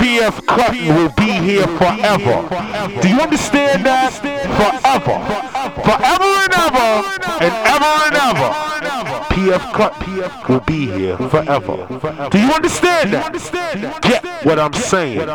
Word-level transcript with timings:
PF 0.00 0.46
Cut 0.46 0.72
will 0.72 1.10
be 1.10 1.32
here 1.32 1.66
forever. 1.66 2.48
Do 3.02 3.08
you 3.08 3.20
understand 3.20 3.84
that? 3.84 4.12
Forever. 4.56 5.18
Forever 5.82 6.24
and 6.24 6.54
ever. 6.54 6.90
And 7.44 7.54
ever 7.68 7.92
and 8.06 8.16
ever. 8.16 8.50
PF 9.34 9.64
Cut 9.74 9.92
will 10.48 10.60
be 10.60 10.86
here 10.86 11.16
forever. 11.18 11.86
Do 12.30 12.38
you 12.38 12.52
understand 12.52 13.12
that? 13.12 13.32
Get 14.02 14.24
what 14.46 14.58
I'm 14.58 14.72
saying. 14.72 15.26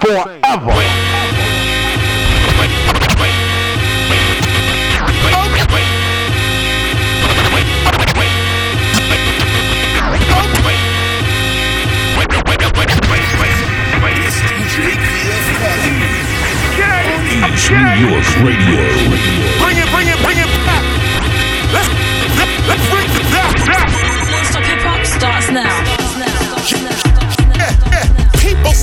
Forever. 0.00 0.72
New 17.72 17.78
York 17.78 18.28
Radio. 18.44 18.84
Bring 19.56 19.78
it, 19.80 19.88
bring 19.88 20.06
it, 20.06 20.18
bring 20.20 20.36
it 20.36 20.50
back. 20.68 20.84
Let's, 21.72 21.88
let, 22.36 22.48
let's 22.68 22.86
bring 22.90 23.11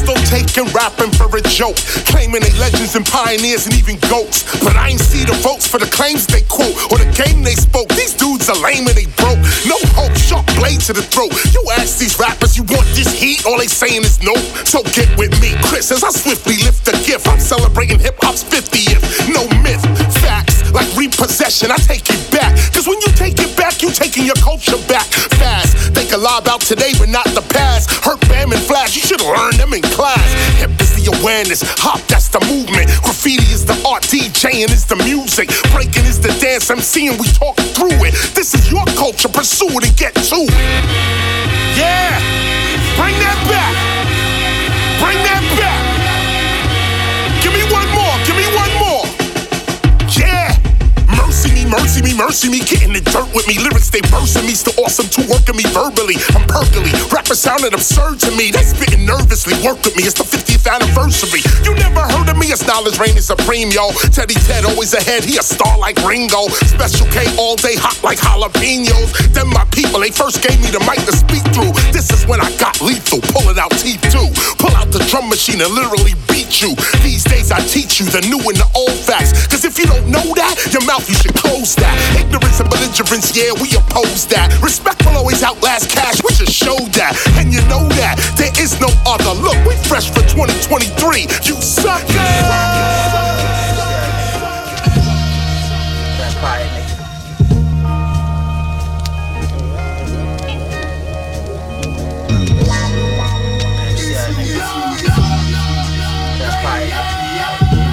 still 0.09 0.39
taking 0.39 0.65
rapping 0.73 1.11
for 1.11 1.29
a 1.37 1.41
joke, 1.41 1.75
claiming 2.09 2.41
they 2.41 2.53
legends 2.57 2.95
and 2.95 3.05
pioneers 3.05 3.65
and 3.65 3.75
even 3.75 3.99
goats. 4.09 4.43
But 4.63 4.75
I 4.75 4.89
ain't 4.89 4.99
see 4.99 5.23
the 5.25 5.37
votes 5.45 5.67
for 5.67 5.77
the 5.77 5.85
claims 5.85 6.25
they 6.25 6.41
quote 6.49 6.73
or 6.91 6.97
the 6.97 7.09
game 7.13 7.43
they 7.43 7.55
spoke. 7.55 7.89
These 7.89 8.15
dudes 8.15 8.49
are 8.49 8.57
lame 8.57 8.87
and 8.87 8.97
they 8.97 9.05
broke. 9.21 9.39
No 9.69 9.77
hope, 9.93 10.15
sharp 10.17 10.45
blade 10.57 10.81
to 10.89 10.93
the 10.93 11.03
throat. 11.03 11.33
You 11.53 11.61
ask 11.77 11.99
these 11.99 12.17
rappers, 12.17 12.57
you 12.57 12.63
want 12.63 12.87
this 12.97 13.11
heat? 13.13 13.45
All 13.45 13.57
they 13.57 13.67
saying 13.67 14.03
is 14.03 14.21
no. 14.23 14.33
So 14.65 14.81
get 14.97 15.09
with 15.17 15.33
me, 15.41 15.53
KRS, 15.69 15.91
as 15.91 16.03
I 16.03 16.09
swiftly 16.09 16.57
lift 16.65 16.85
the 16.85 16.95
gift. 17.05 17.27
I'm 17.27 17.39
celebrating 17.39 17.99
hip 17.99 18.17
hop's 18.21 18.43
50th. 18.43 19.29
No 19.29 19.45
myth, 19.61 19.83
facts 20.21 20.59
like 20.73 20.89
repossession. 20.97 21.71
I 21.71 21.77
take 21.77 22.05
it 22.09 22.21
back, 22.31 22.55
cause 22.73 22.87
when 22.87 22.99
you 23.01 23.11
take 23.13 23.37
it 23.39 23.55
back, 23.57 23.81
you 23.81 23.91
taking 23.91 24.25
your 24.25 24.37
culture 24.41 24.77
back 24.87 25.05
fast. 25.37 25.93
They 25.93 26.05
can 26.05 26.21
lie 26.21 26.39
about 26.39 26.61
today, 26.61 26.93
but 26.97 27.09
not 27.09 27.25
the 27.33 27.45
past. 27.53 27.89
Herc, 28.03 28.21
bam, 28.29 28.51
and 28.51 28.61
flash. 28.61 28.95
You 28.95 29.01
should 29.01 29.21
learn 29.21 29.55
them 29.57 29.73
in 29.73 29.81
class. 29.81 29.98
Hip 29.99 30.71
is 30.79 30.95
the 30.95 31.11
awareness, 31.19 31.59
hop 31.75 31.99
that's 32.07 32.29
the 32.29 32.39
movement. 32.47 32.87
Graffiti 33.03 33.43
is 33.51 33.65
the 33.65 33.75
art, 33.83 34.03
DJing 34.03 34.71
is 34.71 34.85
the 34.85 34.95
music. 34.95 35.51
Breaking 35.75 36.05
is 36.07 36.19
the 36.19 36.31
dance, 36.39 36.71
MCing 36.71 37.19
we 37.19 37.27
talk 37.35 37.57
through 37.75 37.99
it. 38.07 38.15
This 38.31 38.55
is 38.55 38.71
your 38.71 38.85
culture, 38.95 39.27
pursue 39.27 39.67
it 39.67 39.83
and 39.83 39.97
get 39.97 40.15
to 40.15 40.39
it. 40.47 40.55
Yeah, 41.75 42.15
bring 42.95 43.15
that 43.19 43.39
back. 43.51 43.75
Bring 45.03 45.19
that 45.27 45.38
Mercy 51.69 52.01
me, 52.01 52.17
mercy 52.17 52.49
me, 52.49 52.49
me, 52.49 52.65
getting 52.65 52.93
the 52.93 53.03
dirt 53.13 53.29
with 53.29 53.45
me. 53.45 53.61
Lyrics 53.61 53.93
they 53.93 54.01
bursting 54.09 54.45
me, 54.49 54.57
still 54.57 54.73
awesome 54.81 55.05
to 55.05 55.21
working 55.29 55.53
me 55.53 55.63
verbally. 55.69 56.17
I'm 56.33 56.41
perkily, 56.49 56.89
rappers 57.13 57.39
sounding 57.39 57.73
absurd 57.73 58.19
to 58.25 58.31
me. 58.33 58.49
They 58.49 58.65
spitting 58.65 59.05
nervously, 59.05 59.53
work 59.61 59.77
with 59.85 59.93
me. 59.93 60.09
It's 60.09 60.17
the 60.17 60.25
50th 60.25 60.65
anniversary. 60.65 61.45
You 61.61 61.77
never 61.77 62.01
heard 62.09 62.27
of 62.27 62.37
me? 62.41 62.49
It's 62.49 62.65
knowledge 62.65 62.97
reigning 62.97 63.21
supreme, 63.21 63.69
yo. 63.69 63.93
Teddy 64.09 64.33
Ted 64.49 64.65
always 64.65 64.97
ahead, 64.97 65.23
he 65.23 65.37
a 65.37 65.45
star 65.45 65.77
like 65.77 66.01
Ringo. 66.01 66.49
Special 66.65 67.05
K 67.13 67.29
all 67.37 67.55
day, 67.55 67.77
hot 67.77 68.01
like 68.01 68.17
jalapenos. 68.17 69.13
Then 69.31 69.47
my 69.53 69.63
people, 69.69 70.01
they 70.01 70.11
first 70.11 70.41
gave 70.41 70.57
me 70.65 70.73
the 70.73 70.81
mic 70.89 70.99
to 71.05 71.13
speak 71.13 71.45
through. 71.53 71.71
This 71.93 72.09
is 72.09 72.25
when 72.25 72.41
I 72.41 72.49
got 72.57 72.81
lethal, 72.81 73.21
pulling 73.29 73.61
out 73.61 73.71
teeth 73.77 74.01
too. 74.09 74.27
Pull 74.57 74.73
out 74.73 74.89
the 74.89 75.05
drum 75.07 75.29
machine 75.29 75.61
and 75.61 75.69
literally 75.69 76.17
beat 76.33 76.65
you. 76.65 76.73
These 77.05 77.29
days 77.29 77.53
I 77.53 77.61
teach 77.61 78.01
you 78.01 78.09
the 78.09 78.25
new 78.25 78.41
and 78.41 78.57
the 78.57 78.69
old 78.73 78.97
facts. 79.05 79.47
Cause 79.47 79.63
if 79.63 79.77
you 79.77 79.85
don't 79.85 80.09
know 80.09 80.25
that, 80.33 80.57
your 80.73 80.83
mouth 80.89 81.05
you 81.05 81.15
should 81.15 81.35
close 81.35 81.58
that. 81.59 81.91
Ignorance 82.15 82.59
and 82.59 82.69
belligerence, 82.69 83.35
yeah, 83.35 83.51
we 83.59 83.75
oppose 83.75 84.25
that. 84.31 84.47
Respect 84.63 85.03
will 85.03 85.17
always 85.17 85.43
outlast 85.43 85.91
cash, 85.91 86.23
we 86.23 86.31
just 86.33 86.53
show 86.53 86.75
that. 86.95 87.19
And 87.35 87.51
you 87.51 87.59
know 87.67 87.83
that 87.99 88.15
there 88.39 88.51
is 88.55 88.79
no 88.79 88.87
other. 89.05 89.35
Look, 89.35 89.59
we 89.67 89.75
fresh 89.83 90.07
for 90.07 90.23
2023. 90.23 91.27
You 91.43 91.59
suckers! 91.59 92.15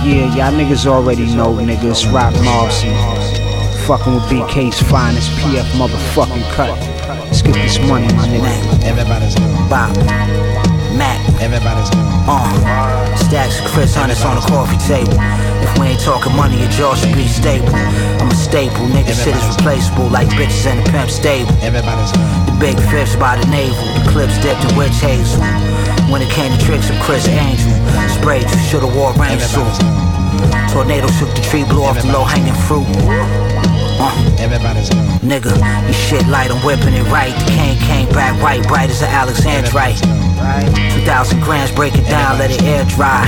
Yeah, 0.07 0.33
y'all 0.37 0.55
niggas 0.55 0.87
already 0.87 1.27
know, 1.35 1.55
niggas. 1.55 2.07
Roc 2.13 2.33
Marci. 2.35 3.36
Fucking 3.87 4.15
with 4.15 4.27
BK's 4.27 4.83
finest 4.91 5.31
PF 5.39 5.63
motherfucking 5.79 6.43
cut. 6.59 6.75
Let's 7.31 7.41
get 7.41 7.55
this 7.55 7.79
money, 7.87 8.11
my 8.19 8.27
nigga. 8.27 8.83
Everybody's 8.83 9.39
going. 9.39 9.55
Bob, 9.71 9.95
Mac, 10.99 11.23
Everybody's 11.39 11.87
going. 11.95 12.03
uh, 12.27 13.15
stacks 13.15 13.63
of 13.63 13.67
Chris 13.71 13.95
Hunters 13.95 14.25
on 14.27 14.35
the 14.35 14.43
coffee 14.51 14.75
table. 14.91 15.15
If 15.63 15.71
we 15.79 15.95
ain't 15.95 16.03
talking 16.03 16.35
money, 16.35 16.59
your 16.59 16.71
jaw 16.75 16.99
should 16.99 17.15
be 17.15 17.29
stable. 17.31 17.71
I'm 18.19 18.27
a 18.27 18.35
staple, 18.35 18.91
nigga, 18.91 19.15
shit 19.15 19.39
is 19.39 19.47
replaceable 19.55 20.11
like 20.11 20.27
bitches 20.35 20.67
in 20.67 20.83
the 20.83 20.87
pimp 20.91 21.07
stable. 21.09 21.55
Everybody's 21.63 22.11
going. 22.11 22.27
The 22.51 22.57
big 22.59 22.77
fish 22.91 23.15
by 23.23 23.39
the 23.39 23.47
navel, 23.55 23.87
the 24.03 24.11
clips 24.11 24.35
dipped 24.43 24.67
in 24.67 24.75
witch 24.75 24.99
hazel. 24.99 25.39
When 26.11 26.23
it 26.27 26.31
came 26.35 26.51
to 26.51 26.59
tricks 26.67 26.91
of 26.91 26.99
Chris 27.07 27.29
Angel, 27.31 27.71
sprayed 28.19 28.51
you, 28.51 28.59
shoulda 28.67 28.91
wore 28.91 29.15
rain 29.15 29.39
suit. 29.39 29.71
Tornado 30.75 31.07
shook 31.23 31.31
the 31.39 31.43
tree, 31.47 31.63
blew 31.65 31.87
off 31.87 32.03
the 32.03 32.11
low 32.11 32.25
hanging 32.27 32.53
fruit. 32.67 32.87
Uh, 33.99 34.37
Everybody's 34.39 34.91
going. 34.91 35.07
nigga, 35.25 35.53
you 35.87 35.93
shit 35.95 36.27
light, 36.29 36.51
I'm 36.51 36.61
whipping 36.65 36.95
it 36.95 37.05
right. 37.11 37.33
The 37.33 37.51
cane 37.53 37.79
came 37.89 38.09
back 38.11 38.41
white, 38.43 38.67
bright 38.69 38.91
as 38.91 39.03
an 39.03 39.09
Alexandrite. 39.09 40.01
2,000 41.01 41.41
grams, 41.41 41.73
break 41.73 41.95
it 41.95 42.05
down, 42.09 42.39
let 42.39 42.51
it 42.51 42.63
air 42.63 42.85
dry. 42.85 43.25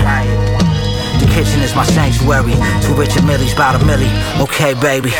The 1.20 1.26
kitchen 1.26 1.60
is 1.60 1.74
my 1.74 1.84
sanctuary. 1.84 2.52
Two 2.82 2.94
Richard 2.94 3.24
Millies, 3.24 3.54
bout 3.54 3.74
a 3.74 3.78
milli. 3.84 4.08
Okay, 4.40 4.74
baby. 4.74 5.10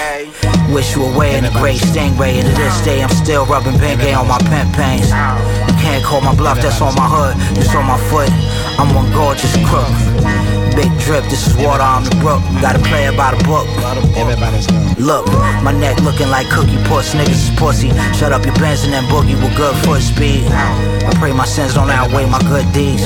Wish 0.73 0.95
you 0.95 1.05
away 1.05 1.37
in 1.37 1.45
a 1.45 1.51
great 1.53 1.81
stingray. 1.81 2.39
And 2.39 2.47
to 2.47 2.55
this 2.55 2.81
day, 2.85 3.03
I'm 3.03 3.09
still 3.11 3.47
rubbing 3.47 3.75
Bengay 3.75 4.15
on 4.17 4.29
my 4.29 4.39
pimp 4.39 4.75
pains. 4.77 5.11
Can't 5.99 6.11
call 6.11 6.21
my 6.21 6.35
bluff, 6.37 6.63
that's 6.63 6.81
on 6.81 6.95
my 6.95 7.11
hood. 7.11 7.35
Just 7.59 7.75
on 7.75 7.83
my 7.83 7.99
foot. 8.07 8.31
I'm 8.79 8.95
one 8.95 9.11
gorgeous 9.11 9.51
crook. 9.67 9.91
Big 10.79 10.87
drip, 11.03 11.27
this 11.27 11.51
is 11.51 11.59
water 11.59 11.83
on 11.83 12.07
the 12.07 12.15
brook. 12.23 12.39
Gotta 12.63 12.79
play 12.79 13.11
by 13.19 13.35
the 13.35 13.43
book. 13.43 13.67
Look, 14.95 15.27
my 15.67 15.75
neck 15.75 15.99
looking 16.07 16.31
like 16.31 16.47
cookie 16.55 16.79
puss, 16.87 17.19
niggas 17.19 17.51
is 17.51 17.55
pussy. 17.59 17.91
Shut 18.15 18.31
up 18.31 18.47
your 18.47 18.55
bands 18.63 18.87
and 18.87 18.95
then 18.95 19.03
boogie 19.11 19.35
with 19.43 19.51
good 19.59 19.75
foot 19.83 19.99
speed. 20.01 20.47
I 20.47 21.11
pray 21.19 21.33
my 21.33 21.45
sins 21.45 21.75
don't 21.75 21.91
outweigh 21.91 22.31
my 22.31 22.39
good 22.47 22.71
deeds. 22.71 23.03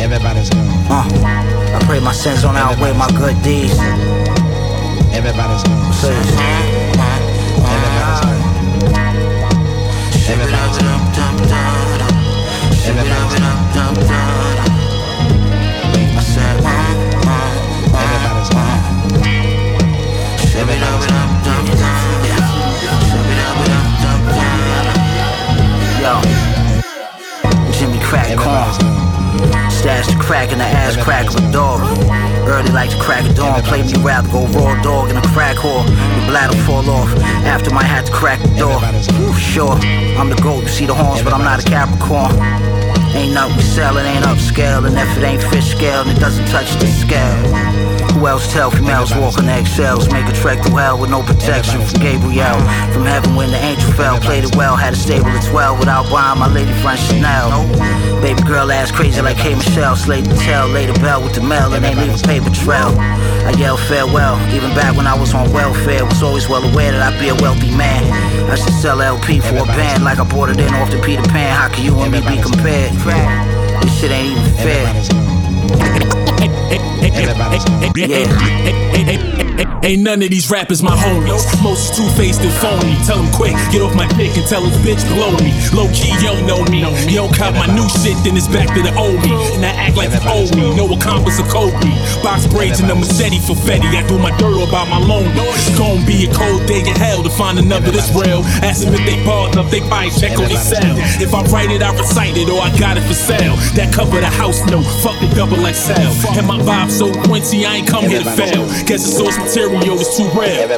Everybody's. 0.00 0.48
Uh, 0.88 1.04
I 1.04 1.84
pray 1.84 2.00
my 2.00 2.16
sins 2.16 2.48
don't 2.48 2.56
outweigh 2.56 2.96
my 2.96 3.12
good 3.12 3.36
deeds. 3.44 3.76
Everybody's 5.12 5.60
it. 5.68 6.16
Everybody's 7.60 8.20
going. 8.24 8.41
Yo, 26.02 26.20
Jimmy 27.72 27.98
Crack 28.00 28.34
Corn. 28.36 28.91
Stash 29.82 30.06
the 30.06 30.14
crack 30.14 30.52
in 30.52 30.58
the 30.58 30.64
ass 30.64 30.96
crack 30.96 31.26
of 31.26 31.34
a 31.34 31.50
dog. 31.50 31.80
Early 32.46 32.70
like 32.70 32.90
the 32.90 32.98
crack 33.00 33.28
of 33.28 33.34
dawn. 33.34 33.60
Play 33.62 33.82
me 33.82 33.94
rap, 34.00 34.24
go 34.30 34.46
raw 34.46 34.80
dog 34.80 35.10
in 35.10 35.16
a 35.16 35.22
crack 35.34 35.56
whore. 35.56 35.84
Your 35.84 36.30
bladder 36.30 36.56
fall 36.58 36.88
off. 36.88 37.12
After 37.42 37.74
might 37.74 37.90
have 37.90 38.04
to 38.04 38.12
crack 38.12 38.40
the 38.42 38.54
door. 38.54 38.78
Ooh, 39.20 39.34
sure, 39.34 39.72
I'm 40.16 40.30
the 40.30 40.36
goat. 40.40 40.62
You 40.62 40.68
see 40.68 40.86
the 40.86 40.94
horns, 40.94 41.24
but 41.24 41.32
I'm 41.32 41.42
not 41.42 41.66
a 41.66 41.68
Capricorn. 41.68 42.81
Ain't 43.14 43.34
nothing 43.34 43.56
we 43.56 43.62
sellin', 43.62 44.04
ain't 44.04 44.24
upscale. 44.24 44.86
And 44.86 44.96
if 44.96 45.18
it 45.18 45.24
ain't 45.24 45.42
fish 45.42 45.70
scale, 45.70 46.08
it 46.08 46.18
doesn't 46.18 46.46
touch 46.46 46.72
the 46.80 46.86
scale. 46.86 47.92
Who 48.12 48.26
else 48.26 48.50
tell 48.52 48.70
females 48.70 49.14
walk 49.14 49.38
on 49.38 49.48
eggshells? 49.48 50.10
Make 50.12 50.28
a 50.28 50.32
trek 50.32 50.64
through 50.64 50.76
hell 50.76 50.98
with 50.98 51.10
no 51.10 51.22
protection 51.22 51.80
from 51.82 52.00
Gabriel. 52.00 52.58
From 52.92 53.04
heaven 53.04 53.34
when 53.34 53.50
the 53.50 53.58
angel 53.58 53.90
fell, 53.92 54.20
played 54.20 54.44
it 54.44 54.56
well, 54.56 54.76
had 54.76 54.92
a 54.92 54.96
stable 54.96 55.26
at 55.26 55.44
12 55.50 55.78
without 55.78 56.08
buying 56.10 56.38
my 56.38 56.48
lady 56.48 56.72
friend 56.80 56.98
Chanel. 56.98 57.66
Baby 58.22 58.42
girl 58.42 58.70
ass 58.70 58.90
crazy 58.90 59.20
like 59.20 59.36
K 59.36 59.54
Michelle, 59.54 59.96
slayed 59.96 60.26
the 60.26 60.36
tail, 60.36 60.68
laid 60.68 60.88
a 60.88 60.94
bell 61.00 61.22
with 61.22 61.34
the 61.34 61.42
mail, 61.42 61.72
and 61.74 61.84
ain't 61.84 61.98
leave 61.98 62.14
a 62.14 62.26
paper 62.26 62.50
trail. 62.50 62.94
I 62.98 63.52
yelled 63.58 63.80
farewell, 63.80 64.38
even 64.54 64.70
back 64.74 64.96
when 64.96 65.06
I 65.06 65.18
was 65.18 65.34
on 65.34 65.52
welfare, 65.52 66.04
was 66.04 66.22
always 66.22 66.48
well 66.48 66.62
aware 66.62 66.92
that 66.92 67.12
I'd 67.12 67.20
be 67.20 67.28
a 67.28 67.34
wealthy 67.34 67.74
man. 67.76 68.31
I 68.50 68.54
should 68.56 68.72
sell 68.74 69.00
LP 69.00 69.40
for 69.40 69.56
a 69.56 69.64
band 69.64 70.04
like 70.04 70.18
I 70.18 70.24
bought 70.28 70.50
it 70.50 70.58
in 70.58 70.72
off 70.74 70.90
the 70.90 71.00
Peter 71.00 71.22
Pan. 71.22 71.56
How 71.56 71.68
can 71.68 71.84
you 71.84 71.98
and 72.00 72.12
me 72.12 72.20
be 72.20 72.40
compared? 72.42 72.92
This 73.82 74.00
shit 74.00 74.10
ain't 74.10 74.38
even 74.38 74.52
fair. 74.54 74.92
Yeah. 77.94 79.41
Ain't 79.82 80.02
none 80.02 80.22
of 80.22 80.30
these 80.30 80.48
rappers 80.50 80.82
my 80.82 80.94
homies. 80.94 81.42
Most 81.62 81.90
is 81.90 81.96
two-faced 81.98 82.40
and 82.40 82.54
phony. 82.62 82.94
Tell 83.04 83.18
them 83.18 83.30
quick, 83.34 83.52
get 83.74 83.82
off 83.82 83.94
my 83.94 84.06
dick 84.14 84.30
and 84.38 84.46
tell 84.46 84.62
his 84.62 84.78
bitch 84.86 85.02
blow 85.10 85.34
me. 85.42 85.50
Low 85.74 85.90
key, 85.90 86.14
don't 86.22 86.46
know 86.46 86.62
me. 86.70 86.86
You 87.10 87.26
don't 87.26 87.34
cop 87.34 87.54
my 87.54 87.66
new 87.66 87.84
shit, 88.00 88.16
then 88.22 88.38
it's 88.38 88.46
back 88.46 88.70
to 88.74 88.80
the 88.80 88.94
old 88.94 89.18
me. 89.26 89.34
And 89.58 89.66
I 89.66 89.74
act 89.74 89.96
like 89.96 90.14
you 90.14 90.22
owe 90.24 90.46
me. 90.54 90.76
No 90.78 90.86
accomplice 90.94 91.42
of 91.42 91.50
Kobe. 91.50 91.74
Box 92.22 92.46
braids 92.46 92.80
and 92.80 92.90
a 92.90 92.94
machete 92.94 93.42
for 93.42 93.58
Fetty. 93.58 93.90
I 93.90 94.06
do 94.06 94.18
my 94.18 94.30
dirt 94.38 94.62
about 94.62 94.88
my 94.88 95.02
loan. 95.02 95.26
It's 95.34 95.76
gonna 95.76 96.06
be 96.06 96.24
a 96.24 96.30
cold 96.32 96.64
day 96.70 96.80
in 96.80 96.94
hell 96.96 97.22
to 97.22 97.30
find 97.30 97.58
another 97.58 97.90
this 97.90 98.08
real. 98.14 98.46
Ask 98.62 98.86
them 98.86 98.94
if 98.94 99.04
they 99.04 99.18
balled 99.24 99.58
up, 99.58 99.68
they 99.70 99.80
buy 99.90 100.08
check 100.14 100.38
on 100.38 100.46
their 100.46 100.62
cell. 100.62 100.94
If 101.18 101.34
I 101.34 101.42
write 101.50 101.70
it, 101.70 101.82
I 101.82 101.90
recite 101.98 102.38
it, 102.38 102.48
or 102.48 102.62
I 102.62 102.70
got 102.78 102.96
it 102.96 103.04
for 103.04 103.18
sale. 103.18 103.56
That 103.74 103.92
cover 103.92 104.20
the 104.20 104.30
house 104.30 104.62
note, 104.70 104.86
fuck 105.02 105.18
the 105.18 105.28
double 105.34 105.58
XL. 105.58 106.14
And 106.38 106.46
my 106.46 106.58
vibe 106.62 106.90
so 106.90 107.10
Quincy, 107.26 107.66
I 107.66 107.82
ain't 107.82 107.88
come 107.88 108.06
here 108.06 108.22
to 108.22 108.30
fail. 108.38 108.62
Guess 108.86 109.02
the 109.02 109.12
source 109.12 109.41
material 109.42 109.98
is 109.98 110.16
too 110.16 110.28
rare. 110.38 110.68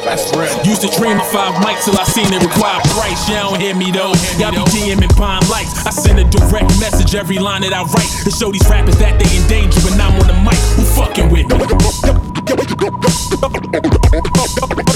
Used 0.65 0.81
to 0.81 0.89
dream 0.97 1.19
of 1.19 1.27
five 1.29 1.53
mics 1.61 1.85
till 1.85 1.97
I 1.97 2.03
seen 2.05 2.25
it 2.33 2.41
require 2.41 2.81
price. 2.97 3.29
Y'all 3.29 3.51
don't 3.51 3.61
hear 3.61 3.75
me 3.75 3.91
though. 3.91 4.13
Y'all 4.37 4.51
be 4.51 4.57
DMing 4.73 5.15
buying 5.17 5.47
likes. 5.49 5.85
I 5.85 5.91
send 5.91 6.19
a 6.19 6.23
direct 6.25 6.67
message 6.79 7.15
every 7.15 7.37
line 7.37 7.61
that 7.61 7.73
I 7.73 7.83
write 7.83 8.09
to 8.25 8.31
show 8.31 8.51
these 8.51 8.67
rappers 8.67 8.97
that 8.97 9.19
they 9.19 9.29
in 9.37 9.47
danger 9.47 9.79
when 9.85 9.99
I'm 10.01 10.17
on 10.19 10.27
the 10.27 10.37
mic. 10.41 10.57
Who 10.75 10.83
fucking 10.97 11.29
with 11.29 11.47
me? 11.47 11.57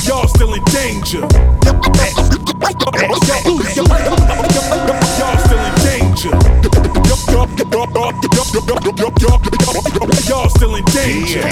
Y'all 0.08 0.28
still 0.28 0.54
in 0.54 0.64
danger. 0.66 1.22
Y'all 5.20 5.36
still 5.38 5.62
in 5.62 5.76
danger. 5.86 6.34
Y'all 10.28 10.50
still 10.50 10.76
in 10.76 10.86
danger. 10.86 11.44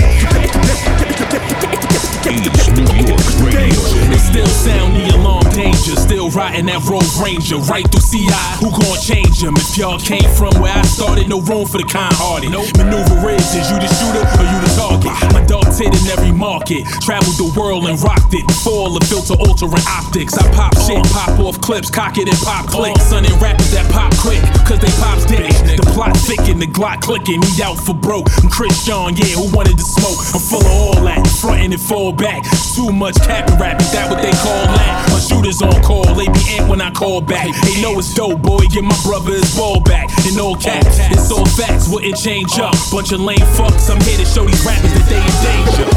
East 2.27 2.75
New 2.75 2.88
York 3.07 3.24
Radio. 3.39 3.79
It 4.12 4.19
still 4.19 4.47
sound 4.47 4.95
the 4.95 5.15
alarm 5.15 5.47
danger. 5.56 5.95
Still 5.95 6.29
riding 6.31 6.68
that 6.68 6.83
Road 6.83 7.07
Ranger. 7.24 7.57
Right 7.71 7.88
through 7.88 8.03
CI, 8.03 8.45
who 8.59 8.71
gon' 8.71 9.00
change 9.00 9.39
them? 9.39 9.56
If 9.56 9.77
y'all 9.77 10.00
came 10.00 10.27
from 10.35 10.51
where 10.59 10.75
I 10.75 10.83
started, 10.83 11.29
no 11.29 11.39
room 11.41 11.65
for 11.65 11.77
the 11.79 11.88
kind 11.88 12.12
hearted. 12.12 12.51
No 12.51 12.68
maneuver 12.75 13.31
is, 13.31 13.47
is 13.56 13.71
you 13.71 13.79
the 13.79 13.88
shooter 13.88 14.24
or 14.24 14.45
you 14.45 14.57
the 14.59 14.71
target? 14.75 15.13
My 15.31 15.44
dog's 15.45 15.79
hit 15.79 15.95
in 15.95 16.03
every 16.12 16.31
market. 16.31 16.83
Traveled 17.00 17.39
the 17.39 17.47
world 17.56 17.88
and 17.88 17.95
rocked 18.03 18.33
it. 18.33 18.45
Before 18.47 18.88
all 18.88 18.94
the 18.94 19.03
filter 19.07 19.39
altering 19.39 19.83
optics. 19.88 20.35
I 20.35 20.44
pop 20.51 20.75
shit, 20.83 21.03
pop 21.15 21.39
off 21.39 21.59
clips, 21.62 21.89
cock 21.89 22.18
it 22.18 22.27
and 22.27 22.39
pop 22.44 22.68
clicks. 22.68 23.00
Uh-huh. 23.07 23.23
Son 23.23 23.25
and 23.25 23.38
rappers 23.41 23.71
that 23.71 23.88
pop 23.91 24.12
quick, 24.19 24.44
cause 24.68 24.80
they 24.80 24.91
pops 25.00 25.23
dick. 25.25 25.51
The 25.80 25.88
plot 25.95 26.15
thicken, 26.27 26.59
the 26.59 26.68
Glock 26.68 27.01
clicking. 27.01 27.41
He 27.41 27.63
out 27.63 27.80
for 27.80 27.95
broke. 27.95 28.27
I'm 28.44 28.50
Chris 28.50 28.85
John, 28.85 29.15
yeah, 29.15 29.39
who 29.39 29.47
wanted 29.56 29.77
to 29.80 29.83
smoke? 29.83 30.19
I'm 30.35 30.44
full 30.44 30.65
of 30.65 30.71
all 30.71 31.00
that. 31.07 31.23
Frontin' 31.39 31.71
and 31.71 31.81
fall 31.81 32.12
back. 32.18 32.44
Too 32.75 32.92
much 32.92 33.16
cap 33.22 33.48
and 33.50 33.60
rap, 33.62 33.80
is 33.80 33.92
that 33.94 34.10
what 34.10 34.22
they 34.22 34.34
call 34.42 34.66
that? 34.74 35.08
My 35.10 35.19
shooters 35.22 35.62
on 35.62 35.81
call, 35.81 36.04
they 36.16 36.28
be 36.28 36.44
amped 36.58 36.69
when 36.69 36.81
I 36.81 36.92
call 36.92 37.22
back. 37.22 37.48
They 37.64 37.81
know 37.81 37.98
it's 37.98 38.14
dope, 38.14 38.42
boy, 38.42 38.66
get 38.69 38.84
my 38.84 38.98
brother 39.04 39.31
his 39.31 39.56
ball 39.56 39.80
back. 39.81 40.10
In 40.25 40.40
all 40.40 40.56
caps, 40.58 40.98
it's 41.14 41.31
all 41.31 41.46
facts, 41.46 41.88
wouldn't 41.88 42.18
change 42.18 42.60
up. 42.60 42.75
Bunch 42.92 43.12
of 43.14 43.22
lame 43.22 43.46
fucks, 43.56 43.90
I'm 43.90 44.02
here 44.02 44.18
to 44.18 44.25
show 44.25 44.46
these 44.46 44.66
rappers 44.66 44.92
that 44.94 45.08
they 45.08 45.22
in 45.22 45.31
danger. 45.46 45.88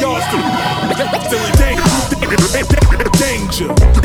Y'all 0.00 0.20
still, 0.20 0.40
still 1.26 1.44
in 1.44 1.52
danger. 1.58 1.92
Danger. 3.18 4.02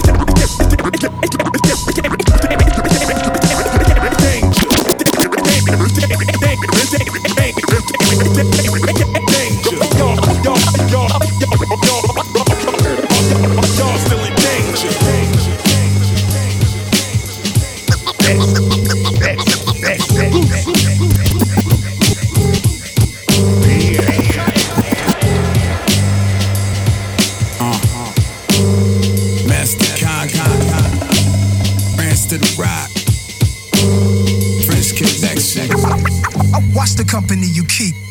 Y'all, 11.39 11.45
still 13.99 14.23
in 14.25 14.33
danger. 14.35 15.07
Watch 36.73 36.93
the 36.93 37.03
company 37.03 37.47
you 37.47 37.63
keep. 37.63 38.06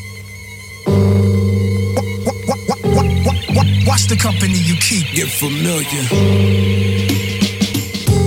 Watch 3.97 4.09
the 4.09 4.17
company 4.17 4.59
you 4.59 4.77
keep. 4.77 5.09
Get 5.17 5.33
familiar. 5.33 6.05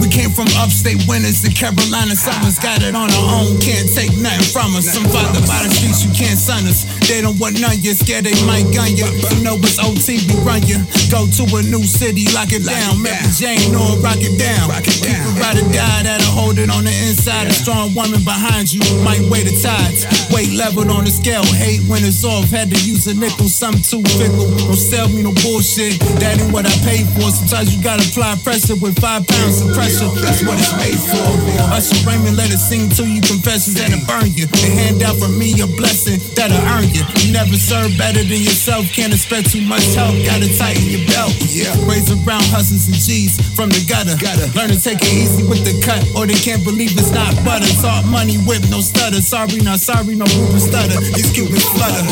We 0.01 0.09
came 0.09 0.31
from 0.31 0.47
upstate 0.57 0.97
winners 1.07 1.45
to 1.45 1.53
Carolina 1.53 2.15
summers. 2.15 2.57
Got 2.57 2.81
it 2.81 2.95
on 2.95 3.11
our 3.13 3.25
own, 3.37 3.61
can't 3.61 3.85
take 3.85 4.17
nothing 4.17 4.49
from 4.49 4.73
us. 4.73 4.89
Some 4.89 5.05
father 5.13 5.45
by 5.45 5.61
the 5.61 5.69
streets, 5.69 6.01
you 6.01 6.09
can't 6.09 6.39
son 6.39 6.65
us. 6.65 6.89
They 7.09 7.25
don't 7.25 7.41
want 7.41 7.57
none, 7.57 7.73
you 7.81 7.97
scared 7.97 8.29
they 8.29 8.37
might 8.45 8.69
gun 8.69 8.93
you. 8.93 9.09
You 9.09 9.41
know 9.41 9.57
it's 9.65 9.81
OT, 9.81 10.21
we 10.29 10.37
run 10.45 10.61
you. 10.69 10.77
Go 11.09 11.25
to 11.25 11.43
a 11.57 11.65
new 11.65 11.81
city, 11.81 12.29
lock 12.37 12.53
it 12.53 12.61
down. 12.61 13.01
Mary 13.01 13.17
Jane, 13.33 13.73
or 13.73 13.97
rock 13.97 14.21
it 14.21 14.37
down. 14.37 14.69
People 14.85 15.33
ride 15.41 15.57
or 15.57 15.65
die 15.73 16.05
that'll 16.05 16.29
hold 16.29 16.61
it 16.61 16.69
on 16.69 16.85
the 16.85 16.93
inside. 17.09 17.49
A 17.49 17.53
strong 17.57 17.97
woman 17.97 18.21
behind 18.21 18.69
you 18.69 18.85
might 19.01 19.25
weigh 19.25 19.41
the 19.41 19.57
tides. 19.57 20.05
Weight 20.29 20.53
leveled 20.53 20.93
on 20.93 21.01
the 21.01 21.09
scale, 21.09 21.41
hate 21.57 21.81
when 21.89 22.05
it's 22.05 22.21
off. 22.21 22.45
Had 22.53 22.69
to 22.69 22.77
use 22.85 23.09
a 23.09 23.17
nickel, 23.17 23.49
some 23.49 23.73
too 23.81 24.05
fickle. 24.21 24.45
Don't 24.69 24.77
sell 24.77 25.09
me 25.09 25.25
no 25.25 25.33
bullshit, 25.41 25.97
that 26.21 26.37
ain't 26.37 26.53
what 26.53 26.69
I 26.69 26.75
paid 26.85 27.09
for. 27.17 27.33
Sometimes 27.33 27.73
you 27.73 27.81
gotta 27.81 28.05
apply 28.05 28.37
pressure 28.45 28.77
with 28.77 28.93
five 29.01 29.25
pounds 29.25 29.65
of 29.65 29.73
pressure. 29.73 30.13
That's 30.21 30.45
what 30.45 30.61
it's 30.61 30.77
made 30.77 31.01
for. 31.09 31.25
Usher 31.73 31.97
Raymond 32.05 32.37
let 32.37 32.53
it 32.53 32.61
sing 32.61 32.85
to 33.01 33.09
you 33.09 33.17
confessions 33.25 33.81
that'll 33.81 33.97
burn 34.05 34.29
you. 34.37 34.45
And 34.61 34.73
hand 34.77 35.01
out 35.01 35.17
from 35.17 35.33
me 35.41 35.57
a 35.57 35.65
blessing 35.65 36.21
that'll 36.37 36.61
earn 36.69 36.85
you. 36.93 36.98
You 37.23 37.31
never 37.31 37.55
serve 37.55 37.95
better 37.97 38.19
than 38.23 38.41
yourself. 38.43 38.85
Can't 38.91 39.13
expect 39.13 39.51
too 39.51 39.61
much 39.61 39.83
help. 39.95 40.15
Gotta 40.25 40.47
tighten 40.57 40.83
your 40.89 41.05
belt. 41.07 41.31
Yeah. 41.47 41.71
Raise 41.87 42.09
around 42.11 42.43
hustlers 42.51 42.87
and 42.87 42.95
G's 42.97 43.39
from 43.55 43.69
the 43.69 43.81
gutter. 43.87 44.15
Gotta 44.19 44.47
learn 44.57 44.69
to 44.69 44.79
take 44.79 44.99
it 45.01 45.13
easy 45.13 45.43
with 45.47 45.63
the 45.63 45.79
cut, 45.83 46.03
or 46.15 46.25
they 46.27 46.35
can't 46.37 46.63
believe 46.63 46.91
it's 46.97 47.11
not 47.11 47.31
butter. 47.45 47.67
Talk 47.81 48.05
money, 48.05 48.37
whip, 48.43 48.63
no 48.69 48.81
stutter. 48.81 49.21
Sorry, 49.21 49.59
not 49.63 49.79
sorry, 49.79 50.15
no 50.15 50.25
Ruben 50.35 50.59
Studdard. 50.59 51.03
These 51.15 51.31
Cubans 51.31 51.63
flutter. 51.75 52.03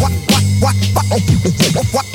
Wa- 0.00 0.08
wa- 0.32 0.44
wa- 0.62 0.74
wa- 1.04 1.20
wa- 1.74 1.86
wa- 1.92 2.08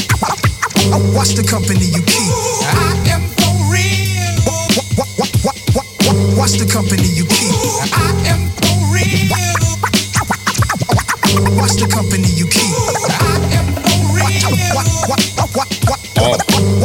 Watch 1.16 1.34
the 1.36 1.44
company 1.44 1.86
you 1.86 2.02
keep. 2.06 2.32
I 2.74 2.94
am 3.14 3.24
for 3.42 3.54
real. 3.74 4.38
Wa- 4.78 4.86
wa- 4.98 5.10
wa- 5.18 5.34
wa- 5.44 5.60
wa- 5.74 5.86
wa- 6.06 6.38
Watch 6.38 6.58
the 6.62 6.66
company 6.72 7.08
you 7.10 7.26
keep. 7.26 7.54
I 7.94 8.14
am 8.30 8.50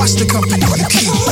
Watch 0.00 0.16
the 0.16 0.24
company. 0.24 0.64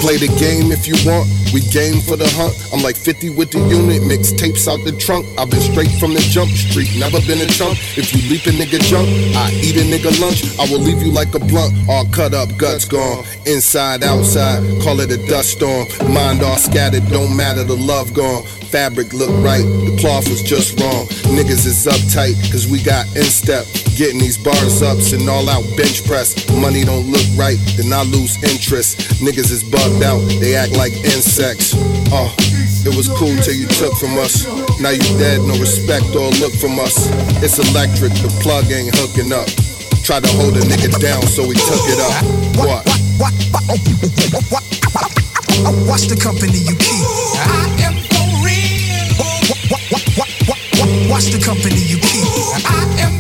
Play 0.04 0.20
the 0.20 0.28
game 0.36 0.68
if 0.76 0.84
you 0.84 0.92
want. 1.08 1.24
We 1.56 1.64
game 1.72 2.04
for 2.04 2.20
the 2.20 2.28
hunt. 2.36 2.52
I'm 2.68 2.84
like 2.84 3.00
50 3.00 3.32
with 3.32 3.48
the 3.48 3.64
unit, 3.64 4.04
mix 4.04 4.30
tapes 4.30 4.68
out 4.68 4.84
the 4.84 4.92
trunk. 4.92 5.24
I've 5.40 5.48
been 5.48 5.64
straight 5.64 5.88
from 5.96 6.12
the 6.12 6.20
jump 6.20 6.52
street, 6.52 6.92
never 7.00 7.16
been 7.24 7.40
a 7.40 7.48
chump. 7.48 7.80
If 7.96 8.12
you 8.12 8.20
leap 8.28 8.44
a 8.44 8.52
nigga 8.52 8.76
jump, 8.84 9.08
I 9.32 9.56
eat 9.56 9.80
a 9.80 9.88
nigga 9.88 10.12
lunch. 10.20 10.44
I 10.60 10.68
will 10.68 10.84
leave 10.84 11.00
you 11.00 11.10
like 11.10 11.32
a 11.32 11.40
blunt, 11.40 11.72
all 11.88 12.04
cut 12.12 12.34
up, 12.36 12.52
guts 12.60 12.84
gone. 12.84 13.24
Inside, 13.48 14.04
outside, 14.04 14.60
call 14.84 15.00
it 15.00 15.08
a 15.08 15.20
dust 15.32 15.56
storm. 15.56 15.88
Mind 16.12 16.42
all 16.44 16.60
scattered, 16.60 17.08
don't 17.08 17.34
matter, 17.34 17.64
the 17.64 17.72
love 17.76 18.12
gone. 18.12 18.44
Fabric 18.68 19.14
look 19.14 19.32
right, 19.40 19.64
the 19.64 19.96
cloth 19.98 20.28
was 20.28 20.42
just 20.44 20.76
wrong. 20.76 21.08
Niggas 21.32 21.64
is 21.64 21.88
uptight, 21.88 22.36
cause 22.52 22.68
we 22.68 22.84
got 22.84 23.08
instep. 23.16 23.64
Getting 23.98 24.20
these 24.20 24.38
bars 24.38 24.80
ups 24.80 25.10
and 25.10 25.28
all 25.28 25.48
out 25.50 25.66
bench 25.76 26.06
press. 26.06 26.30
Money 26.54 26.84
don't 26.84 27.10
look 27.10 27.26
right, 27.34 27.58
then 27.74 27.92
I 27.92 28.02
lose 28.06 28.38
interest. 28.46 29.18
Niggas 29.18 29.50
is 29.50 29.64
bugged 29.66 30.04
out, 30.06 30.22
they 30.38 30.54
act 30.54 30.70
like 30.78 30.92
insects. 31.02 31.74
Uh, 32.14 32.30
it 32.86 32.94
was 32.94 33.08
cool 33.18 33.34
till 33.42 33.58
you 33.58 33.66
took 33.66 33.90
from 33.98 34.14
us. 34.22 34.46
Now 34.78 34.90
you 34.94 35.02
dead, 35.18 35.42
no 35.42 35.58
respect 35.58 36.14
or 36.14 36.30
look 36.38 36.54
from 36.54 36.78
us. 36.78 37.10
It's 37.42 37.58
electric, 37.58 38.14
the 38.22 38.30
plug 38.38 38.70
ain't 38.70 38.94
hooking 38.94 39.34
up. 39.34 39.50
Tried 40.06 40.22
to 40.22 40.30
hold 40.38 40.54
a 40.54 40.62
nigga 40.62 40.94
down, 41.02 41.26
so 41.26 41.42
we 41.42 41.58
took 41.58 41.82
it 41.90 41.98
up. 41.98 42.14
What? 42.54 42.86
Wa- 43.18 43.34
wa- 43.50 43.66
wa- 43.66 44.62
wa- 44.62 44.62
Watch 45.90 46.06
the 46.06 46.14
company 46.14 46.58
you 46.62 46.76
keep. 46.78 47.02
I 47.34 47.66
am 47.82 47.98
for 48.14 48.26
real. 48.46 49.10
Wa- 49.18 49.58
wa- 49.74 49.82
wa- 49.90 50.06
wa- 50.22 50.30
wa- 50.46 50.86
wa- 50.86 51.10
Watch 51.10 51.34
the 51.34 51.42
company 51.42 51.82
you 51.82 51.98
keep. 51.98 52.30
I 52.62 52.86
am 53.02 53.18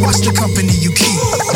Watch 0.00 0.20
the 0.24 0.32
company 0.34 0.72
you 0.80 0.92
keep. 0.92 1.49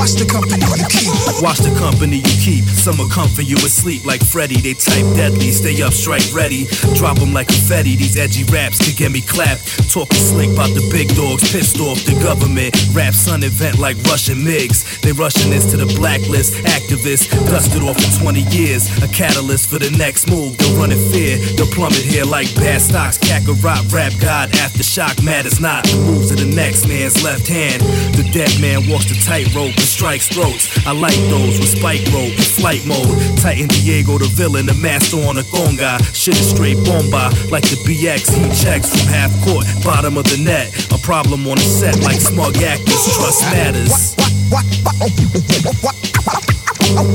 Watch 0.00 0.16
the 0.16 0.24
company 0.24 0.64
you 0.64 0.88
keep. 0.88 1.12
Watch 1.44 1.60
the 1.60 1.76
company 1.76 2.24
you 2.24 2.36
keep. 2.40 2.64
Some 2.64 2.96
will 2.96 3.12
comfort 3.12 3.44
you 3.44 3.56
asleep 3.60 4.06
like 4.06 4.24
Freddy. 4.24 4.56
They 4.56 4.72
type 4.72 5.04
deadly, 5.12 5.52
stay 5.52 5.76
up, 5.82 5.92
strike 5.92 6.24
ready. 6.32 6.64
Drop 6.96 7.20
them 7.20 7.34
like 7.36 7.48
confetti. 7.48 7.96
These 7.96 8.16
edgy 8.16 8.44
raps 8.48 8.80
could 8.80 8.96
get 8.96 9.12
me 9.12 9.20
clapped. 9.20 9.60
Talking 9.92 10.16
slick 10.16 10.48
about 10.56 10.72
the 10.72 10.80
big 10.88 11.12
dogs, 11.12 11.44
pissed 11.52 11.76
off 11.84 12.00
the 12.08 12.16
government. 12.24 12.72
Rap 12.96 13.12
sun 13.12 13.44
event 13.44 13.76
like 13.76 14.00
Russian 14.08 14.40
MiGs. 14.40 15.04
They 15.04 15.12
rushing 15.12 15.52
this 15.52 15.68
to 15.68 15.76
the 15.76 15.84
blacklist. 16.00 16.56
Activists 16.64 17.28
dusted 17.52 17.84
off 17.84 18.00
for 18.00 18.24
20 18.24 18.40
years. 18.48 18.88
A 19.04 19.08
catalyst 19.12 19.68
for 19.68 19.78
the 19.78 19.92
next 20.00 20.32
move. 20.32 20.56
They'll 20.56 20.80
run 20.80 20.96
fear. 21.12 21.36
They'll 21.60 21.68
plummet 21.76 22.00
here 22.00 22.24
like 22.24 22.48
bad 22.56 22.80
stocks. 22.80 23.18
Kakarot, 23.18 23.92
rap 23.92 24.16
god, 24.16 24.48
aftershock, 24.64 25.20
as 25.28 25.60
not. 25.60 25.84
The 25.84 26.00
moves 26.08 26.30
of 26.30 26.38
the 26.40 26.48
next 26.48 26.88
man's 26.88 27.22
left 27.22 27.46
hand. 27.46 27.82
The 28.16 28.24
dead 28.32 28.48
man 28.64 28.88
walks 28.88 29.12
the 29.12 29.20
tightrope 29.20 29.76
strikes 29.90 30.28
throats. 30.28 30.70
I 30.86 30.92
like 30.92 31.18
those 31.28 31.58
with 31.58 31.68
spike 31.68 32.06
rope 32.14 32.30
in 32.30 32.46
flight 32.56 32.86
mode. 32.86 33.10
Titan 33.38 33.66
Diego, 33.66 34.18
the 34.18 34.30
villain, 34.30 34.66
the 34.66 34.74
master 34.74 35.18
on 35.26 35.36
a 35.38 35.42
conga. 35.42 35.98
Shit 36.14 36.38
is 36.38 36.50
straight 36.50 36.78
bomba 36.86 37.34
like 37.50 37.66
the 37.66 37.76
BX. 37.82 38.30
He 38.30 38.46
checks 38.54 38.88
from 38.88 39.10
half 39.10 39.34
court, 39.42 39.66
bottom 39.82 40.16
of 40.16 40.24
the 40.24 40.38
net. 40.38 40.70
A 40.94 40.98
problem 41.02 41.46
on 41.48 41.56
the 41.58 41.66
set 41.66 41.98
like 42.00 42.20
smug 42.20 42.56
actors. 42.62 43.02
Trust 43.18 43.42
matters. 43.50 44.14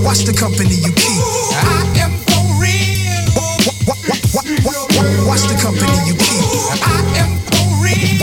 Watch 0.03 0.27
the 0.27 0.33
company 0.35 0.75
you 0.75 0.91
keep. 0.91 1.23
I 1.55 1.87
am 2.03 2.11
for 2.27 2.43
real. 2.59 3.23
Watch 5.25 5.47
the 5.47 5.55
company 5.63 5.95
you 6.03 6.15
keep. 6.19 6.43
I 6.83 6.99
am 7.23 7.39
for 7.47 7.65
real. 7.79 8.19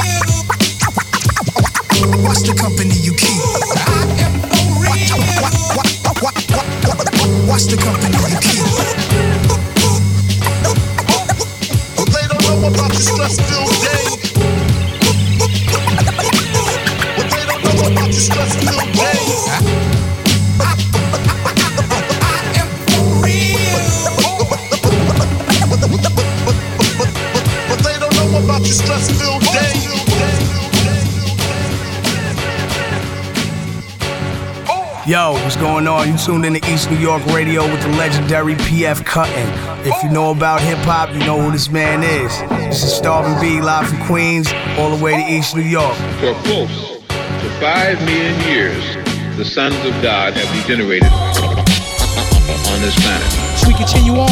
Watch 2.22 2.44
the 2.44 2.54
company 2.54 2.94
you 3.00 3.14
keep. 3.14 3.31
Watch 7.46 7.64
the 7.64 7.76
company 7.76 8.16
you 8.30 8.38
keep. 8.40 8.62
About 12.62 12.92
your 12.92 13.00
stress-filled 13.00 13.70
day. 13.70 13.71
Going 35.62 35.86
on? 35.86 36.10
You 36.10 36.18
tuned 36.18 36.44
in 36.44 36.54
to 36.54 36.72
East 36.72 36.90
New 36.90 36.98
York 36.98 37.24
Radio 37.26 37.62
with 37.62 37.80
the 37.82 37.88
legendary 37.90 38.56
PF 38.56 39.04
Cuttin. 39.06 39.48
If 39.86 40.02
you 40.02 40.10
know 40.10 40.32
about 40.32 40.60
hip 40.60 40.78
hop, 40.78 41.10
you 41.14 41.20
know 41.20 41.40
who 41.40 41.52
this 41.52 41.70
man 41.70 42.02
is. 42.02 42.36
This 42.66 42.82
is 42.82 42.92
Starvin' 42.92 43.40
B 43.40 43.60
live 43.60 43.86
from 43.88 44.04
Queens, 44.04 44.52
all 44.76 44.90
the 44.90 45.00
way 45.00 45.12
to 45.12 45.32
East 45.32 45.54
New 45.54 45.62
York. 45.62 45.94
For 46.18 46.34
close 46.42 46.98
to 47.06 47.60
five 47.60 47.96
million 48.00 48.40
years, 48.40 48.82
the 49.36 49.44
sons 49.44 49.76
of 49.86 49.92
God 50.02 50.32
have 50.32 50.66
degenerated 50.66 51.12
on 51.12 52.80
this 52.82 52.98
planet. 52.98 53.22
We 53.64 53.74
continue 53.74 54.18
on. 54.18 54.30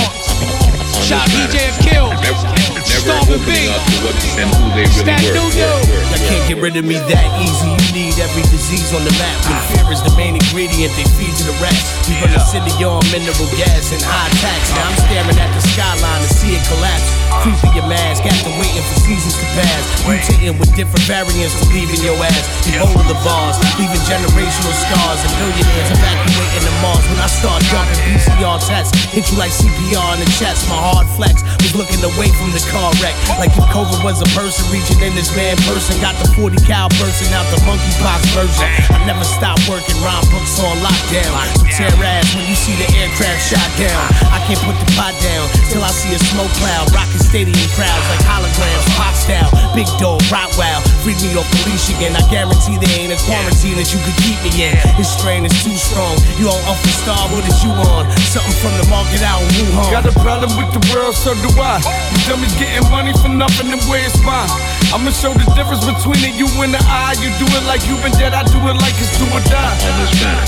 Shot 1.06 1.28
DJ 1.30 1.70
Akil. 1.78 2.79
Never 2.90 3.22
Starvin' 3.22 3.38
opening 3.38 3.70
up 3.70 3.82
to 3.86 3.96
what 4.02 4.18
and 4.34 4.50
who 4.50 4.66
they 4.74 4.86
really 4.90 5.06
Stack 5.06 5.22
were. 5.22 5.38
New 5.38 5.48
were, 5.54 5.82
were. 5.94 6.10
Can't 6.26 6.46
get 6.50 6.58
rid 6.58 6.74
of 6.74 6.84
me 6.86 6.98
that 7.10 7.26
easy. 7.38 7.70
You 7.70 7.90
need 7.94 8.14
every 8.18 8.42
disease 8.50 8.90
on 8.90 9.02
the 9.06 9.14
map. 9.18 9.34
When 9.46 9.58
fear 9.70 9.86
is 9.94 10.02
the 10.02 10.14
main 10.18 10.34
ingredient, 10.34 10.90
they 10.98 11.06
feed 11.18 11.34
to 11.38 11.44
the 11.46 11.54
rats. 11.62 11.86
We 12.10 12.18
run 12.18 12.34
the 12.34 12.42
city 12.42 12.70
on 12.82 13.02
mineral 13.14 13.50
gas 13.54 13.94
and 13.94 14.02
high 14.02 14.30
tax. 14.42 14.74
Now 14.74 14.90
I'm 14.90 14.98
staring 15.06 15.38
at 15.38 15.50
the 15.54 15.62
skyline 15.70 16.22
to 16.22 16.30
see 16.34 16.54
it 16.58 16.62
collapse. 16.66 17.06
Creeping 17.46 17.74
your 17.78 17.86
mask 17.86 18.26
after 18.26 18.50
waiting 18.58 18.82
for 18.82 18.98
seasons 19.06 19.38
to 19.38 19.46
pass. 19.54 19.82
Mutating 20.06 20.58
with 20.58 20.70
different 20.74 21.06
variants 21.06 21.54
to 21.62 21.64
leaving 21.70 22.02
your 22.02 22.18
ass. 22.22 22.46
Ebola 22.74 23.06
the 23.06 23.18
bars, 23.22 23.58
leaving 23.78 24.02
generational 24.06 24.74
scars 24.74 25.20
and 25.26 25.32
billionaires 25.38 25.90
evacuating 25.94 26.64
the 26.66 26.74
Mars. 26.82 27.02
When 27.10 27.18
I 27.22 27.30
start 27.30 27.62
dumping 27.70 28.02
PCR 28.06 28.58
tests, 28.62 28.94
hit 29.10 29.26
you 29.30 29.36
like 29.38 29.50
CPR 29.50 30.14
in 30.14 30.20
the 30.22 30.30
chest. 30.38 30.70
My 30.70 30.78
hard 30.78 31.06
flex 31.18 31.42
was 31.60 31.74
looking 31.74 32.02
away 32.06 32.30
from 32.38 32.54
the 32.54 32.62
car 32.70 32.79
wreck. 33.00 33.16
Like 33.36 33.52
if 33.52 33.66
COVID 33.68 34.00
was 34.00 34.24
a 34.24 34.28
person 34.32 34.64
reaching 34.72 35.00
in 35.04 35.12
this 35.12 35.34
man 35.36 35.56
person. 35.68 36.00
Got 36.00 36.16
the 36.22 36.28
40 36.38 36.56
cal 36.64 36.88
bursting 36.96 37.32
out 37.36 37.44
the 37.52 37.60
monkeypox 37.68 38.20
version. 38.32 38.68
I 38.88 39.04
never 39.04 39.24
stop 39.24 39.60
working, 39.68 39.96
rhyme 40.00 40.24
books 40.32 40.56
on 40.62 40.76
lockdown. 40.80 41.32
So 41.56 41.68
tear 41.68 41.92
ass 42.00 42.32
when 42.32 42.48
you 42.48 42.56
see 42.56 42.76
the 42.80 42.88
aircraft 42.96 43.42
shot 43.44 43.68
down. 43.76 44.04
I 44.32 44.40
can't 44.48 44.60
put 44.64 44.76
the 44.80 44.88
pot 44.96 45.12
down 45.20 45.44
till 45.68 45.84
I 45.84 45.92
see 45.92 46.14
a 46.16 46.20
smoke 46.20 46.52
cloud. 46.56 46.88
Rocking 46.96 47.20
stadium 47.20 47.68
crowds 47.76 48.06
like 48.08 48.24
holograms, 48.24 48.86
pop 48.96 49.12
style. 49.12 49.50
Big 49.76 49.86
dog, 50.00 50.22
Rottweil, 50.32 50.80
freed 51.04 51.20
me 51.20 51.36
the 51.36 51.44
leash 51.68 51.92
again. 51.92 52.16
I 52.16 52.24
guarantee 52.32 52.80
there 52.80 52.94
ain't 52.96 53.12
a 53.12 53.20
quarantine 53.28 53.76
that 53.76 53.92
you 53.92 54.00
could 54.02 54.18
keep 54.24 54.38
me 54.42 54.50
in. 54.70 54.74
This 54.96 55.12
strain 55.12 55.44
is 55.44 55.54
too 55.62 55.76
strong. 55.76 56.16
You 56.40 56.48
on 56.48 56.60
and 56.70 56.96
star, 57.02 57.28
what 57.30 57.44
is 57.46 57.58
you 57.62 57.70
on? 57.92 58.08
Something 58.30 58.56
from 58.62 58.74
the 58.78 58.86
market 58.88 59.22
out 59.22 59.42
in 59.42 59.50
Wuhan. 59.58 59.90
Got 59.90 60.06
a 60.06 60.14
problem 60.20 60.50
with 60.56 60.70
the 60.72 60.82
world, 60.92 61.14
so 61.14 61.34
do 61.34 61.50
I. 61.58 61.82
You 62.12 62.18
dummies 62.26 62.54
getting 62.70 62.90
money 62.90 63.12
for 63.18 63.28
nothing 63.28 63.72
and 63.72 63.82
where 63.90 64.04
it's 64.06 64.22
mine. 64.22 64.46
I'ma 64.94 65.10
show 65.10 65.34
the 65.34 65.46
difference 65.54 65.82
between 65.82 66.18
the 66.22 66.30
you 66.34 66.46
and 66.62 66.74
the 66.74 66.82
I. 66.86 67.14
You 67.18 67.30
do 67.38 67.46
it 67.50 67.64
like 67.66 67.82
you 67.86 67.98
been 68.02 68.14
dead, 68.14 68.34
I 68.34 68.46
do 68.46 68.58
it 68.58 68.76
like 68.78 68.94
it's 68.98 69.10
do 69.18 69.26
or 69.34 69.42
die. 69.50 69.74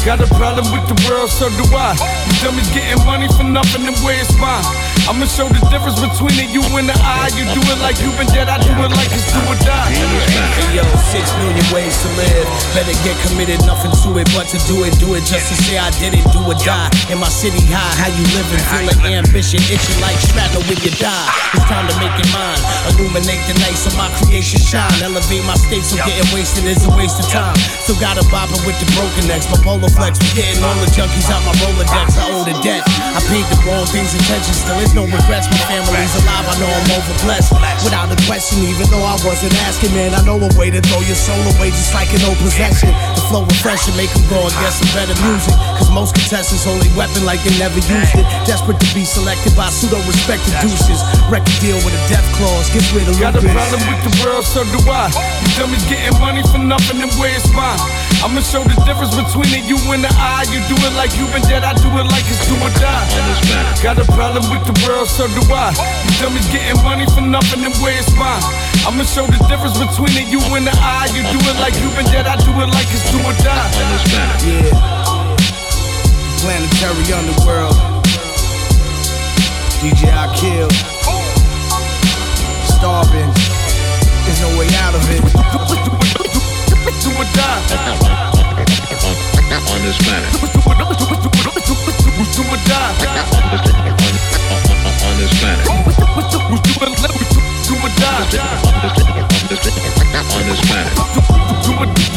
Got 0.06 0.22
a 0.22 0.28
problem 0.38 0.70
with 0.70 0.86
the 0.86 0.98
world, 1.06 1.30
so 1.30 1.50
do 1.50 1.66
I. 1.74 1.94
You 2.26 2.34
dummies 2.42 2.70
getting 2.70 3.02
money 3.06 3.26
for 3.34 3.46
nothing 3.46 3.86
and 3.86 3.98
where 4.06 4.18
it's 4.18 4.34
mine. 4.38 4.62
I'ma 5.10 5.26
show 5.26 5.50
the 5.50 5.62
difference 5.70 5.98
between 5.98 6.34
the 6.38 6.46
you 6.46 6.62
and 6.78 6.86
the 6.86 6.94
I. 7.02 7.30
You 7.34 7.42
do 7.50 7.58
it 7.58 7.78
like 7.82 7.98
you 7.98 8.10
been 8.14 8.30
dead, 8.30 8.46
I 8.46 8.58
do 8.62 8.70
it 8.70 8.92
like 8.94 9.10
it's 9.10 9.26
do 9.34 9.42
or 9.50 9.58
die. 9.66 9.90
Hey 10.58 10.78
yo, 10.78 10.86
six 11.10 11.26
million 11.42 11.66
ways 11.74 11.94
to 12.06 12.08
live. 12.14 12.46
Better 12.74 12.94
get 13.02 13.18
committed, 13.26 13.62
nothing 13.66 13.90
to 13.90 14.08
it 14.22 14.30
but 14.34 14.46
to 14.54 14.58
do 14.70 14.86
it. 14.86 14.94
Do 15.02 15.14
it 15.18 15.26
just 15.26 15.50
to 15.50 15.56
say 15.58 15.78
I 15.78 15.90
did 15.98 16.14
it, 16.14 16.26
do 16.30 16.42
or 16.46 16.58
die. 16.62 16.90
In 17.10 17.18
my 17.18 17.30
city 17.30 17.62
high, 17.66 17.94
how 17.98 18.10
you 18.14 18.26
living? 18.34 18.62
Feel 18.70 18.86
like 18.90 19.02
ambition, 19.06 19.58
itching 19.70 19.98
like 20.02 20.18
shrapnel 20.30 20.62
when 20.70 20.78
you 20.82 20.94
die. 20.98 21.30
It's 21.54 21.66
time 21.66 21.86
to 21.90 21.94
make 21.98 22.11
Illuminate 22.92 23.40
the 23.48 23.56
night 23.62 23.78
so 23.78 23.88
my 23.96 24.10
creation 24.20 24.60
shine. 24.60 24.92
Elevate 25.00 25.44
my 25.48 25.56
state 25.56 25.84
so 25.84 25.96
getting 26.04 26.26
wasted 26.34 26.68
is 26.68 26.84
a 26.84 26.92
waste 26.92 27.16
of 27.22 27.28
time. 27.32 27.56
Still 27.56 27.96
got 28.02 28.20
a 28.20 28.24
bopper 28.28 28.58
with 28.66 28.76
the 28.82 28.88
broken 28.92 29.24
necks. 29.30 29.48
My 29.48 29.56
polo 29.64 29.88
flex 29.88 30.18
was 30.20 30.32
getting 30.36 30.60
all 30.60 30.76
the 30.82 30.90
junkies 30.92 31.30
out 31.32 31.40
my 31.46 31.54
Rolodex. 31.62 32.18
I 32.18 32.28
owe 32.36 32.44
the 32.44 32.56
debt. 32.60 32.82
I 32.86 33.20
paid 33.30 33.46
the 33.48 33.58
wrong 33.64 33.86
things 33.88 34.12
attention. 34.12 34.52
Still 34.52 34.78
is 34.82 34.92
no 34.92 35.08
regrets. 35.08 35.48
My 35.48 35.60
family's 35.70 36.14
alive. 36.20 36.44
I 36.44 36.54
know 36.60 36.68
I'm 36.68 36.90
over 36.98 37.16
blessed. 37.24 37.54
Without 37.86 38.12
a 38.12 38.18
question, 38.28 38.60
even 38.68 38.86
though 38.92 39.04
I 39.06 39.16
wasn't 39.24 39.54
asking, 39.64 39.94
man, 39.96 40.12
I 40.12 40.20
know 40.26 40.36
a 40.36 40.50
way 40.58 40.68
to 40.70 40.80
throw 40.84 41.00
your 41.06 41.18
soul 41.18 41.40
away 41.56 41.72
just 41.72 41.94
like 41.96 42.12
an 42.12 42.22
old 42.28 42.38
possession. 42.44 42.92
The 43.16 43.22
flow 43.30 43.42
refreshing, 43.48 43.96
make 43.96 44.12
them 44.12 44.26
go 44.28 44.42
and 44.42 44.54
get 44.60 44.74
some 44.74 44.90
better 44.92 45.16
music. 45.24 45.56
Cause 45.80 45.90
most 45.90 46.12
contestants 46.12 46.66
only 46.68 46.90
weapon 46.98 47.24
like 47.24 47.40
they 47.46 47.54
never 47.56 47.78
used 47.78 48.14
it. 48.18 48.26
Desperate 48.44 48.78
to 48.78 48.88
be 48.92 49.06
selected 49.06 49.56
by 49.56 49.70
pseudo 49.70 50.02
respected 50.04 50.52
douches. 50.60 51.00
Record 51.30 51.56
deal 51.62 51.78
with 51.86 51.94
a 51.94 52.01
death 52.08 52.26
clause, 52.34 52.70
gets 52.70 52.90
rid 52.92 53.06
of 53.06 53.18
Got 53.20 53.36
a 53.36 53.42
problem 53.42 53.82
with 53.86 54.00
the 54.06 54.12
world, 54.22 54.44
so 54.44 54.64
do 54.64 54.80
I. 54.88 55.10
You 55.42 55.48
dummies 55.58 55.84
getting 55.86 56.14
money 56.18 56.42
for 56.50 56.58
nothing 56.58 57.02
and 57.02 57.12
where 57.18 57.30
it's 57.34 57.46
mine. 57.52 57.78
I'ma 58.22 58.40
show 58.40 58.62
the 58.62 58.78
difference 58.86 59.14
between 59.14 59.50
the 59.50 59.60
you 59.66 59.78
and 59.90 60.02
the 60.02 60.12
I. 60.14 60.46
You 60.50 60.62
do 60.70 60.76
it 60.86 60.94
like 60.94 61.14
you 61.18 61.26
been 61.30 61.42
dead, 61.46 61.62
I 61.66 61.74
do 61.74 61.90
it 61.98 62.06
like 62.08 62.26
it's 62.30 62.42
do 62.46 62.54
or 62.58 62.72
die. 62.78 63.06
Got 63.82 63.98
a 63.98 64.06
problem 64.14 64.46
with 64.50 64.62
the 64.66 64.74
world, 64.86 65.08
so 65.08 65.26
do 65.34 65.42
I. 65.50 65.74
You 66.06 66.10
dummies 66.22 66.48
getting 66.50 66.78
money 66.82 67.06
for 67.10 67.22
nothing 67.22 67.62
and 67.66 67.74
where 67.82 67.94
it's 67.98 68.10
mine. 68.14 68.42
I'ma 68.86 69.04
show 69.04 69.26
the 69.26 69.38
difference 69.50 69.78
between 69.78 70.14
the 70.14 70.24
you 70.30 70.40
and 70.54 70.66
the 70.66 70.74
I. 70.78 71.10
You 71.14 71.22
do 71.30 71.38
it 71.38 71.56
like 71.58 71.74
you 71.82 71.88
been 71.98 72.06
dead, 72.10 72.26
I 72.26 72.38
do 72.40 72.52
it 72.62 72.70
like 72.70 72.88
it's 72.90 73.06
do 73.10 73.18
or 73.22 73.36
die. 73.42 73.68
Yeah. 74.46 74.70
Planetary 76.42 77.06
underworld. 77.14 77.76
DJ 79.82 80.10
Akil 80.14 80.91
starving. 82.82 83.30
There's 84.26 84.42
no 84.42 84.50
way 84.58 84.66
out 84.82 84.98
of 84.98 85.06
it. 85.06 85.22
Do 86.98 87.14
or 87.14 87.22
die. 87.30 87.62
On 89.70 89.78
this 89.86 89.94
planet. 90.02 90.26
Do 90.34 92.42
or 92.42 92.58
die. 92.66 92.90
On 94.98 95.14
this 95.14 95.30
planet. 95.38 95.62
Do 97.62 97.78
or 97.78 97.86
die. 98.02 98.26
On 98.26 98.26
this 98.26 98.26
planet. 98.26 98.26
Do 98.26 98.26
or 98.26 98.42
die. 98.50 98.58
On 98.62 98.72
this 98.74 98.90
on 100.22 100.30
this 100.42 100.66
planet. 100.66 100.82
On 100.82 100.82
this 100.82 100.98
on 101.72 102.12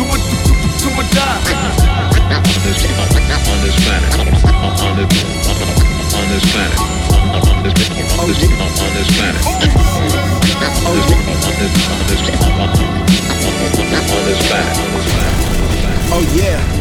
planet. 6.45 6.77
On 8.75 8.91
this 8.93 9.07
planet. 9.15 9.74
Yeah. 16.35 16.74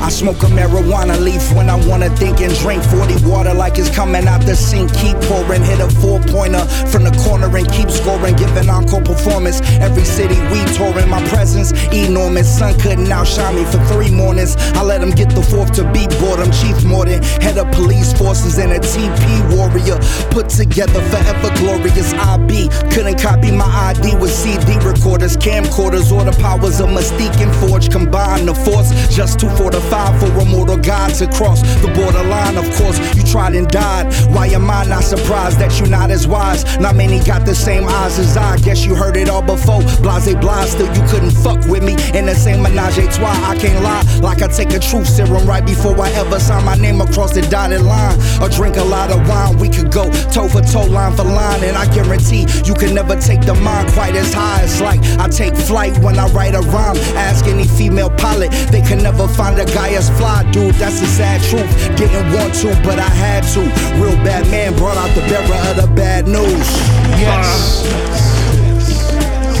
I 0.00 0.08
smoke 0.10 0.42
a 0.42 0.46
marijuana 0.46 1.18
leaf 1.20 1.52
when 1.52 1.70
I 1.70 1.76
wanna 1.86 2.10
think 2.16 2.40
and 2.40 2.52
drink 2.58 2.82
40 2.84 3.24
water 3.26 3.54
like 3.54 3.78
it's 3.78 3.88
coming 3.88 4.26
out 4.26 4.42
the 4.42 4.54
sink. 4.54 4.92
Keep 4.94 5.16
pouring, 5.28 5.62
hit 5.62 5.80
a 5.80 5.88
four 6.00 6.20
pointer 6.20 6.64
from 6.90 7.04
the 7.04 7.12
corner 7.24 7.48
and 7.56 7.70
keep 7.70 7.90
scoring. 7.90 8.34
Giving 8.36 8.68
encore 8.68 9.02
performance. 9.02 9.60
Every 9.80 10.04
city 10.04 10.36
we 10.52 10.60
touring. 10.74 11.08
My 11.08 11.22
presence 11.28 11.72
enormous. 11.92 12.58
Sun 12.58 12.78
couldn't 12.80 13.10
outshine 13.10 13.56
me 13.56 13.64
for 13.64 13.78
three 13.92 14.10
mornings. 14.10 14.56
I 14.74 14.82
let 14.82 15.02
him 15.02 15.10
get 15.10 15.30
the 15.30 15.42
fourth 15.42 15.72
to 15.74 15.84
beat 15.92 16.10
boredom. 16.20 16.50
Chief 16.52 16.84
Morton, 16.84 17.22
head 17.40 17.58
of 17.58 17.70
police 17.72 18.12
forces 18.12 18.58
and 18.58 18.72
a 18.72 18.80
TP 18.80 19.24
warrior. 19.56 19.98
Put 20.30 20.48
together 20.48 21.00
forever 21.08 21.50
glorious. 21.56 22.12
IB 22.12 22.68
couldn't 22.92 23.18
copy 23.18 23.50
my 23.50 23.68
ID 23.90 24.16
with 24.16 24.32
CD 24.32 24.76
recorders, 24.84 25.36
camcorders, 25.36 26.12
or 26.12 26.24
the 26.24 26.36
powers 26.40 26.80
of 26.80 26.88
Mystique 26.88 27.40
and 27.40 27.54
Forge. 27.56 27.90
Combine 27.90 28.46
the 28.46 28.54
force 28.54 28.90
just 29.08 29.38
to 29.40 29.48
fortify 29.56 29.83
for 29.90 30.26
a 30.40 30.44
mortal 30.44 30.76
god 30.76 31.14
to 31.14 31.26
cross 31.28 31.60
the 31.82 31.88
borderline. 31.88 32.56
Of 32.56 32.64
course, 32.76 32.98
you 33.16 33.22
tried 33.22 33.54
and 33.54 33.68
died. 33.68 34.12
Why 34.34 34.46
am 34.48 34.70
I 34.70 34.84
not 34.84 35.04
surprised 35.04 35.58
that 35.58 35.78
you're 35.78 35.88
not 35.88 36.10
as 36.10 36.26
wise? 36.26 36.64
Not 36.78 36.96
many 36.96 37.20
got 37.20 37.46
the 37.46 37.54
same 37.54 37.84
eyes 37.88 38.18
as 38.18 38.36
I. 38.36 38.56
Guess 38.58 38.84
you 38.84 38.94
heard 38.94 39.16
it 39.16 39.28
all 39.28 39.42
before. 39.42 39.82
Blase 40.02 40.34
blah, 40.34 40.64
still 40.64 40.92
you 40.94 41.02
couldn't 41.08 41.30
fuck 41.30 41.60
with 41.66 41.82
me. 41.82 41.94
In 42.18 42.26
the 42.26 42.34
same 42.34 42.62
menage 42.62 42.98
a 42.98 43.06
trois, 43.10 43.36
I 43.44 43.56
can't 43.56 43.82
lie. 43.82 44.02
Like 44.20 44.42
I 44.42 44.48
take 44.48 44.72
a 44.72 44.78
truth 44.78 45.08
serum 45.08 45.46
right 45.46 45.64
before 45.64 45.98
I 46.00 46.10
ever 46.12 46.40
sign 46.40 46.64
my 46.64 46.76
name 46.76 47.00
across 47.00 47.32
the 47.34 47.42
dotted 47.42 47.82
line. 47.82 48.18
Or 48.40 48.48
drink 48.48 48.76
a 48.76 48.84
lot 48.84 49.10
of 49.10 49.28
wine, 49.28 49.58
we 49.58 49.68
could 49.68 49.92
go 49.92 50.10
toe 50.32 50.48
for 50.48 50.62
toe, 50.62 50.86
line 50.86 51.16
for 51.16 51.24
line. 51.24 51.62
And 51.64 51.76
I 51.76 51.92
guarantee 51.94 52.46
you 52.64 52.74
can 52.74 52.94
never 52.94 53.16
take 53.16 53.42
the 53.42 53.54
mind 53.54 53.92
quite 53.92 54.14
as 54.14 54.32
high. 54.32 54.62
It's 54.62 54.80
like 54.80 55.00
I 55.18 55.28
take 55.28 55.54
flight 55.56 55.96
when 55.98 56.18
I 56.18 56.26
write 56.28 56.54
a 56.54 56.60
rhyme. 56.60 56.96
Ask 57.16 57.46
any 57.46 57.66
female 57.66 58.10
pilot, 58.10 58.50
they 58.70 58.80
can 58.80 59.02
never 59.02 59.28
find 59.28 59.58
a 59.58 59.73
guy 59.74 59.90
as 59.90 60.08
fly, 60.16 60.48
dude. 60.52 60.74
That's 60.76 61.00
the 61.00 61.06
sad 61.06 61.42
truth. 61.50 61.68
Didn't 61.98 62.32
want 62.32 62.54
to, 62.62 62.68
but 62.86 62.98
I 62.98 63.10
had 63.10 63.42
to. 63.54 63.60
Real 64.00 64.16
bad 64.22 64.46
man 64.50 64.72
brought 64.76 64.96
out 64.96 65.10
the 65.14 65.22
bearer 65.26 65.58
of 65.68 65.76
the 65.76 65.88
bad 65.94 66.26
news. 66.28 66.68
Yes. 67.18 67.82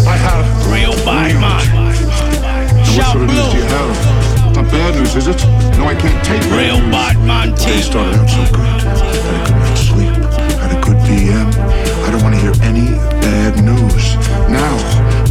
I 0.06 0.16
have 0.16 0.46
real 0.70 0.94
bad 1.04 1.34
man. 1.42 1.64
What 2.94 3.10
sort 3.10 3.24
of 3.24 3.28
news 3.28 3.50
do 3.52 3.58
you 3.58 3.64
have? 3.74 4.54
Not 4.54 4.70
bad 4.70 4.94
news, 4.94 5.16
is 5.16 5.26
it? 5.26 5.40
No, 5.78 5.86
I 5.86 5.94
can't 5.96 6.24
take 6.24 6.40
bad 6.42 6.62
Real 6.62 6.78
bad 6.94 7.16
man 7.26 7.52
I 7.52 7.56
team. 7.56 7.82
started 7.82 8.14
out 8.14 8.30
so 8.30 8.42
good. 8.54 8.70
Had 8.70 9.34
a 9.34 9.44
good 9.50 9.58
night's 9.58 9.80
sleep. 9.90 10.14
Had 10.62 10.70
a 10.70 10.80
good 10.80 10.98
PM. 11.10 11.48
I 12.06 12.10
don't 12.12 12.22
want 12.22 12.34
to 12.36 12.40
hear 12.40 12.54
any 12.62 12.86
bad 13.18 13.58
news. 13.64 14.14
Now, 14.46 14.74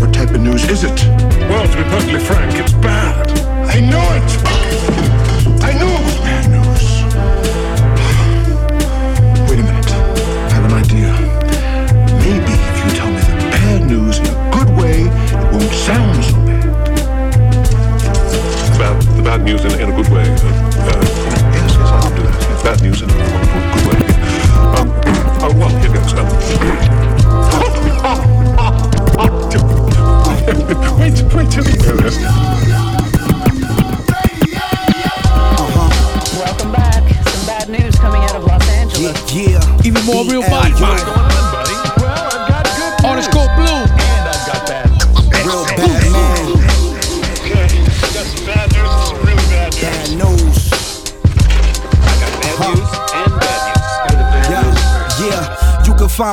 what 0.02 0.14
type 0.14 0.32
of 0.32 0.42
news 0.42 0.68
is 0.70 0.84
it? 0.84 1.00
Well, 1.48 1.64
to 1.68 1.78
be 1.78 1.84
perfectly 1.84 2.20
frank, 2.20 2.54
it's 2.60 2.74
bad. 2.74 3.32
I 3.70 3.80
know 3.80 4.04
it. 4.20 4.53
Sound 15.74 16.24
so 16.24 16.36
bad. 16.46 16.64
Bad, 18.78 19.02
the 19.18 19.24
bad 19.24 19.44
news 19.44 19.66
in, 19.66 19.72
in 19.80 19.92
a 19.92 19.96
good 19.96 20.12
way. 20.12 20.22
Uh, 20.22 20.26
uh, 20.26 21.02
yes, 21.54 21.76
yes, 21.76 21.78
I'll 21.78 22.16
do 22.16 22.24
that. 22.24 22.62
Bad 22.64 22.82
news 22.82 23.02
in 23.02 23.10
a 23.10 23.14
good 23.14 24.08
way. 24.08 24.13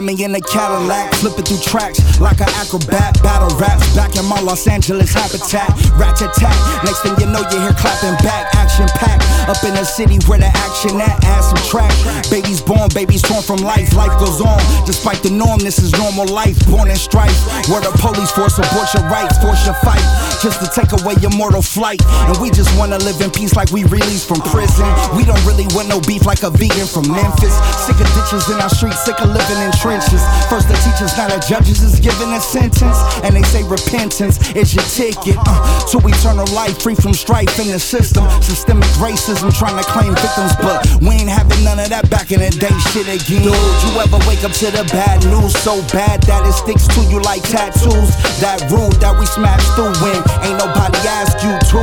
Me 0.03 0.25
in 0.25 0.35
a 0.35 0.41
Cadillac, 0.41 1.13
flipping 1.15 1.45
through 1.45 1.61
tracks 1.61 2.21
like 2.21 2.41
an 2.41 2.49
acrobat. 2.57 3.21
Battle 3.23 3.51
raps 3.59 3.95
back 3.95 4.17
in 4.17 4.25
my 4.25 4.41
Los 4.41 4.67
Angeles 4.67 5.13
habitat. 5.13 5.69
Rat 5.99 6.17
tat. 6.17 6.85
Next 6.85 7.03
thing 7.03 7.15
you 7.19 7.27
know, 7.27 7.43
you 7.51 7.61
hear 7.61 7.75
clapping 7.75 8.17
back. 8.25 8.55
Action 8.55 8.87
packed 8.95 9.25
up 9.49 9.63
in 9.65 9.75
the 9.75 9.85
city 9.85 10.19
where 10.27 10.39
the 10.39 10.47
action 10.47 11.01
at. 11.01 11.25
Add 11.25 11.43
some 11.43 11.63
track. 11.69 11.93
Babies 12.31 12.61
born, 12.61 12.89
babies 12.95 13.23
torn 13.23 13.43
from 13.43 13.59
life. 13.59 13.93
Life 13.95 14.19
goes 14.19 14.41
on 14.41 14.61
despite 14.87 15.23
the 15.23 15.31
norm. 15.31 15.59
This 15.59 15.79
is 15.79 15.93
normal 15.93 16.27
life. 16.27 16.57
Born 16.69 16.91
in 16.91 16.97
strife. 16.97 17.37
Where 17.69 17.81
the 17.81 17.93
police 17.99 18.31
force 18.31 18.59
abort 18.59 18.93
your 18.95 19.05
rights, 19.11 19.39
force 19.39 19.65
your 19.67 19.75
fight 19.83 20.05
just 20.41 20.65
to 20.65 20.69
take 20.73 20.93
away 20.97 21.15
your 21.21 21.31
mortal 21.37 21.61
flight. 21.61 22.01
And 22.27 22.37
we 22.41 22.51
just 22.51 22.73
wanna 22.79 22.99
live 22.99 23.21
in 23.21 23.31
peace 23.31 23.55
like 23.55 23.71
we 23.71 23.85
released 23.85 24.27
from 24.27 24.41
prison. 24.49 24.89
We 25.13 25.25
don't 25.25 25.41
really 25.45 25.69
want 25.77 25.89
no 25.89 26.01
beef 26.01 26.25
like 26.25 26.43
a 26.43 26.51
vegan 26.51 26.89
from 26.89 27.13
Memphis. 27.13 27.53
Sick 27.85 28.01
of 28.01 28.09
ditches 28.17 28.49
in 28.49 28.57
our 28.61 28.73
streets, 28.73 29.05
sick 29.05 29.21
of 29.21 29.29
living 29.29 29.61
in 29.61 29.73
trenches. 29.77 30.25
First 30.49 30.69
the 30.69 30.77
teachers, 30.81 31.13
now 31.17 31.29
the 31.29 31.39
judges 31.45 31.85
is 31.85 32.01
giving 32.01 32.33
a 32.33 32.41
sentence. 32.41 32.97
And 33.23 33.37
they 33.37 33.45
say 33.53 33.63
repentance 33.65 34.41
is 34.57 34.73
your 34.75 34.85
ticket 34.89 35.37
uh, 35.37 35.61
to 35.93 36.01
eternal 36.09 36.49
life, 36.57 36.81
free 36.81 36.97
from 36.97 37.13
strife 37.13 37.53
in 37.61 37.69
the 37.69 37.79
system. 37.79 38.25
Systemic 38.41 38.89
racism 38.97 39.53
trying 39.53 39.77
to 39.77 39.85
claim 39.85 40.17
victims, 40.17 40.57
but 40.65 40.89
we 41.05 41.21
ain't 41.21 41.29
having 41.29 41.61
none 41.65 41.79
of 41.79 41.93
that 41.93 42.09
back 42.09 42.33
in 42.33 42.41
the 42.41 42.51
day 42.51 42.73
shit 42.93 43.05
again. 43.05 43.45
Dude, 43.45 43.53
you 43.85 43.93
ever 44.01 44.19
wake 44.25 44.43
up 44.45 44.53
to 44.65 44.73
the 44.73 44.89
bad 44.89 45.21
news 45.29 45.53
so 45.61 45.85
bad 45.93 46.23
that 46.25 46.49
it 46.49 46.57
sticks 46.57 46.89
to 46.97 47.01
you 47.13 47.21
like 47.21 47.45
tattoos? 47.45 48.17
That 48.41 48.65
rude 48.73 48.97
that 49.05 49.13
we 49.21 49.27
smash 49.27 49.61
through 49.77 49.93
when 50.01 50.30
ain't 50.43 50.59
nobody 50.59 50.99
ask 51.09 51.39
you 51.43 51.53
to. 51.75 51.83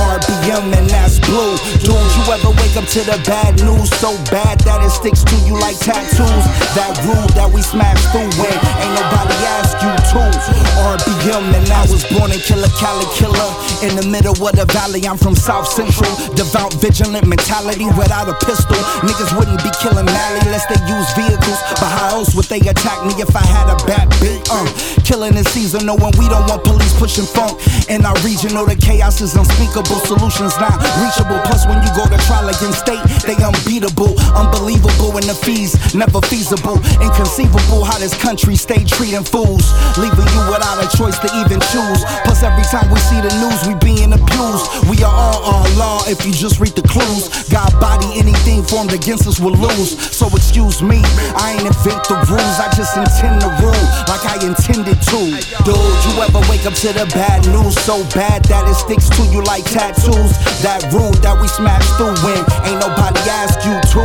RBM 0.00 0.72
and 0.74 0.88
that's 0.90 1.18
blue. 1.20 1.56
Dude, 1.84 1.92
you 1.92 2.22
ever 2.32 2.50
wake 2.56 2.76
up 2.76 2.86
to 2.96 3.00
the 3.04 3.18
bad 3.26 3.60
news 3.62 3.90
so 4.00 4.16
bad 4.32 4.60
that 4.66 4.82
it 4.82 4.90
sticks 4.90 5.22
to 5.24 5.36
you 5.46 5.58
like 5.60 5.78
tattoos? 5.78 6.44
That 6.74 6.96
rude 7.04 7.30
that 7.36 7.50
we 7.50 7.62
smash 7.62 8.00
through 8.10 8.30
when 8.40 8.56
ain't 8.80 8.94
nobody 8.96 9.36
ask 9.60 9.76
you 9.82 9.92
to. 10.14 10.22
RBM 10.94 11.46
and 11.54 11.66
I 11.70 11.84
was 11.86 12.04
born 12.08 12.32
in 12.32 12.40
Killer 12.40 12.70
Cali 12.80 13.06
Killer. 13.14 13.50
In 13.84 13.96
the 13.96 14.06
middle 14.08 14.36
of 14.36 14.54
the 14.56 14.66
valley, 14.72 15.04
I'm 15.06 15.16
from 15.16 15.34
South 15.34 15.68
Central. 15.68 16.10
Devout, 16.34 16.72
vigilant 16.80 17.26
mentality 17.26 17.86
without 17.96 18.28
a 18.28 18.36
pistol. 18.44 18.76
Niggas 19.04 19.36
wouldn't 19.36 19.60
be 19.62 19.70
killing 19.80 20.04
Mally 20.04 20.40
unless 20.44 20.66
they 20.68 20.80
use 20.88 21.08
vehicles. 21.16 21.60
But 21.80 21.88
how 21.88 22.20
else 22.20 22.34
would 22.34 22.46
they 22.46 22.60
attack 22.60 23.00
me 23.04 23.14
if 23.20 23.32
I 23.36 23.44
had 23.44 23.68
a 23.68 23.76
bad 23.86 24.08
beat? 24.20 24.40
Uh, 24.50 24.66
killing 25.04 25.36
in 25.36 25.44
season, 25.44 25.86
knowing 25.86 26.12
we 26.18 26.28
don't 26.28 26.44
want 26.48 26.64
police 26.64 26.92
pushing 26.98 27.24
funk. 27.24 27.56
In 27.88 28.04
our 28.04 28.16
region, 28.20 28.56
all 28.56 28.66
the 28.66 28.76
chaos 28.76 29.20
is 29.20 29.34
unspeakable. 29.34 29.98
Solutions 30.04 30.54
not 30.60 30.76
reachable. 31.00 31.40
Plus, 31.48 31.66
when 31.66 31.80
you 31.82 31.90
go 31.96 32.04
to 32.04 32.18
trial 32.26 32.48
against 32.48 32.84
state, 32.84 33.00
they 33.24 33.38
unbeatable. 33.40 34.14
Unbelievable 34.36 35.16
in 35.16 35.24
the 35.26 35.34
fees, 35.34 35.74
never 35.94 36.20
feasible. 36.28 36.76
Inconceivable 37.00 37.82
how 37.84 37.98
this 37.98 38.14
country 38.20 38.54
stay 38.54 38.84
treating 38.84 39.24
fools. 39.24 39.64
Leaving 39.96 40.28
you 40.34 40.42
without 40.52 40.78
a 40.82 40.88
choice 40.96 41.18
to 41.18 41.28
even 41.40 41.58
choose. 41.72 42.00
Plus, 42.26 42.42
every 42.42 42.66
time 42.68 42.90
we 42.90 43.00
see 43.08 43.20
the 43.22 43.32
news, 43.40 43.60
we 43.66 43.74
being 43.80 44.12
abused. 44.12 44.66
We 44.90 45.00
are 45.02 45.14
all 45.14 45.40
on 45.62 45.66
law 45.78 46.02
if 46.06 46.24
you 46.26 46.32
just 46.32 46.60
read 46.60 46.74
the 46.74 46.86
clues. 46.86 47.30
God 47.50 47.72
body, 47.80 48.06
anything 48.18 48.62
formed 48.62 48.92
against 48.92 49.26
us 49.26 49.40
will 49.40 49.56
lose. 49.56 49.94
So 50.14 50.26
excuse 50.34 50.82
me, 50.82 51.00
I 51.38 51.58
ain't 51.58 51.66
invent 51.66 52.04
the 52.10 52.18
rules. 52.28 52.56
I 52.58 52.70
just 52.74 52.96
intend 52.96 53.42
to 53.42 53.50
rule 53.62 53.86
like 54.10 54.24
I 54.26 54.38
intended 54.42 54.98
to. 55.10 55.20
Dude, 55.66 55.96
you 56.06 56.12
ever 56.22 56.42
wake 56.50 56.66
up 56.66 56.74
to 56.86 56.92
the 56.94 57.06
bad 57.14 57.46
news 57.50 57.69
so 57.70 58.02
bad 58.14 58.44
that 58.46 58.66
it 58.66 58.74
sticks 58.74 59.08
to 59.16 59.22
you 59.30 59.42
like 59.44 59.64
tattoos? 59.64 60.32
That 60.62 60.82
rude 60.92 61.22
that 61.22 61.38
we 61.38 61.48
smash 61.48 61.84
through 61.94 62.16
when 62.26 62.40
ain't 62.66 62.80
nobody 62.82 63.22
ask 63.30 63.62
you 63.62 63.76
to. 63.76 64.02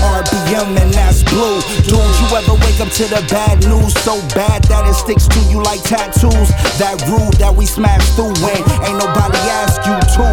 RBM 0.00 0.78
and 0.80 0.92
that's 0.94 1.22
blue. 1.26 1.60
Dude, 1.84 2.00
you 2.00 2.26
ever 2.32 2.56
wake 2.64 2.80
up 2.80 2.90
to 3.00 3.04
the 3.10 3.24
bad 3.28 3.64
news 3.66 3.92
so 4.00 4.16
bad 4.34 4.64
that 4.72 4.86
it 4.86 4.94
sticks 4.94 5.28
to 5.28 5.40
you 5.50 5.62
like 5.62 5.82
tattoos? 5.82 6.48
That 6.80 6.96
rude 7.10 7.36
that 7.42 7.54
we 7.54 7.66
smash 7.66 8.04
through 8.16 8.32
when 8.40 8.60
ain't 8.86 8.98
nobody 8.98 9.40
ask 9.60 9.82
you 9.84 9.96
to. 9.96 10.26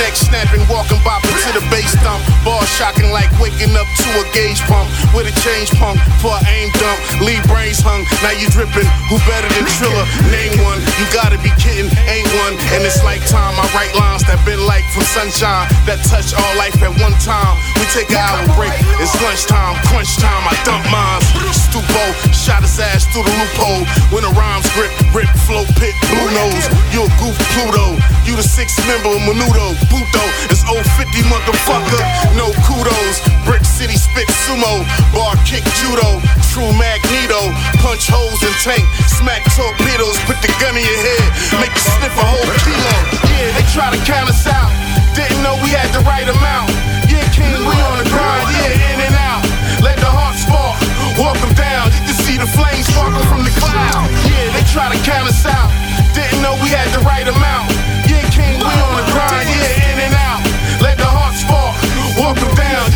snapping, 0.08 0.64
walking 0.72 0.96
bopping 1.04 1.36
to 1.44 1.50
the 1.52 1.64
bass 1.68 1.92
thump. 2.00 2.24
Ball 2.40 2.64
shocking 2.64 3.12
like 3.12 3.28
waking 3.36 3.76
up 3.76 3.84
to 4.00 4.08
a 4.16 4.24
gauge 4.32 4.60
pump 4.64 4.88
with 5.12 5.28
a 5.28 5.34
change 5.44 5.68
pump 5.76 6.00
for 6.24 6.32
an 6.32 6.44
aim 6.48 6.72
dump. 6.80 6.98
Leave 7.20 7.44
brains 7.44 7.84
hung, 7.84 8.08
now 8.24 8.32
you 8.32 8.48
dripping. 8.48 8.88
Who 9.12 9.20
better 9.28 9.48
than 9.52 9.68
Trilla? 9.76 10.04
Name 10.32 10.56
one. 10.64 10.80
You 10.96 11.04
gotta 11.12 11.36
be 11.44 11.52
kidding, 11.60 11.92
ain't 12.08 12.28
one. 12.40 12.56
And 12.72 12.80
it's 12.80 13.04
like 13.04 13.20
time 13.28 13.52
I 13.60 13.68
write 13.76 13.92
lines 13.92 14.24
that 14.24 14.40
been 14.48 14.64
like 14.64 14.84
from 14.96 15.04
sunshine 15.04 15.68
that 15.84 16.00
touch 16.08 16.32
all 16.32 16.54
life 16.56 16.80
at 16.80 16.96
one 16.96 17.12
time. 17.20 17.60
We 17.76 17.84
take 17.92 18.08
an 18.08 18.24
hour 18.24 18.40
break. 18.56 18.72
It's 19.04 19.12
lunchtime, 19.20 19.76
crunch 19.92 20.16
time. 20.16 20.48
I 20.48 20.56
dump 20.64 20.88
mines. 20.88 21.28
Stupo, 21.52 22.04
shot 22.32 22.64
his 22.64 22.80
ass 22.80 23.04
through 23.12 23.28
the 23.28 23.34
loophole. 23.36 23.84
When 24.08 24.24
the 24.24 24.32
rhymes 24.32 24.64
grip, 24.72 24.92
rip, 25.12 25.28
flow, 25.44 25.68
pit, 25.76 25.92
blue 26.08 26.30
nose. 26.32 26.64
You 26.88 27.04
a 27.04 27.10
goof, 27.20 27.36
Pluto. 27.52 28.00
You 28.24 28.36
the 28.36 28.46
sixth 28.46 28.80
member 28.88 29.12
of 29.12 29.20
Menudo. 29.28 29.89
Buto, 29.90 30.24
it's 30.46 30.62
050 30.62 31.26
motherfucker. 31.26 32.00
No 32.38 32.54
kudos. 32.62 33.18
Brick 33.44 33.66
City 33.66 33.98
spit 33.98 34.30
sumo. 34.46 34.86
Bar 35.10 35.34
kick 35.42 35.66
judo. 35.82 36.22
True 36.54 36.70
magneto. 36.78 37.50
Punch 37.82 38.06
holes 38.06 38.38
in 38.46 38.54
tank. 38.62 38.86
Smack 39.18 39.42
torpedoes. 39.58 40.16
Put 40.30 40.38
the 40.40 40.50
gun 40.62 40.78
in 40.78 40.86
your 40.86 41.00
head. 41.02 41.26
Make 41.58 41.74
you 41.74 41.84
sniff 41.98 42.14
a 42.14 42.24
whole 42.24 42.50
kilo. 42.62 42.94
Yeah, 43.34 43.50
they 43.58 43.66
try 43.74 43.90
to 43.90 44.00
count 44.06 44.30
us 44.30 44.46
out. 44.46 44.70
Didn't 45.18 45.42
know 45.42 45.58
we 45.58 45.74
had 45.74 45.90
the 45.90 46.06
right 46.06 46.26
amount. 46.26 46.70
Yeah, 47.10 47.26
King, 47.34 47.50
we 47.66 47.74
on 47.82 47.98
the 47.98 48.06
grind. 48.06 48.46
Yeah, 48.54 48.94
in 48.94 49.10
and 49.10 49.16
out. 49.18 49.42
Let 49.82 49.98
the 49.98 50.06
heart 50.06 50.38
spark. 50.38 50.78
Walk 51.18 51.34
them 51.42 51.52
down. 51.58 51.90
You 52.06 52.14
can 52.14 52.18
see 52.22 52.38
the 52.38 52.46
flames 52.54 52.86
sparkle 52.86 53.26
from 53.26 53.42
the 53.42 53.54
cloud. 53.58 54.06
Yeah, 54.22 54.54
they 54.54 54.62
try 54.70 54.86
to 54.86 54.98
count 55.02 55.26
us 55.26 55.42
out. 55.44 55.68
Didn't 56.14 56.40
know 56.46 56.54
we 56.62 56.70
had 56.70 56.86
the 56.94 57.02
right 57.02 57.26
amount. 57.26 57.89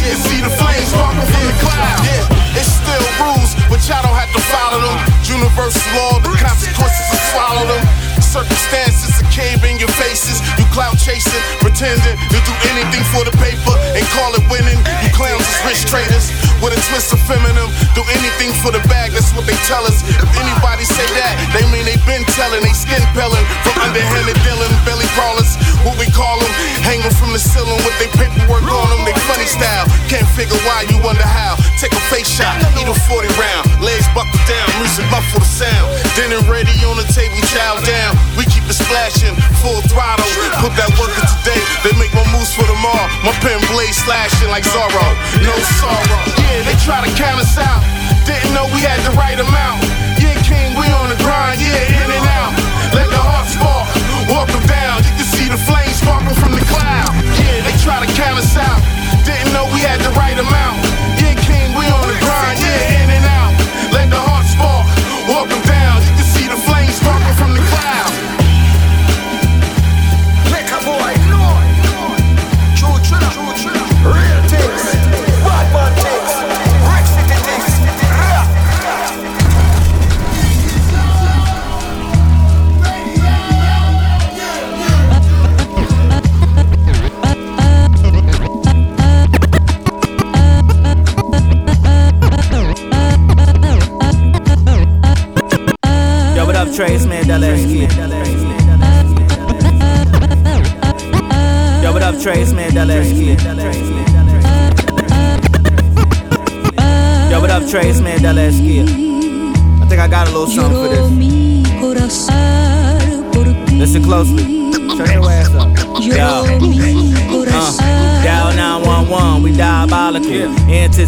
Can 0.04 0.16
see 0.20 0.40
the 0.44 0.52
flames 0.60 0.88
sparkle 0.92 1.24
from 1.24 1.44
the 1.48 1.56
cloud. 1.64 1.98
Yeah, 2.04 2.60
it's 2.60 2.68
still 2.68 3.04
rules, 3.24 3.56
but 3.72 3.80
y'all 3.88 4.04
don't 4.04 4.16
have 4.16 4.32
to 4.36 4.42
follow 4.52 4.84
them. 4.84 4.98
Universal 5.24 5.80
law, 5.96 6.20
the 6.20 6.36
consequences 6.36 7.06
will 7.08 7.24
swallow 7.32 7.64
them. 7.64 8.13
Circumstances 8.34 9.14
are 9.22 9.30
cave 9.30 9.62
in 9.62 9.78
your 9.78 9.94
faces. 9.94 10.42
You 10.58 10.66
clout 10.74 10.98
chasing, 10.98 11.38
pretending 11.62 12.18
to 12.18 12.38
do 12.42 12.54
anything 12.74 13.06
for 13.14 13.22
the 13.22 13.30
paper 13.38 13.78
and 13.94 14.02
call 14.10 14.34
it 14.34 14.42
winning. 14.50 14.74
You 15.06 15.10
clowns 15.14 15.46
is 15.46 15.62
rich 15.62 15.86
traders 15.86 16.34
with 16.58 16.74
a 16.74 16.80
twist 16.90 17.14
of 17.14 17.22
feminine. 17.30 17.70
Do 17.94 18.02
anything 18.10 18.50
for 18.58 18.74
the 18.74 18.82
bag, 18.90 19.14
that's 19.14 19.30
what 19.38 19.46
they 19.46 19.54
tell 19.70 19.86
us. 19.86 20.02
If 20.18 20.26
anybody 20.34 20.82
say 20.82 21.06
that, 21.14 21.38
they 21.54 21.62
mean 21.70 21.86
they 21.86 21.94
been 22.10 22.26
telling. 22.34 22.58
They 22.66 22.74
skin 22.74 23.06
pelling 23.14 23.46
from 23.62 23.86
underhanded 23.86 24.34
dealing, 24.42 24.74
belly 24.82 25.06
crawlers. 25.14 25.54
What 25.86 25.94
we 25.94 26.10
call 26.10 26.42
them, 26.42 26.50
hanging 26.82 27.14
from 27.14 27.30
the 27.30 27.38
ceiling 27.38 27.78
with 27.86 27.94
their 28.02 28.10
paperwork 28.18 28.66
on 28.66 28.86
them. 28.90 29.06
They 29.06 29.14
funny 29.30 29.46
style, 29.46 29.86
can't 30.10 30.26
figure 30.34 30.58
why. 30.66 30.90
You 30.90 30.98
wonder 31.06 31.22
how. 31.22 31.54
Take 31.78 31.94
a 31.94 32.02
face 32.10 32.26
shot, 32.26 32.58
eat 32.82 32.90
a 32.90 32.96
40 33.06 33.30
round, 33.38 33.62
legs 33.78 34.10
buckled 34.10 34.42
down, 34.50 34.66
music 34.82 35.06
muffle 35.14 35.38
the 35.38 35.46
sound. 35.46 35.86
Dinner 36.18 36.42
ready 36.50 36.74
on 36.82 36.98
the 36.98 37.06
table, 37.14 37.38
chow 37.54 37.78
down. 37.86 38.23
We 38.34 38.44
keep 38.50 38.66
it 38.66 38.74
splashing, 38.74 39.34
full 39.62 39.78
throttle. 39.86 40.26
Put 40.58 40.74
that 40.74 40.90
work 40.98 41.14
in 41.14 41.22
today, 41.38 41.62
they 41.86 41.94
make 41.94 42.10
my 42.10 42.26
moves 42.34 42.50
for 42.50 42.66
tomorrow. 42.66 43.06
My 43.22 43.30
pen 43.38 43.62
blade 43.70 43.94
slashing 43.94 44.50
like 44.50 44.66
Zorro, 44.66 45.06
no 45.42 45.54
sorrow. 45.78 46.20
Yeah, 46.42 46.66
they 46.66 46.74
try 46.82 46.98
to 46.98 47.10
count 47.14 47.38
us 47.38 47.54
out. 47.58 47.82
Didn't 48.26 48.50
know 48.50 48.66
we 48.74 48.82
had 48.82 48.98
the 49.06 49.14
right 49.14 49.38
amount. 49.38 49.86
Yeah, 50.18 50.34
King, 50.42 50.74
we 50.74 50.86
on 50.98 51.14
the 51.14 51.18
grind, 51.22 51.62
yeah, 51.62 52.02
in 52.02 52.08
and 52.10 52.26
out. 52.34 52.52
Let 52.90 53.06
the 53.10 53.22
heart 53.22 53.46
spark, 53.46 53.86
walk 54.26 54.50
them 54.50 54.66
down. 54.66 55.06
You 55.06 55.14
can 55.14 55.28
see 55.30 55.46
the 55.46 55.60
flames 55.62 56.02
sparkle 56.02 56.34
from 56.34 56.58
the 56.58 56.64
cloud. 56.66 57.14
Yeah, 57.38 57.62
they 57.62 57.74
try 57.86 58.02
to 58.02 58.10
count 58.18 58.42
us 58.42 58.56
out. 58.58 58.82
Didn't 59.22 59.54
know 59.54 59.70
we 59.70 59.80
had 59.80 60.02
the 60.02 60.10
right 60.18 60.36
amount. 60.36 60.83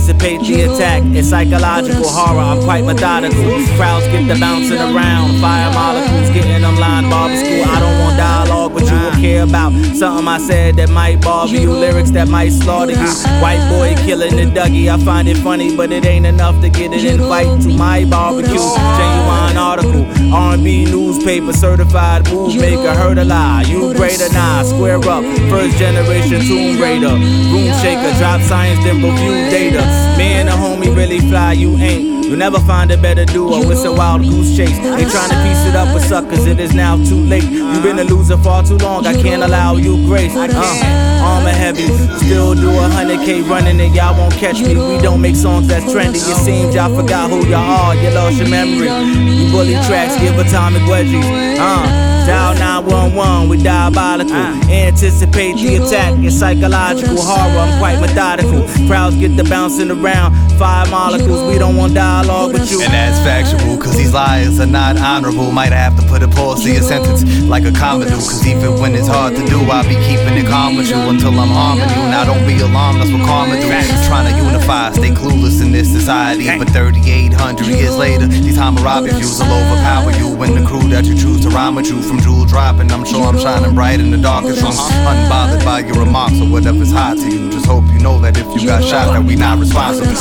is 0.08 0.14
a 0.14 0.15
Anticipate 0.26 0.56
the 0.56 0.74
attack, 0.74 1.02
it's 1.14 1.28
psychological 1.28 2.08
horror. 2.08 2.40
I'm 2.40 2.60
quite 2.64 2.84
methodical. 2.84 3.44
Crowds 3.76 4.06
get 4.06 4.26
the 4.26 4.34
bouncing 4.40 4.78
around, 4.78 5.40
fire 5.40 5.72
molecules 5.72 6.30
getting 6.34 6.62
them 6.62 6.76
line 6.76 7.08
barbecue. 7.08 7.62
I 7.62 7.78
don't 7.78 7.98
want 8.00 8.16
dialogue 8.16 8.72
with 8.74 8.90
you 8.90 9.06
or 9.06 9.12
care 9.12 9.44
about 9.44 9.72
something 9.94 10.26
I 10.26 10.38
said 10.38 10.76
that 10.76 10.90
might 10.90 11.20
bother 11.20 11.54
you. 11.54 11.70
Lyrics 11.70 12.10
that 12.10 12.26
might 12.26 12.50
slaughter 12.50 12.92
you. 12.92 13.12
White 13.40 13.62
boy 13.70 13.94
killing 14.04 14.34
the 14.34 14.46
Dougie, 14.50 14.88
I 14.88 14.98
find 15.04 15.28
it 15.28 15.36
funny, 15.36 15.76
but 15.76 15.92
it 15.92 16.04
ain't 16.04 16.26
enough 16.26 16.60
to 16.60 16.70
get 16.70 16.92
an 16.92 17.06
invite 17.06 17.62
to 17.62 17.68
my 17.68 18.04
barbecue. 18.04 18.58
Genuine 18.98 19.56
article, 19.56 20.34
R&B 20.34 20.86
newspaper, 20.86 21.52
certified 21.52 22.28
move 22.32 22.56
maker. 22.56 22.94
Heard 22.94 23.18
a 23.18 23.24
lie, 23.24 23.62
you 23.68 23.94
greater 23.94 24.32
nah, 24.32 24.64
square 24.64 24.98
up. 25.08 25.22
First 25.50 25.78
generation 25.78 26.40
Tomb 26.40 26.80
Raider, 26.80 27.14
room 27.14 27.70
shaker, 27.80 28.12
drop 28.18 28.40
science 28.40 28.82
then 28.82 28.96
review 28.96 29.50
data. 29.50 30.15
Me 30.16 30.33
and 30.40 30.48
a 30.48 30.52
homie 30.52 30.94
really 30.96 31.20
fly, 31.20 31.52
you 31.52 31.76
ain't. 31.76 32.26
You'll 32.26 32.38
never 32.38 32.59
find 32.59 32.90
a 32.90 32.96
better 32.96 33.24
duo, 33.24 33.70
it's 33.70 33.85
a 33.85 33.92
wild 33.92 34.22
goose 34.22 34.57
chase. 34.57 34.76
They 34.79 35.05
trying 35.05 35.31
to 35.31 35.38
piece 35.44 35.64
it 35.66 35.76
up 35.76 35.94
with 35.94 36.05
suckers, 36.05 36.44
it 36.46 36.59
is 36.59 36.74
now 36.74 36.96
too 36.96 37.20
late. 37.20 37.44
You've 37.44 37.83
been 37.83 37.98
a 38.00 38.05
loser 38.05 38.37
far 38.37 38.64
too 38.64 38.79
long, 38.79 39.07
I 39.07 39.14
can't 39.20 39.42
allow 39.42 39.76
you 39.76 40.05
grace. 40.07 40.35
Uh, 40.35 41.22
armor 41.22 41.50
heavy, 41.50 41.87
still 42.18 42.55
do 42.55 42.70
a 42.70 42.88
hundred 42.88 43.20
K 43.20 43.42
running 43.42 43.81
and 43.81 43.94
y'all 43.94 44.18
won't 44.18 44.35
catch 44.35 44.61
me. 44.61 44.74
We 44.74 44.98
don't 45.00 45.20
make 45.20 45.37
songs 45.37 45.68
that's 45.68 45.85
trendy. 45.85 46.16
It 46.16 46.37
seems 46.44 46.74
y'all 46.74 46.94
forgot 46.94 47.31
who 47.31 47.46
y'all 47.46 47.61
are, 47.61 47.94
you 47.94 48.11
lost 48.11 48.38
your 48.38 48.48
memory. 48.48 48.88
You 48.88 49.50
bully 49.52 49.74
tracks, 49.87 50.18
give 50.20 50.37
atomic 50.38 50.83
wedgies. 50.83 51.24
Uh, 51.61 52.15
dial 52.26 52.54
911, 52.58 53.48
we 53.48 53.62
diabolical. 53.62 54.34
Anticipate 54.34 55.54
the 55.56 55.76
attack, 55.76 56.18
it's 56.24 56.38
psychological 56.38 57.16
horror. 57.22 57.58
I'm 57.58 57.78
quite 57.78 58.00
methodical. 58.00 58.66
Crowds 58.88 59.16
get 59.16 59.36
the 59.36 59.44
bouncing 59.44 59.90
around, 59.90 60.34
five 60.58 60.90
molecules. 60.90 61.42
We 61.52 61.58
don't 61.58 61.76
want 61.76 61.94
dialogue 61.94 62.52
with 62.52 62.70
you. 62.70 62.82
And 62.82 62.92
that's 62.92 63.18
factual, 63.20 63.76
cause 63.76 63.96
these 63.96 64.12
liars 64.12 64.58
are 64.60 64.66
not 64.66 64.96
honorable. 64.96 65.52
Might 65.52 65.72
have 65.72 65.96
to 66.00 66.06
put 66.08 66.22
a 66.22 66.28
pause 66.28 66.64
to 66.64 66.72
your 66.72 66.82
sentence 66.82 67.24
like 67.44 67.64
a 67.64 67.72
comma. 67.72 68.06
Cause 68.06 68.46
even 68.46 68.80
when 68.80 68.94
it's 68.94 69.08
hard 69.08 69.36
to 69.36 69.44
do, 69.46 69.60
I'll 69.70 69.84
be 69.84 69.96
keeping 70.08 70.34
it 70.36 70.46
calm 70.46 70.76
with 70.76 70.88
you 70.88 70.96
until 70.96 71.38
I'm 71.38 71.48
harming 71.48 71.88
you. 71.90 72.02
Now 72.08 72.24
don't 72.24 72.46
be 72.46 72.60
alarmed, 72.60 73.00
that's 73.00 73.12
what 73.12 73.24
karma 73.26 73.60
do. 73.60 73.68
Trying 74.08 74.32
to 74.32 74.36
unify, 74.42 74.92
stay 74.92 75.10
clueless 75.10 75.62
in 75.62 75.72
this 75.72 75.90
society. 75.92 76.46
But 76.58 76.70
3,800 76.70 77.66
years 77.66 77.96
later, 77.96 78.26
these 78.26 78.56
Hammurabi 78.56 79.10
views 79.10 79.38
will 79.40 79.52
overpower 79.52 80.12
you. 80.12 80.26
And 80.42 80.56
the 80.56 80.66
crew 80.66 80.88
that 80.90 81.04
you 81.04 81.16
choose 81.16 81.40
to 81.42 81.48
rhyme 81.50 81.74
with 81.74 81.86
you 81.86 82.00
from 82.02 82.20
jewel 82.20 82.44
dropping. 82.44 82.92
I'm 82.92 83.04
sure 83.04 83.24
I'm 83.24 83.38
shining 83.38 83.74
bright 83.74 84.00
in 84.00 84.10
the 84.10 84.18
darkest 84.18 84.62
rooms. 84.62 84.76
Uh-huh. 84.78 85.12
Unbothered 85.12 85.64
by 85.64 85.80
your 85.80 85.98
remarks 86.04 86.40
or 86.40 86.48
whatever's 86.48 86.92
hot 86.92 87.16
to 87.16 87.28
you. 87.28 87.50
Just 87.50 87.66
hope 87.66 87.84
you 87.92 87.98
know 87.98 88.18
that 88.20 88.36
if 88.36 88.46
you 88.54 88.66
got 88.68 88.84
shot, 88.84 89.12
that 89.12 89.24
we 89.24 89.34
not 89.34 89.58
responsible. 89.58 90.14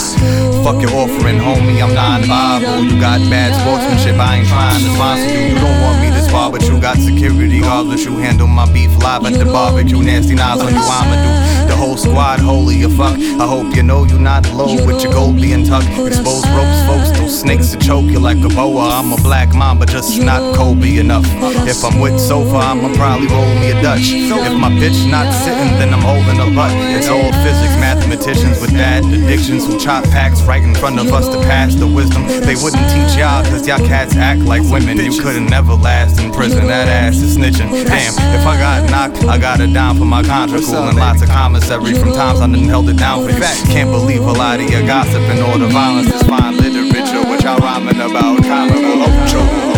Fuck 0.64 0.82
your 0.82 0.94
offering, 0.98 1.38
homie, 1.38 1.84
I'm 1.84 1.94
non-viable. 1.94 2.86
You 2.86 3.00
got 3.00 3.22
bad 3.30 3.54
sportsmanship, 3.54 4.18
I 4.18 4.38
ain't 4.38 4.48
trying 4.48 4.82
to 4.82 4.90
sponsor 4.98 5.30
you. 5.30 5.54
You 5.54 5.60
don't 5.62 5.82
want 5.82 6.02
me 6.02 6.10
to 6.10 6.25
far, 6.30 6.52
but 6.52 6.64
you 6.64 6.80
got 6.80 6.98
security 6.98 7.60
guards. 7.62 7.90
But 7.90 8.00
you 8.06 8.18
handle 8.18 8.48
my 8.48 8.72
beef 8.72 8.92
live 8.98 9.26
at 9.26 9.34
the 9.34 9.46
barbecue. 9.46 10.02
Nasty 10.02 10.36
knives 10.36 10.62
on 10.62 10.74
you, 10.74 10.80
I'ma 10.82 11.16
do. 11.16 11.68
The 11.68 11.76
whole 11.76 11.98
squad, 11.98 12.40
holy 12.40 12.84
a 12.84 12.90
fuck. 12.90 13.18
I 13.18 13.48
hope 13.48 13.76
you 13.76 13.84
know 13.84 14.04
you 14.06 14.20
not 14.20 14.50
low 14.54 14.74
with 14.86 15.04
your 15.04 15.12
gold 15.12 15.36
being 15.38 15.66
tucked. 15.66 15.88
Exposed 15.88 16.48
ropes, 16.50 16.80
folks, 16.88 17.12
those 17.18 17.40
snakes 17.40 17.72
to 17.72 17.80
choke 17.80 18.06
you 18.06 18.20
like 18.20 18.38
a 18.44 18.50
boa. 18.50 18.90
I'm 18.90 19.12
a 19.12 19.18
black 19.18 19.54
mamba, 19.54 19.86
just 19.86 20.20
not 20.22 20.56
Kobe 20.56 20.98
enough. 20.98 21.26
If 21.68 21.84
I'm 21.84 22.00
with 22.00 22.20
sofa, 22.20 22.58
I'ma 22.58 22.94
probably 22.96 23.28
roll 23.28 23.54
me 23.60 23.72
a 23.72 23.82
Dutch. 23.82 24.12
If 24.14 24.54
my 24.60 24.70
bitch 24.70 25.10
not 25.10 25.34
sitting, 25.34 25.78
then 25.80 25.94
I'm 25.94 26.02
holding 26.02 26.40
a 26.40 26.56
butt. 26.56 26.72
It's 26.96 27.08
old 27.08 27.34
physics, 27.44 27.76
mathematicians 27.82 28.62
with 28.62 28.72
bad 28.72 29.04
addictions 29.06 29.66
who 29.66 29.80
chop 29.80 30.04
packs 30.06 30.42
right 30.44 30.64
in 30.64 30.76
front 30.76 31.00
of 31.00 31.12
us 31.12 31.28
to 31.28 31.38
pass 31.42 31.76
the 31.76 31.88
wisdom. 31.88 32.28
They 32.28 32.56
wouldn't 32.56 32.88
teach 32.94 33.18
y'all, 33.18 33.44
cause 33.44 33.68
y'all 33.68 33.86
cats 33.86 34.16
act 34.16 34.42
like 34.42 34.62
women. 34.64 34.98
You 34.98 35.20
couldn't 35.22 35.48
never 35.48 35.74
last 35.74 36.15
in 36.20 36.32
prison, 36.32 36.68
that 36.68 36.88
ass 36.88 37.18
is 37.18 37.38
snitching. 37.38 37.72
Damn, 37.86 38.14
if 38.40 38.46
I 38.46 38.58
got 38.58 38.90
knocked, 38.90 39.24
I 39.26 39.38
got 39.38 39.60
it 39.60 39.74
down 39.74 39.98
for 39.98 40.06
my 40.06 40.24
contract. 40.24 40.66
And 40.66 40.98
lots 40.98 41.22
of 41.22 41.30
commissary 41.30 41.94
from 41.94 42.14
times 42.14 42.42
I 42.42 42.48
done 42.48 42.66
held 42.66 42.90
it 42.90 42.98
down 42.98 43.24
for 43.26 43.32
you. 43.32 43.40
Can't 43.72 43.92
believe 43.92 44.22
a 44.22 44.32
lot 44.32 44.60
of 44.60 44.70
your 44.70 44.86
gossip 44.86 45.22
and 45.22 45.40
all 45.42 45.58
the 45.58 45.68
violence 45.68 46.14
is 46.14 46.22
fine 46.24 46.58
literature, 46.58 47.28
which 47.30 47.44
y'all 47.44 47.58
rhyming 47.60 47.96
about. 47.96 48.44
Comical 48.44 49.04
Ocho. 49.04 49.76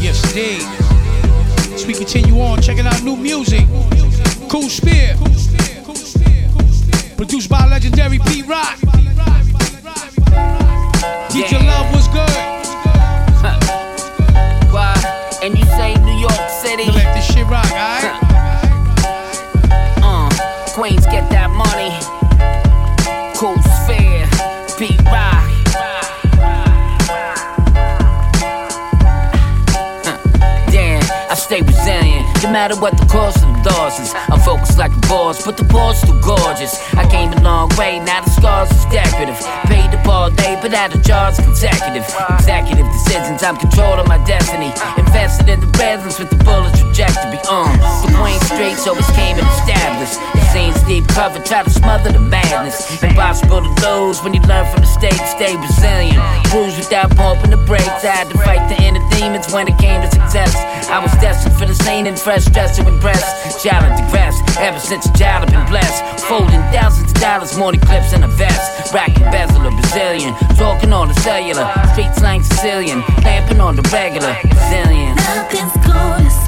Yes, 0.00 0.22
indeed. 0.30 0.62
As 1.74 1.86
we 1.86 1.94
continue 1.94 2.40
on, 2.40 2.60
checking 2.60 2.86
out 2.86 3.02
new 3.02 3.16
music. 3.16 3.61
Rock. 8.46 8.78
Teacher 11.30 11.58
Love 11.58 11.92
was 11.94 12.08
good. 12.08 12.20
Why? 14.72 14.94
And 15.42 15.58
you 15.58 15.64
say 15.64 15.94
New 15.94 16.18
York 16.18 16.48
City? 16.50 16.90
Let 16.92 17.14
this 17.14 17.24
shit 17.32 17.46
rock, 17.46 17.70
alright? 17.70 18.18
Uh, 20.04 20.28
Queens 20.74 21.06
get 21.06 21.28
that 21.30 21.48
money. 21.50 21.92
Kool 23.36 23.56
Sphere, 23.82 24.26
Pete 24.78 25.00
Rock. 25.06 25.48
Huh. 30.04 30.18
Damn, 30.70 31.02
I 31.30 31.34
stay 31.34 31.62
resilient. 31.62 32.26
No 32.42 32.50
matter 32.50 32.76
what 32.76 32.96
the 32.98 33.06
cost 33.06 33.42
of 33.44 33.51
the 33.62 33.70
losses, 33.70 34.12
I'm 34.28 34.40
focused 34.40 34.78
like 34.78 34.92
a 34.92 35.00
boss, 35.06 35.44
but 35.44 35.56
the 35.56 35.64
boss 35.64 36.02
too 36.02 36.18
gorgeous. 36.20 36.74
I 36.94 37.06
came 37.08 37.32
a 37.32 37.40
long 37.42 37.70
way, 37.78 37.98
now 38.00 38.20
the 38.22 38.30
scars 38.30 38.70
is 38.70 38.84
decorative. 38.86 39.38
Paid 39.66 39.90
the 39.92 40.00
ball 40.04 40.30
day, 40.30 40.58
but 40.60 40.74
out 40.74 40.94
of 40.94 41.02
jars 41.02 41.38
consecutive. 41.38 42.06
Executive 42.38 42.86
decisions, 42.92 43.42
I'm 43.42 43.56
controlling 43.56 44.08
my 44.08 44.18
destiny. 44.24 44.72
Invested 44.98 45.48
in 45.48 45.60
the 45.60 45.70
presence 45.72 46.18
with 46.18 46.30
the 46.30 46.38
bullet 46.44 46.74
trajectory. 46.74 47.38
Um, 47.48 47.70
the 48.02 48.10
Queen 48.18 48.40
Street 48.50 48.78
always 48.86 49.10
came 49.14 49.38
and 49.38 49.46
established. 49.58 50.18
The 50.34 50.44
scene's 50.52 50.82
deep 50.84 51.06
cover, 51.08 51.38
try 51.40 51.62
to 51.62 51.70
smother 51.70 52.12
the 52.12 52.20
madness. 52.20 53.02
Impossible 53.02 53.62
to 53.62 53.72
lose 53.86 54.22
when 54.22 54.34
you 54.34 54.42
learn 54.42 54.66
from 54.70 54.82
the 54.82 54.88
mistakes, 54.88 55.30
stay 55.30 55.56
resilient. 55.56 56.18
Bruise 56.50 56.76
without 56.76 57.14
pumping 57.16 57.50
the 57.50 57.62
brakes. 57.68 58.04
I 58.04 58.24
had 58.24 58.28
to 58.30 58.38
fight 58.38 58.68
the 58.68 58.78
inner 58.82 59.02
demons 59.10 59.52
when 59.52 59.68
it 59.68 59.78
came 59.78 60.00
to 60.02 60.10
success. 60.10 60.54
I 60.88 60.98
was 60.98 61.12
destined 61.22 61.56
for 61.56 61.66
the 61.66 61.74
sane 61.74 62.06
and 62.06 62.18
fresh 62.18 62.44
dress 62.46 62.76
to 62.76 62.86
impress. 62.86 63.22
Challenge 63.60 63.96
the 64.00 64.06
rest, 64.12 64.42
ever 64.58 64.78
since 64.78 65.06
a 65.06 65.12
child 65.12 65.44
I've 65.44 65.52
been 65.52 65.66
blessed. 65.68 66.24
Folding 66.24 66.62
thousands 66.72 67.12
of 67.12 67.20
dollars, 67.20 67.56
more 67.56 67.72
than 67.72 67.80
clips 67.80 68.12
in 68.12 68.22
a 68.24 68.28
vest. 68.28 68.92
Racking 68.92 69.24
bezel 69.30 69.66
of 69.66 69.74
Brazilian, 69.74 70.34
talking 70.56 70.92
on 70.92 71.08
the 71.08 71.14
cellular. 71.20 71.70
Street 71.92 72.12
slang 72.16 72.42
Sicilian, 72.42 73.00
lamping 73.22 73.60
on 73.60 73.76
the 73.76 73.82
regular. 73.92 74.34
Brazilian. 74.42 75.14
Nothing's 75.16 75.86
gonna 75.86 76.41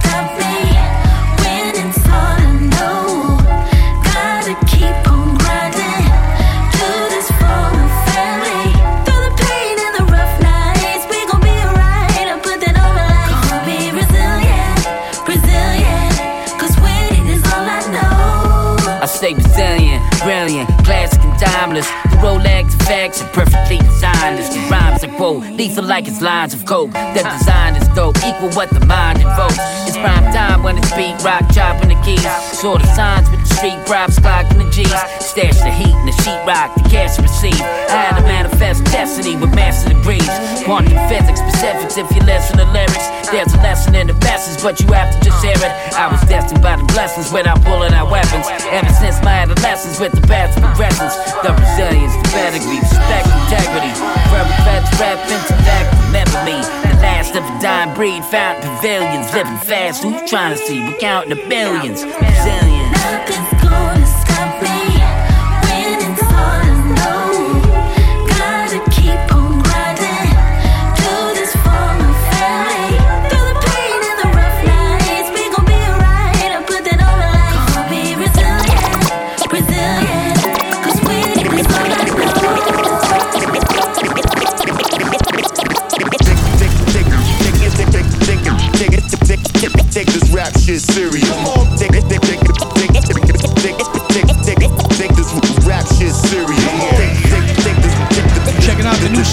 Rolex 22.25 22.75
effects 22.81 23.21
are 23.21 23.29
perfectly 23.35 23.77
designed. 23.77 24.41
As 24.41 24.49
the 24.49 24.61
rhymes 24.71 25.05
I 25.05 25.09
quote, 25.15 25.45
lethal 25.53 25.85
like 25.85 26.09
it's 26.09 26.23
lines 26.23 26.55
of 26.55 26.65
coke. 26.65 26.91
The 26.91 27.21
design 27.21 27.77
is 27.77 27.87
dope, 27.89 28.17
equal 28.25 28.49
what 28.57 28.71
the 28.71 28.81
mind 28.87 29.21
invokes. 29.21 29.59
It's 29.87 29.99
prime 29.99 30.33
time 30.33 30.63
when 30.63 30.79
it's 30.79 30.91
beat 30.97 31.21
rock, 31.23 31.45
chopping 31.53 31.91
the 31.91 32.01
keys. 32.03 32.25
Sort 32.59 32.81
of 32.83 32.89
signs 32.97 33.29
with 33.31 33.44
street 33.57 33.79
props, 33.87 34.19
clocking 34.19 34.59
the 34.59 34.69
G's. 34.71 34.91
Stash 35.23 35.59
the 35.63 35.71
heat 35.71 35.95
in 35.95 36.07
the 36.07 36.17
sheetrock, 36.23 36.75
the 36.75 36.83
cash 36.91 37.19
receive. 37.19 37.61
I 37.61 38.11
had 38.11 38.19
to 38.19 38.25
manifest 38.27 38.85
destiny 38.91 39.37
with 39.37 39.55
master 39.55 39.95
degrees. 39.95 40.29
Quantum 40.65 40.95
physics, 41.09 41.41
specifics, 41.41 41.97
if 41.97 42.11
you 42.15 42.23
listen 42.23 42.59
to 42.59 42.67
lyrics. 42.73 43.09
There's 43.31 43.53
a 43.55 43.61
lesson 43.63 43.95
in 43.95 44.07
the 44.09 44.19
message, 44.25 44.63
but 44.63 44.81
you 44.81 44.89
have 44.93 45.15
to 45.15 45.19
just 45.25 45.43
hear 45.45 45.57
it. 45.57 45.73
I 45.95 46.11
was 46.11 46.21
destined 46.29 46.63
by 46.63 46.77
the 46.77 46.87
blessings 46.93 47.33
without 47.33 47.63
pulling 47.63 47.93
out 47.93 48.11
weapons. 48.11 48.47
Ever 48.71 48.93
since 48.93 49.23
my 49.23 49.47
adolescence 49.47 49.99
with 49.99 50.13
the 50.13 50.23
of 50.25 50.51
progressions. 50.55 51.15
The 51.43 51.53
resilience, 51.55 52.15
the 52.17 52.29
pedigree, 52.35 52.81
respect, 52.81 53.27
integrity. 53.47 53.93
Forever 54.31 54.55
feds, 54.67 54.89
rap, 54.99 55.19
intellect, 55.31 55.89
remember 56.09 56.41
me. 56.45 56.94
Last 57.05 57.37
of 57.37 57.45
a 57.45 57.61
dying 57.61 57.95
breed, 57.95 58.25
found 58.25 58.63
pavilions. 58.63 59.31
Living 59.35 59.59
fast, 59.59 60.03
who 60.03 60.15
you 60.15 60.27
trying 60.27 60.57
to 60.57 60.59
see? 60.59 60.81
We're 60.81 60.97
counting 60.97 61.37
the 61.37 61.49
billions. 61.49 62.03
Resilience. 62.03 62.93
Nothing's 62.97 63.63
gonna 63.63 63.94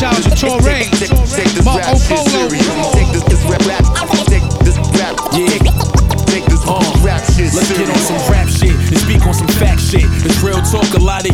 showers 0.01 0.25
a 0.25 0.29
Tory. 0.31 0.80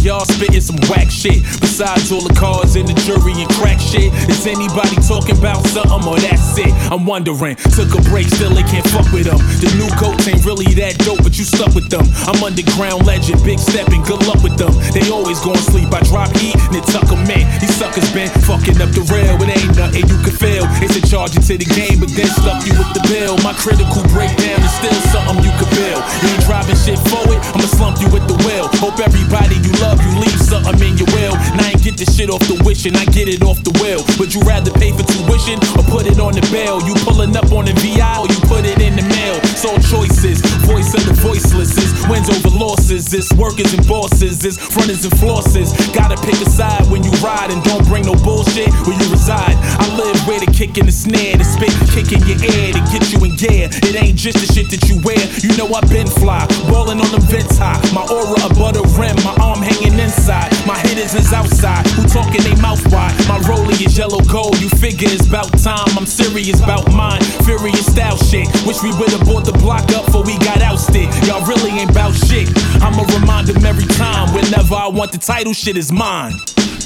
Y'all 0.08 0.24
spitting 0.24 0.64
some 0.64 0.80
whack 0.88 1.12
shit. 1.12 1.44
Besides 1.60 2.16
all 2.16 2.24
the 2.24 2.32
cars 2.32 2.80
in 2.80 2.88
the 2.88 2.96
jury 3.04 3.36
and 3.44 3.50
crack 3.60 3.76
shit, 3.76 4.08
is 4.32 4.48
anybody 4.48 4.96
talking 5.04 5.36
about 5.36 5.60
something 5.68 6.00
or 6.08 6.16
that's 6.16 6.56
it? 6.56 6.72
I'm 6.88 7.04
wondering. 7.04 7.60
Took 7.76 7.92
a 7.92 8.00
break, 8.08 8.32
still 8.32 8.56
they 8.56 8.64
can't 8.64 8.88
fuck 8.88 9.12
with 9.12 9.28
them. 9.28 9.36
The 9.60 9.68
new 9.76 9.92
coats 10.00 10.24
ain't 10.32 10.48
really 10.48 10.72
that 10.80 10.96
dope, 11.04 11.28
but 11.28 11.36
you 11.36 11.44
stuck 11.44 11.76
with 11.76 11.92
them. 11.92 12.08
I'm 12.24 12.40
underground 12.40 13.04
legend, 13.04 13.44
big 13.44 13.60
stepping, 13.60 14.00
good 14.08 14.24
luck 14.24 14.40
with 14.40 14.56
them. 14.56 14.72
They 14.96 15.04
always 15.12 15.44
gon' 15.44 15.60
sleep. 15.60 15.92
I 15.92 16.00
drop 16.08 16.32
heat 16.40 16.56
and 16.56 16.80
it 16.80 16.88
tuck 16.88 17.12
'em 17.12 17.28
in. 17.28 17.44
These 17.60 17.76
suckers 17.76 18.08
been 18.16 18.32
fucking 18.48 18.80
up 18.80 18.96
the 18.96 19.04
rail. 19.12 19.36
It 19.44 19.52
ain't 19.60 19.76
nothing 19.76 20.08
you 20.08 20.18
can 20.24 20.32
feel. 20.32 20.64
It's 20.80 20.96
a 20.96 21.04
charge 21.04 21.36
into 21.36 21.60
the 21.60 21.68
game, 21.68 22.00
but 22.00 22.16
then 22.16 22.32
stuck 22.32 22.64
you 22.64 22.72
with 22.80 22.96
the 22.96 23.04
bill. 23.12 23.36
My 23.44 23.52
critical 23.60 24.08
breakdown 24.16 24.64
is 24.64 24.72
still 24.72 24.96
something 25.12 25.44
you 25.44 25.52
could 25.60 25.72
build. 25.76 26.00
You 26.24 26.32
ain't 26.32 26.48
driving 26.48 26.80
shit 26.80 27.00
forward, 27.12 27.44
I'ma 27.52 27.68
slump 27.76 28.00
you 28.00 28.08
with 28.08 28.24
the 28.32 28.40
will. 28.48 28.72
Hope 28.80 29.04
everybody 29.04 29.60
you 29.68 29.76
love, 29.84 29.97
you 30.02 30.12
leave 30.20 30.40
something 30.40 30.78
in 30.84 30.98
your 30.98 31.10
will. 31.16 31.36
I 31.36 31.74
ain't 31.74 31.84
get 31.84 31.98
the 31.98 32.06
shit 32.06 32.30
off 32.30 32.44
the 32.48 32.62
wishing, 32.64 32.96
I 32.96 33.06
get 33.06 33.28
it 33.28 33.44
off 33.44 33.64
the 33.64 33.74
will. 33.82 34.04
Would 34.20 34.34
you 34.34 34.42
rather 34.42 34.72
pay 34.72 34.92
for 34.92 35.04
tuition 35.04 35.58
or 35.78 35.84
put 35.88 36.06
it 36.06 36.20
on 36.20 36.34
the 36.34 36.44
bill? 36.52 36.82
You 36.86 36.94
pulling 37.08 37.36
up 37.36 37.52
on 37.52 37.66
the 37.66 37.76
VI 37.80 38.22
or 38.22 38.28
you 38.28 38.40
put 38.46 38.66
it 38.66 38.82
in 38.82 38.96
the 38.96 39.06
mail? 39.08 39.38
Soul 39.58 39.78
choices, 39.80 40.42
voice 40.68 40.94
of 40.94 41.04
the 41.06 41.16
voiceless 41.20 41.78
is 41.78 41.92
wins 42.08 42.30
over 42.30 42.54
losses. 42.54 43.14
It's 43.14 43.32
workers 43.34 43.74
and 43.74 43.86
bosses, 43.88 44.44
it's 44.46 44.58
fronters 44.58 45.06
and 45.06 45.14
flosses. 45.16 45.74
Gotta 45.94 46.18
pick 46.22 46.38
a 46.42 46.50
side 46.50 46.86
when 46.92 47.04
you 47.04 47.12
ride 47.24 47.52
and 47.52 47.64
don't 47.64 47.86
bring 47.88 48.06
no 48.06 48.16
bullshit 48.22 48.70
where 48.86 48.98
you 48.98 49.08
reside. 49.10 49.56
I 49.80 49.86
live 49.96 50.18
where 50.28 50.40
the 50.40 50.48
and 50.58 50.88
the 50.88 50.92
snare, 50.92 51.38
the 51.38 51.46
spit, 51.46 51.72
kicking 51.94 52.20
your 52.28 52.38
ear 52.42 52.74
to 52.74 52.82
get 52.92 53.08
you 53.14 53.24
in 53.24 53.38
gear. 53.38 53.70
It 53.88 53.96
ain't 53.96 54.18
just 54.18 54.42
the 54.42 54.50
shit 54.52 54.70
that 54.74 54.90
you 54.90 55.00
wear. 55.06 55.22
You 55.40 55.56
know 55.56 55.70
I've 55.72 55.88
been 55.90 56.08
fly, 56.08 56.46
ballin' 56.68 57.00
on 57.00 57.12
them 57.12 57.22
vents 57.30 57.58
high. 57.58 57.80
My 57.94 58.04
aura 58.10 58.42
above 58.50 58.74
the 58.76 58.84
rim, 58.98 59.16
my 59.24 59.38
arm 59.40 59.62
hanging 59.62 59.87
inside. 59.96 60.52
My 60.66 60.78
hitters 60.80 61.14
is 61.14 61.32
outside, 61.32 61.88
who 61.96 62.04
talking 62.04 62.44
they 62.44 62.56
mouth 62.62 62.84
wide. 62.92 63.16
My 63.28 63.40
rollie 63.48 63.80
is 63.80 63.98
yellow 63.98 64.20
gold. 64.22 64.60
You 64.60 64.70
figure 64.70 65.08
it's 65.10 65.28
about 65.28 65.52
time. 65.60 65.88
I'm 65.98 66.06
serious 66.06 66.62
about 66.62 66.92
mine. 66.92 67.22
Furious 67.46 67.86
style 67.86 68.18
shit. 68.18 68.48
Wish 68.66 68.84
we 68.84 68.92
would've 68.98 69.22
bought 69.26 69.46
the 69.46 69.54
block 69.54 69.90
up 69.96 70.06
before 70.06 70.24
we 70.24 70.38
got 70.40 70.62
ousted. 70.62 71.08
Y'all 71.28 71.46
really 71.46 71.72
ain't 71.72 71.92
about 71.92 72.14
shit. 72.16 72.50
I'ma 72.84 73.04
remind 73.20 73.48
them 73.48 73.64
every 73.66 73.88
time. 73.96 74.34
Whenever 74.34 74.76
I 74.76 74.88
want 74.88 75.12
the 75.12 75.18
title, 75.18 75.54
shit 75.54 75.78
is 75.78 75.92
mine. 75.92 76.34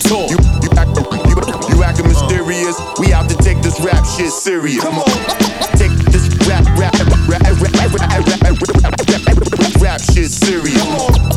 Talk. 0.06 0.30
You, 0.30 0.38
you, 0.62 0.70
act, 0.78 0.92
you, 0.98 1.36
you 1.76 1.84
acting 1.84 2.08
mysterious. 2.08 2.76
We 3.00 3.14
out 3.14 3.30
to 3.30 3.36
take 3.38 3.62
this 3.62 3.80
rap 3.80 4.06
shit 4.06 4.32
serious. 4.32 4.82
Come 4.82 5.00
on. 5.00 5.10
Take 5.78 5.92
this 6.12 6.28
rap, 6.48 6.66
rap, 6.78 6.94
rap, 7.28 7.42
rap, 7.42 7.62
rap, 7.62 7.74
rap, 7.74 7.94
rap, 7.96 8.22
rap, 8.28 8.58
rap, 9.10 9.82
rap 9.82 10.02
shit 10.02 10.30
serious. 10.30 10.82
Take 10.82 11.24
this 11.24 11.31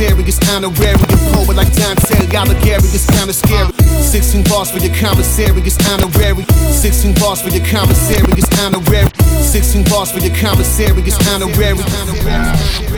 it's 0.00 0.40
honorary. 0.48 0.96
Poet 1.32 1.56
like 1.56 1.72
Dante 1.74 2.16
Alighieri, 2.32 2.88
it's 2.94 3.06
kinda 3.06 3.32
scary. 3.32 3.72
Sixteen 4.00 4.42
bars 4.44 4.70
for 4.70 4.78
your 4.78 4.94
commissary, 4.94 5.60
it's 5.60 5.76
honorary. 5.88 6.44
Sixteen 6.72 7.12
bars 7.14 7.42
for 7.42 7.50
your 7.50 7.64
commissary, 7.66 8.32
it's 8.32 8.48
honorary. 8.60 9.10
Sixteen 9.42 9.84
bars 9.84 10.10
for 10.10 10.20
your 10.20 10.34
commissary, 10.36 11.02
it's 11.04 11.18
honorary. 11.28 12.89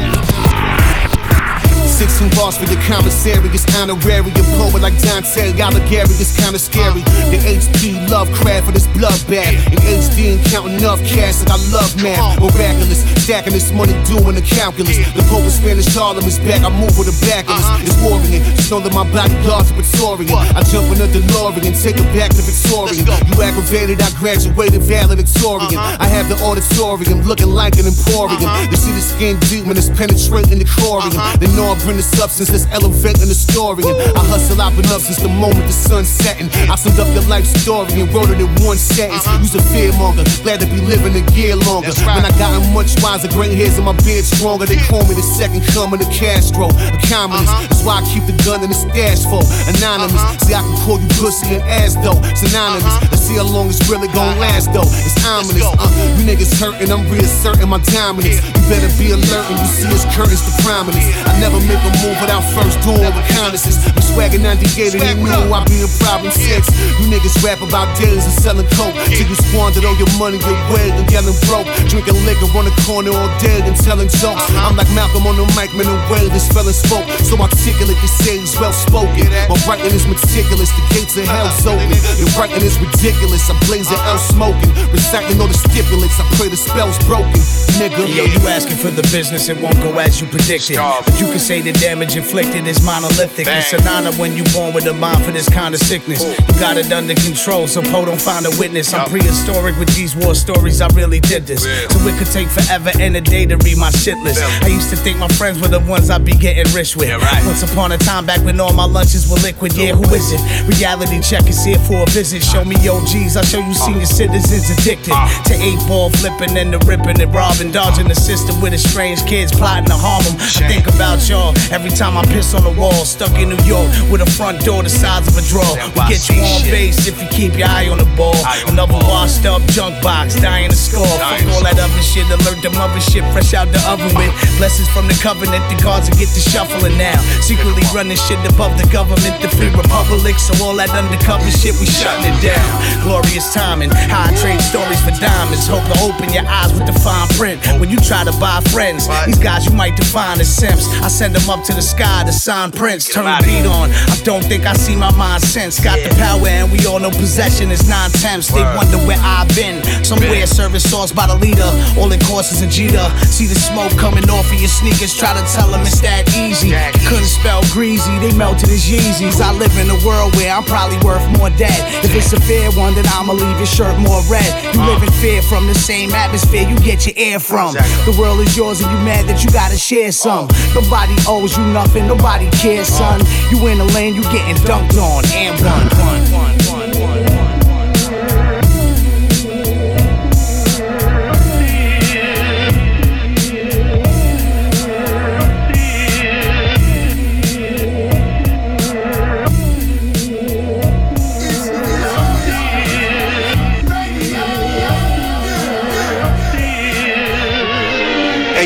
16 2.03 2.35
bars 2.35 2.59
for 2.59 2.67
your 2.67 2.83
commissary, 2.83 3.47
it's 3.55 3.63
honorary. 3.79 4.27
A 4.35 4.43
poet 4.59 4.83
like 4.83 4.99
Dante 4.99 5.55
Alighieri, 5.55 6.11
it's 6.19 6.35
kinda 6.35 6.59
scary. 6.59 6.99
The 7.31 7.39
HP 7.39 7.95
Lovecraft 8.11 8.67
for 8.67 8.73
this 8.73 8.89
blood 8.89 9.15
bag. 9.31 9.55
In 9.71 9.79
HD 9.79 10.35
and 10.35 10.43
counting 10.51 10.83
enough 10.83 10.99
cash 11.07 11.37
that 11.47 11.55
I 11.55 11.59
love, 11.71 11.95
man. 12.03 12.19
Miraculous, 12.43 13.07
stacking 13.23 13.53
this 13.53 13.71
money, 13.71 13.95
doing 14.11 14.35
the 14.35 14.43
calculus. 14.43 14.99
The 15.15 15.23
Pope 15.31 15.47
of 15.47 15.53
Spanish 15.53 15.95
Harlem 15.95 16.27
is 16.27 16.41
back, 16.41 16.67
I 16.67 16.71
move 16.75 16.99
with 16.99 17.07
a 17.07 17.15
back 17.31 17.47
of 17.47 17.55
this. 17.55 17.95
It's 17.95 17.97
warring, 18.03 18.43
just 18.59 18.73
know 18.73 18.81
that 18.81 18.93
my 18.93 19.07
bodyguards 19.15 19.71
are 19.71 19.79
Victorian. 19.79 20.35
I 20.59 20.63
jump 20.75 20.91
in 20.91 20.99
a 20.99 21.07
DeLorean, 21.07 21.71
take 21.87 22.03
it 22.03 22.11
back 22.19 22.35
to 22.35 22.43
Victorian. 22.43 23.07
You 23.31 23.35
aggravated, 23.47 24.03
I 24.03 24.11
graduated 24.19 24.83
valedictorian. 24.83 25.79
I 25.79 26.09
have 26.11 26.27
the 26.29 26.35
auditorium 26.43 27.23
looking 27.23 27.55
like 27.55 27.79
an 27.79 27.87
emporium. 27.87 28.43
You 28.43 28.77
see 28.77 28.91
the 28.91 29.05
skin 29.07 29.39
deep 29.47 29.67
when 29.71 29.77
it's 29.79 29.89
penetrating 29.89 30.59
the 30.59 30.67
corium. 30.67 31.15
They 31.39 31.47
know 31.55 31.71
I 31.71 31.79
bring 31.79 31.92
the 31.97 32.03
substance 32.03 32.51
that's 32.51 32.67
elevating 32.71 33.29
the 33.29 33.35
story. 33.35 33.85
And 33.85 33.97
I 34.17 34.23
hustle, 34.25 34.61
I've 34.61 34.77
been 34.77 34.87
up 34.93 35.01
since 35.03 35.19
the 35.19 35.29
moment 35.29 35.67
the 35.67 35.73
sun's 35.73 36.09
setting. 36.09 36.49
I 36.71 36.77
summed 36.77 36.99
up 36.99 37.09
your 37.15 37.27
life 37.29 37.47
story 37.47 37.93
and 38.01 38.09
wrote 38.13 38.31
it 38.31 38.41
in 38.41 38.49
one 38.65 38.77
sentence. 38.77 39.27
You's 39.41 39.55
a 39.55 39.63
fearmonger, 39.73 40.25
glad 40.43 40.61
to 40.61 40.67
be 40.67 40.81
living 40.81 41.15
a 41.19 41.25
year 41.33 41.57
longer. 41.57 41.93
When 42.07 42.25
I 42.25 42.33
gotten 42.39 42.73
much 42.73 42.97
wiser, 43.03 43.29
gray 43.29 43.55
hairs 43.55 43.79
in 43.79 43.85
my 43.85 43.97
beard 44.07 44.25
stronger. 44.25 44.67
They 44.67 44.81
call 44.89 45.05
me 45.05 45.15
the 45.15 45.27
second 45.27 45.63
coming 45.75 46.01
of 46.01 46.11
Castro, 46.11 46.71
a 46.71 46.99
communist. 47.11 47.53
That's 47.69 47.83
why 47.85 48.01
I 48.01 48.03
keep 48.07 48.25
the 48.25 48.37
gun 48.45 48.65
in 48.65 48.71
the 48.71 48.79
stash 48.79 49.27
full. 49.27 49.45
Anonymous, 49.69 50.23
see 50.41 50.55
I 50.55 50.63
can 50.63 50.77
call 50.85 51.01
you 51.01 51.11
pussy 51.21 51.59
and 51.59 51.65
ass 51.67 51.99
though. 52.01 52.19
Synonymous. 52.33 52.95
Let's 53.11 53.27
see 53.27 53.37
how 53.37 53.49
long 53.49 53.69
it's 53.69 53.83
really 53.91 54.09
gon' 54.15 54.39
last 54.39 54.73
though. 54.73 54.87
It's 55.03 55.19
ominous. 55.27 55.67
Uh, 55.67 55.91
you 56.17 56.25
niggas 56.25 56.55
hurting, 56.57 56.91
I'm 56.91 57.05
reasserting 57.11 57.69
my 57.69 57.83
dominance. 57.91 58.39
You 58.41 58.63
better 58.71 58.91
be 58.97 59.11
alert 59.13 59.45
when 59.51 59.59
you 59.59 59.69
see 59.69 59.89
his 59.91 60.07
curtains 60.15 60.43
to 60.47 60.53
prominence. 60.63 61.05
I 61.27 61.35
never 61.43 61.59
make 61.67 61.82
a 61.87 61.93
move 62.03 62.19
without 62.23 62.45
first 62.55 62.79
doing 62.83 63.03
reconnaissance. 63.03 63.83
I'm 63.87 64.03
swagging 64.03 64.43
98 64.43 64.95
and 64.95 65.03
they 65.03 65.15
knew 65.15 65.53
I 65.53 65.63
be 65.67 65.83
in 65.83 65.91
problem 66.03 66.33
six. 66.33 66.71
You 67.01 67.07
niggas 67.11 67.37
rap 67.43 67.63
about 67.63 67.91
days 67.99 68.25
and 68.25 68.35
selling 68.35 68.69
coke. 68.79 68.95
Till 69.11 69.27
you 69.27 69.39
squandered 69.51 69.85
all 69.85 69.97
your 69.99 70.11
money, 70.19 70.39
your 70.43 70.59
way 70.71 70.91
and 70.93 71.07
yelling 71.11 71.37
broke. 71.49 71.67
Drinking 71.89 72.19
liquor 72.29 72.51
on 72.55 72.67
the 72.69 72.75
corner 72.85 73.13
all 73.15 73.31
day 73.41 73.63
and 73.65 73.77
telling 73.79 74.09
jokes. 74.09 74.45
I'm 74.63 74.77
like 74.77 74.91
Malcolm 74.93 75.27
on 75.27 75.37
the 75.41 75.47
mic, 75.57 75.73
man, 75.75 75.89
the 75.89 75.97
way 76.13 76.29
this 76.29 76.47
fella 76.53 76.73
spoke. 76.73 77.09
So 77.25 77.41
articulate, 77.41 77.99
they 77.99 78.13
say 78.21 78.39
he's 78.39 78.55
well 78.61 78.75
spoken. 78.75 79.27
My 79.49 79.57
writing 79.65 79.95
is 79.95 80.07
meticulous, 80.07 80.71
the 80.77 80.85
gates 80.93 81.17
of 81.17 81.25
hell's 81.27 81.65
open. 81.65 81.97
Your 82.21 82.31
writing 82.37 82.63
is 82.63 82.77
ridiculous, 82.79 83.49
I'm 83.49 83.59
blazing 83.67 83.99
out 84.07 84.21
smoking. 84.21 84.71
Reciting 84.93 85.41
all 85.41 85.49
the 85.49 85.57
stipulates, 85.57 86.21
I 86.21 86.27
pray 86.37 86.49
the 86.49 86.61
spell's 86.61 86.99
broken. 87.09 87.41
Nigga. 87.81 88.05
Yo, 88.13 88.29
you 88.29 88.41
asking 88.49 88.77
for 88.77 88.91
the 88.91 89.03
business, 89.09 89.49
it 89.49 89.57
won't 89.61 89.77
go 89.81 89.97
as 89.99 90.21
you 90.21 90.27
predicted. 90.29 90.77
But 90.77 91.19
you 91.19 91.27
can 91.27 91.39
say 91.39 91.62
the 91.63 91.73
damage 91.79 92.17
inflicted 92.17 92.67
is 92.67 92.83
monolithic. 92.83 93.47
It's 93.47 93.73
an 93.73 93.87
honor 93.87 94.13
when 94.19 94.37
you 94.37 94.43
born 94.53 94.75
with 94.75 94.87
a 94.87 94.93
mind 94.93 95.25
for 95.25 95.31
this 95.31 95.49
kind 95.49 95.75
of 95.75 95.81
sickness. 95.81 96.23
You 96.23 96.55
got 96.59 96.77
it 96.77 96.91
under 96.93 97.15
control, 97.15 97.69
so 97.69 97.83
Poe 97.83 98.05
don't 98.05 98.21
find 98.21 98.47
a 98.47 98.51
witness. 98.59 98.93
I'm 98.93 99.09
prehistoric 99.09 99.79
with 99.79 99.95
these 99.95 100.17
war 100.17 100.35
stories, 100.35 100.81
I 100.81 100.89
really 100.89 101.21
did 101.21 101.47
this. 101.47 101.63
So 101.63 101.99
it 102.03 102.19
could 102.19 102.33
take 102.33 102.49
forever 102.49 102.91
and 102.99 103.17
a 103.17 103.21
day 103.21 103.47
to 103.47 103.57
read 103.59 103.79
my 103.79 103.91
shit 103.91 104.19
list. 104.19 104.43
I 104.43 104.69
used 104.69 104.91
to 104.91 104.97
think 104.97 105.19
my 105.19 105.29
friends 105.29 105.61
were 105.61 105.69
the 105.69 105.81
ones 105.81 106.11
I'd 106.11 106.25
be 106.25 106.33
getting 106.33 106.73
rich 106.75 106.97
with. 106.97 107.11
right 107.11 107.43
Once 107.47 107.63
upon 107.63 107.93
a 107.93 107.99
time, 107.99 108.27
back 108.27 108.43
when 108.45 108.59
all 108.59 108.73
my 108.73 108.87
lunches 108.87 109.31
were 109.31 109.39
liquid, 109.39 109.77
yeah, 109.77 109.95
who 109.95 110.05
is 110.15 110.33
it? 110.33 110.41
Reality 110.67 111.21
check 111.21 111.47
is 111.49 111.65
here 111.65 111.79
for 111.79 112.03
a 112.03 112.11
visit. 112.11 112.43
Show 112.43 112.65
me 112.65 112.77
OGs, 112.89 113.37
I'll 113.37 113.45
show 113.45 113.61
you 113.61 113.75
senior 113.75 114.07
citizens 114.07 114.71
addicted 114.71 115.15
to 115.47 115.55
eight 115.63 115.79
ball 115.87 116.11
flipping 116.11 116.57
and 116.57 116.73
the 116.75 116.79
ripping 116.91 117.21
and 117.21 117.35
robbing, 117.35 117.71
dodging 117.71 118.09
the 118.09 118.17
system 118.17 118.61
with 118.61 118.75
estranged 118.75 119.27
kids 119.27 119.53
plotting 119.53 119.87
to 119.87 119.95
harm 119.95 120.25
them. 120.25 120.37
I 120.41 120.67
think 120.67 120.87
about 120.89 121.23
y'all 121.29 121.52
every 121.71 121.91
time 121.91 122.17
I 122.17 122.25
piss 122.27 122.55
on 122.55 122.65
the 122.65 122.75
wall. 122.79 123.05
Stuck 123.05 123.35
in 123.39 123.51
New 123.51 123.63
York 123.65 123.89
with 124.11 124.21
a 124.21 124.31
front 124.39 124.65
door 124.65 124.83
the 124.83 124.91
size 124.91 125.27
of 125.29 125.37
a 125.37 125.45
drawer. 125.47 125.75
We 125.95 126.01
get 126.09 126.23
you 126.29 126.41
on 126.43 126.63
base 126.69 127.07
if 127.07 127.21
you 127.21 127.29
keep 127.29 127.59
your 127.59 127.69
eye 127.69 127.89
on 127.89 127.99
the 127.99 128.09
ball. 128.17 128.37
Another 128.69 128.99
washed 129.09 129.47
up 129.47 129.63
junk 129.73 130.01
box, 130.03 130.41
dying 130.41 130.71
to 130.71 130.77
score. 130.77 131.07
Fuck 131.07 131.47
all 131.53 131.63
that 131.65 131.79
other 131.79 132.03
shit, 132.03 132.27
alert 132.31 132.61
them 132.63 132.77
other 132.77 133.01
shit 133.01 133.25
fresh 133.33 133.55
out 133.55 133.69
the 133.73 133.81
oven 133.89 134.13
with. 134.17 134.33
Blessings 134.59 134.89
from 134.91 135.09
the 135.09 135.17
covenant, 135.23 135.63
the 135.73 135.79
gods 135.83 136.09
will 136.09 136.19
get 136.19 136.29
to 136.33 136.43
shuffling 136.43 136.97
now. 136.99 137.17
Secretly 137.41 137.83
running 137.95 138.19
shit 138.19 138.41
above 138.47 138.77
the 138.79 138.89
government, 138.93 139.35
the 139.41 139.49
free 139.49 139.73
republic. 139.73 140.37
So 140.39 140.53
all 140.65 140.77
that 140.77 140.91
undercover 140.91 141.49
shit, 141.51 141.77
we 141.81 141.87
shutting 141.87 142.29
it 142.29 142.39
down. 142.41 142.67
Glorious 143.03 143.53
timing, 143.53 143.91
how 143.91 144.29
I 144.29 144.35
trade 144.39 144.61
stories 144.61 145.01
for 145.03 145.15
diamonds. 145.19 145.67
Hope 145.67 145.85
to 145.93 145.97
open 146.05 146.33
your 146.33 146.47
eyes 146.47 146.73
with 146.73 146.87
the 146.87 146.97
fine 147.01 147.29
print. 147.37 147.59
When 147.81 147.91
you 147.91 147.99
try 147.99 148.25
to 148.25 148.35
buy 148.39 148.61
friends, 148.71 149.09
these 149.27 149.39
guys 149.39 149.67
you 149.67 149.73
might 149.73 149.97
define 149.97 150.41
as 150.41 150.51
simps. 150.51 150.89
I 151.03 151.09
send 151.09 151.35
them 151.43 151.59
up 151.59 151.65
to 151.67 151.75
the 151.75 151.83
sky 151.83 152.23
to 152.25 152.33
sign 152.33 152.71
prints, 152.71 153.13
turn 153.13 153.25
the 153.25 153.35
beat 153.45 153.67
on. 153.67 153.91
I 153.91 154.17
don't 154.25 154.45
think 154.45 154.65
I 154.67 154.75
see 154.75 154.97
my 154.97 155.11
mind 155.17 155.43
since. 155.43 155.83
Got 155.83 155.99
the 155.99 156.15
power 156.17 156.47
and 156.47 156.71
we 156.71 156.85
all 156.87 157.01
know 157.01 157.11
possession 157.11 157.71
is 157.71 157.89
nine 157.89 158.11
tenths. 158.23 158.49
They 158.49 158.63
wonder 158.77 158.99
where 159.07 159.19
I've 159.21 159.49
been. 159.55 159.83
Somewhere 160.05 160.47
serving 160.47 160.81
sauce 160.81 161.13
by 161.13 161.27
the 161.27 161.37
leader. 161.37 161.67
All 161.99 162.11
in 162.11 162.21
courses 162.21 162.63
and 162.63 162.71
Jeter. 162.71 163.03
See 163.27 163.47
the 163.47 163.59
smoke 163.59 163.93
coming 163.99 164.29
off 164.31 164.51
of 164.51 164.59
your 164.59 164.71
sneakers. 164.71 165.15
Try 165.17 165.35
to 165.35 165.45
tell 165.55 165.69
them 165.71 165.83
it's 165.83 166.01
that 166.03 166.29
easy. 166.35 166.71
Couldn't 167.07 167.31
spell 167.31 167.63
greasy, 167.73 168.13
they 168.19 168.33
melted 168.37 168.71
as 168.71 168.87
Yeezys. 168.87 169.41
I 169.41 169.53
live 169.53 169.75
in 169.79 169.91
a 169.91 169.99
world 170.07 170.35
where 170.37 170.53
I'm 170.53 170.65
probably 170.65 170.99
worth 171.03 171.25
more 171.39 171.51
dead. 171.59 171.79
If 172.05 172.15
it's 172.15 172.33
a 172.33 172.41
fair 172.41 172.71
one, 172.73 172.95
then 172.95 173.07
I'ma 173.11 173.33
leave 173.33 173.59
your 173.59 173.71
shirt 173.71 173.99
more 173.99 174.23
red. 174.31 174.47
You 174.75 174.81
uh. 174.83 174.95
live 174.95 175.03
in 175.03 175.13
fear 175.19 175.43
from 175.43 175.67
the 175.67 175.75
same 175.75 176.13
atmosphere 176.13 176.69
you 176.69 176.79
get 176.79 177.07
your 177.07 177.17
air 177.17 177.41
from. 177.41 177.75
The 178.07 178.15
world 178.19 178.41
is 178.41 178.57
yours 178.57 178.81
and 178.81 178.91
you 178.93 178.99
mad 179.05 179.27
that 179.27 179.43
you 179.43 179.51
gotta 179.51 179.77
share 179.77 180.13
some. 180.13 180.47
Oh. 180.51 180.83
Nobody 180.83 181.17
owes 181.33 181.57
you 181.57 181.65
nothing, 181.69 182.07
nobody 182.07 182.49
cares, 182.51 182.89
son. 182.89 183.21
You 183.51 183.67
in 183.69 183.79
the 183.79 183.87
lane, 183.95 184.15
you 184.15 184.23
getting 184.25 184.57
dunked 184.67 185.01
on 185.01 185.25
and 185.33 185.59
run, 185.61 186.93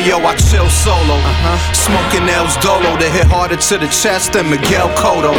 yo, 0.07 0.19
I 0.19 0.35
chill 0.35 0.69
solo. 0.69 1.36
Uh-huh. 1.47 1.73
Smoking 1.87 2.27
L's 2.27 2.59
Dolo 2.59 2.99
to 2.99 3.07
hit 3.07 3.23
harder 3.23 3.55
to 3.55 3.75
the 3.79 3.87
chest 3.87 4.35
than 4.35 4.51
Miguel 4.51 4.91
Cotto. 4.99 5.31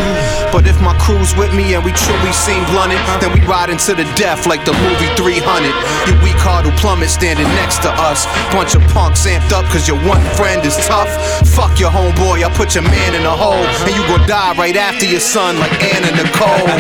But 0.49 0.65
if 0.65 0.81
my 0.81 0.97
crew's 0.97 1.37
with 1.37 1.53
me 1.53 1.77
and 1.77 1.85
we 1.85 1.93
truly 1.93 2.33
seem 2.33 2.65
blunted, 2.73 2.97
then 3.21 3.29
we 3.37 3.45
ride 3.45 3.69
into 3.69 3.93
the 3.93 4.09
death 4.17 4.49
like 4.49 4.65
the 4.65 4.73
movie 4.73 5.13
300. 5.21 5.69
You 6.09 6.17
weak 6.25 6.41
heart 6.41 6.65
who 6.65 6.73
plummet 6.81 7.13
standing 7.13 7.47
next 7.61 7.85
to 7.85 7.93
us. 8.09 8.25
Bunch 8.57 8.73
of 8.73 8.81
punks 8.97 9.29
amped 9.29 9.53
up 9.53 9.69
cause 9.69 9.85
your 9.85 10.01
one 10.09 10.25
friend 10.33 10.65
is 10.65 10.81
tough. 10.89 11.13
Fuck 11.53 11.77
your 11.77 11.93
homeboy, 11.93 12.41
I 12.41 12.49
put 12.57 12.73
your 12.73 12.89
man 12.89 13.13
in 13.13 13.29
a 13.29 13.37
hole. 13.37 13.61
And 13.85 13.93
you 13.93 14.01
gon' 14.09 14.25
die 14.25 14.57
right 14.57 14.77
after 14.77 15.05
your 15.05 15.21
son 15.21 15.61
like 15.61 15.77
Anna 15.85 16.09
Nicole. 16.17 16.73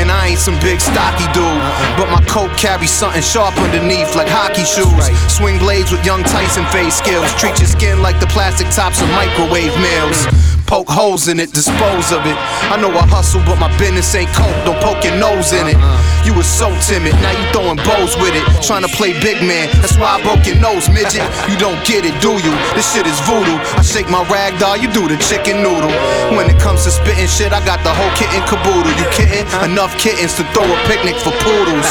And 0.00 0.08
I 0.10 0.32
ain't 0.32 0.40
some 0.40 0.56
big 0.64 0.80
stocky 0.80 1.28
dude, 1.36 1.62
but 2.00 2.08
my 2.08 2.24
coat 2.24 2.48
carries 2.56 2.90
something 2.90 3.20
sharp 3.20 3.52
underneath 3.60 4.16
like 4.16 4.26
hockey 4.26 4.64
shoes. 4.64 4.88
Swing 5.28 5.60
blades 5.60 5.92
with 5.92 6.00
young 6.04 6.24
Tyson 6.24 6.64
face 6.72 6.96
skills. 6.96 7.28
Treat 7.36 7.60
your 7.60 7.68
skin 7.68 8.00
like 8.00 8.18
the 8.18 8.26
plastic 8.32 8.61
tops 8.70 9.02
of 9.02 9.08
microwave 9.10 9.74
meals. 9.80 10.26
Poke 10.66 10.88
holes 10.88 11.28
in 11.28 11.36
it, 11.36 11.52
dispose 11.52 12.16
of 12.16 12.24
it. 12.24 12.36
I 12.72 12.80
know 12.80 12.88
I 12.96 13.04
hustle, 13.04 13.44
but 13.44 13.60
my 13.60 13.68
business 13.76 14.08
ain't 14.16 14.32
coke. 14.32 14.56
Don't 14.64 14.80
poke 14.80 15.04
your 15.04 15.16
nose 15.20 15.52
in 15.52 15.68
it. 15.68 15.76
You 16.24 16.32
was 16.32 16.48
so 16.48 16.72
timid, 16.88 17.12
now 17.20 17.34
you 17.34 17.44
throwing 17.52 17.76
bows 17.84 18.16
with 18.16 18.32
it. 18.32 18.40
Trying 18.64 18.80
to 18.80 18.92
play 18.96 19.12
big 19.20 19.44
man, 19.44 19.68
that's 19.84 20.00
why 20.00 20.16
I 20.16 20.18
broke 20.24 20.48
your 20.48 20.56
nose, 20.64 20.88
midget. 20.88 21.28
You 21.50 21.60
don't 21.60 21.76
get 21.84 22.08
it, 22.08 22.16
do 22.24 22.40
you? 22.40 22.54
This 22.72 22.88
shit 22.88 23.04
is 23.04 23.20
voodoo. 23.28 23.58
I 23.76 23.84
shake 23.84 24.08
my 24.08 24.24
rag 24.32 24.56
doll, 24.56 24.80
you 24.80 24.88
do 24.96 25.04
the 25.12 25.20
chicken 25.20 25.60
noodle. 25.60 25.92
When 26.32 26.48
it 26.48 26.56
comes 26.56 26.88
to 26.88 26.90
spitting 26.94 27.28
shit, 27.28 27.52
I 27.52 27.60
got 27.68 27.84
the 27.84 27.92
whole 27.92 28.12
kit 28.16 28.32
and 28.32 28.44
caboodle. 28.48 28.96
You 28.96 29.06
kidding? 29.12 29.44
Enough 29.60 29.92
kittens 30.00 30.40
to 30.40 30.44
throw 30.56 30.64
a 30.64 30.78
picnic 30.88 31.20
for 31.20 31.36
poodles. 31.44 31.88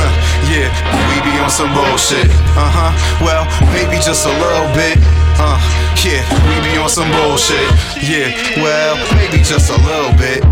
yeah, 0.48 0.72
we 1.12 1.20
be 1.20 1.36
on 1.36 1.52
some 1.52 1.68
bullshit. 1.76 2.32
Uh 2.56 2.64
huh. 2.64 2.90
Well, 3.20 3.44
maybe 3.76 4.00
just 4.00 4.24
a 4.24 4.32
little 4.40 4.72
bit. 4.72 4.96
Uh, 5.38 5.58
yeah, 6.04 6.22
we 6.48 6.54
be 6.66 6.76
on 6.78 6.88
some 6.88 7.10
bullshit. 7.12 7.64
Yeah, 8.02 8.32
well, 8.62 8.96
maybe 9.16 9.42
just 9.42 9.70
a 9.70 9.78
little 9.86 10.12
bit. 10.18 10.44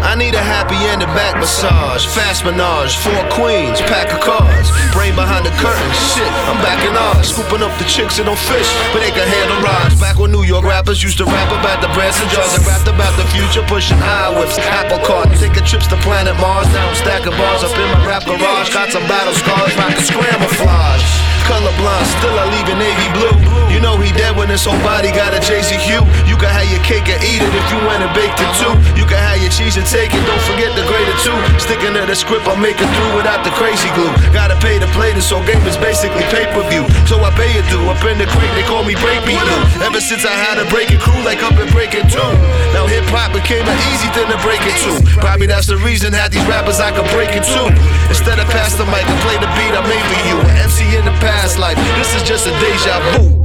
I 0.00 0.16
need 0.16 0.32
a 0.32 0.40
happy 0.40 0.80
end 0.88 1.04
and 1.04 1.12
back 1.12 1.36
massage, 1.36 2.08
fast 2.08 2.42
menage, 2.42 2.96
four 2.96 3.20
queens, 3.36 3.84
pack 3.84 4.08
of 4.16 4.24
cards, 4.24 4.72
brain 4.96 5.12
behind 5.12 5.44
the 5.44 5.52
curtain. 5.60 5.92
Shit, 6.16 6.26
I'm 6.48 6.56
back 6.64 6.80
in 6.88 6.96
ours, 6.96 7.28
scooping 7.28 7.60
up 7.60 7.70
the 7.76 7.84
chicks 7.84 8.16
that 8.16 8.24
don't 8.24 8.40
fish, 8.48 8.66
but 8.96 9.04
they 9.04 9.12
can 9.12 9.28
handle 9.28 9.60
rides. 9.60 10.00
Back 10.00 10.16
when 10.16 10.32
New 10.32 10.42
York 10.42 10.64
rappers 10.64 11.04
used 11.04 11.20
to 11.20 11.28
rap 11.28 11.52
about 11.52 11.84
the 11.84 11.92
brass 11.92 12.16
and 12.16 12.32
jars 12.32 12.56
and 12.56 12.64
rapped 12.64 12.88
about 12.88 13.12
the 13.20 13.28
future, 13.28 13.60
pushing 13.68 14.00
high 14.00 14.32
whips, 14.32 14.56
apple 14.58 15.04
cart, 15.04 15.28
taking 15.36 15.68
trips 15.68 15.86
to 15.92 16.00
planet 16.00 16.34
Mars. 16.40 16.66
Now 16.72 16.88
I'm 16.88 16.96
stacking 16.96 17.36
bars 17.36 17.60
up 17.60 17.76
in 17.76 17.86
my 17.92 18.00
rap 18.08 18.24
garage, 18.24 18.72
got 18.72 18.88
some 18.88 19.04
battle 19.04 19.36
scars, 19.36 19.76
rockin' 19.76 20.00
scrambleflage. 20.00 21.04
Colorblind, 21.44 22.06
still 22.18 22.34
I 22.40 22.48
leave 22.48 22.68
in 22.72 22.78
navy 22.80 23.08
blue. 23.14 23.49
Know 23.80 23.96
he 23.96 24.12
dead 24.12 24.36
when 24.36 24.52
his 24.52 24.60
whole 24.60 24.76
body 24.84 25.08
got 25.08 25.32
a 25.32 25.40
hue. 25.40 26.04
You 26.28 26.36
can 26.36 26.52
have 26.52 26.68
your 26.68 26.84
cake 26.84 27.08
and 27.08 27.16
eat 27.24 27.40
it 27.40 27.48
if 27.48 27.66
you 27.72 27.80
went 27.88 28.04
and 28.04 28.12
baked 28.12 28.36
it 28.36 28.52
too. 28.60 28.72
You 28.92 29.08
can 29.08 29.16
have 29.16 29.40
your 29.40 29.48
cheese 29.48 29.80
and 29.80 29.88
take 29.88 30.12
it, 30.12 30.20
don't 30.28 30.44
forget 30.44 30.68
the 30.76 30.84
grater 30.84 31.16
too. 31.24 31.36
Sticking 31.56 31.96
to 31.96 32.04
the 32.04 32.14
script, 32.14 32.44
I'm 32.44 32.60
making 32.60 32.86
through 32.92 33.12
without 33.16 33.40
the 33.40 33.52
crazy 33.56 33.88
glue. 33.96 34.12
Gotta 34.36 34.60
pay 34.60 34.76
to 34.78 34.88
play 34.92 35.16
this, 35.16 35.24
so 35.24 35.40
game 35.48 35.64
is 35.64 35.80
basically 35.80 36.22
pay-per-view. 36.28 36.84
So 37.08 37.18
I 37.24 37.32
pay 37.34 37.50
it 37.56 37.64
due. 37.72 37.80
Up 37.88 38.04
in 38.04 38.20
the 38.20 38.28
crate, 38.28 38.52
they 38.52 38.66
call 38.68 38.84
me 38.84 38.94
Break 39.00 39.24
Me 39.24 39.40
Lou. 39.40 39.60
Ever 39.80 40.00
since 40.00 40.28
I 40.28 40.36
had 40.36 40.60
a 40.60 40.68
breaking 40.68 41.00
crew, 41.00 41.16
like 41.24 41.40
up 41.40 41.56
and 41.56 41.70
breaking 41.72 42.04
two. 42.12 42.30
Now 42.76 42.84
hip 42.84 43.08
hop 43.08 43.32
became 43.32 43.64
an 43.64 43.80
easy 43.90 44.12
thing 44.12 44.28
to 44.28 44.38
break 44.44 44.60
it 44.60 44.76
to. 44.84 44.92
Probably 45.24 45.48
that's 45.48 45.66
the 45.72 45.80
reason 45.80 46.12
had 46.12 46.30
these 46.30 46.44
rappers 46.44 46.84
I 46.84 46.92
could 46.92 47.08
break 47.16 47.32
it 47.32 47.48
to. 47.56 47.62
Instead 48.12 48.38
of 48.38 48.46
pass 48.52 48.76
the 48.76 48.84
mic 48.92 49.08
and 49.08 49.20
play 49.24 49.40
the 49.40 49.50
beat 49.56 49.72
I 49.72 49.82
made 49.88 50.04
for 50.04 50.20
you. 50.28 50.36
An 50.52 50.68
MC 50.68 50.84
in 51.00 51.04
the 51.08 51.16
past 51.24 51.56
life, 51.58 51.80
this 51.96 52.12
is 52.12 52.22
just 52.22 52.44
a 52.44 52.52
deja 52.60 53.00
vu. 53.16 53.39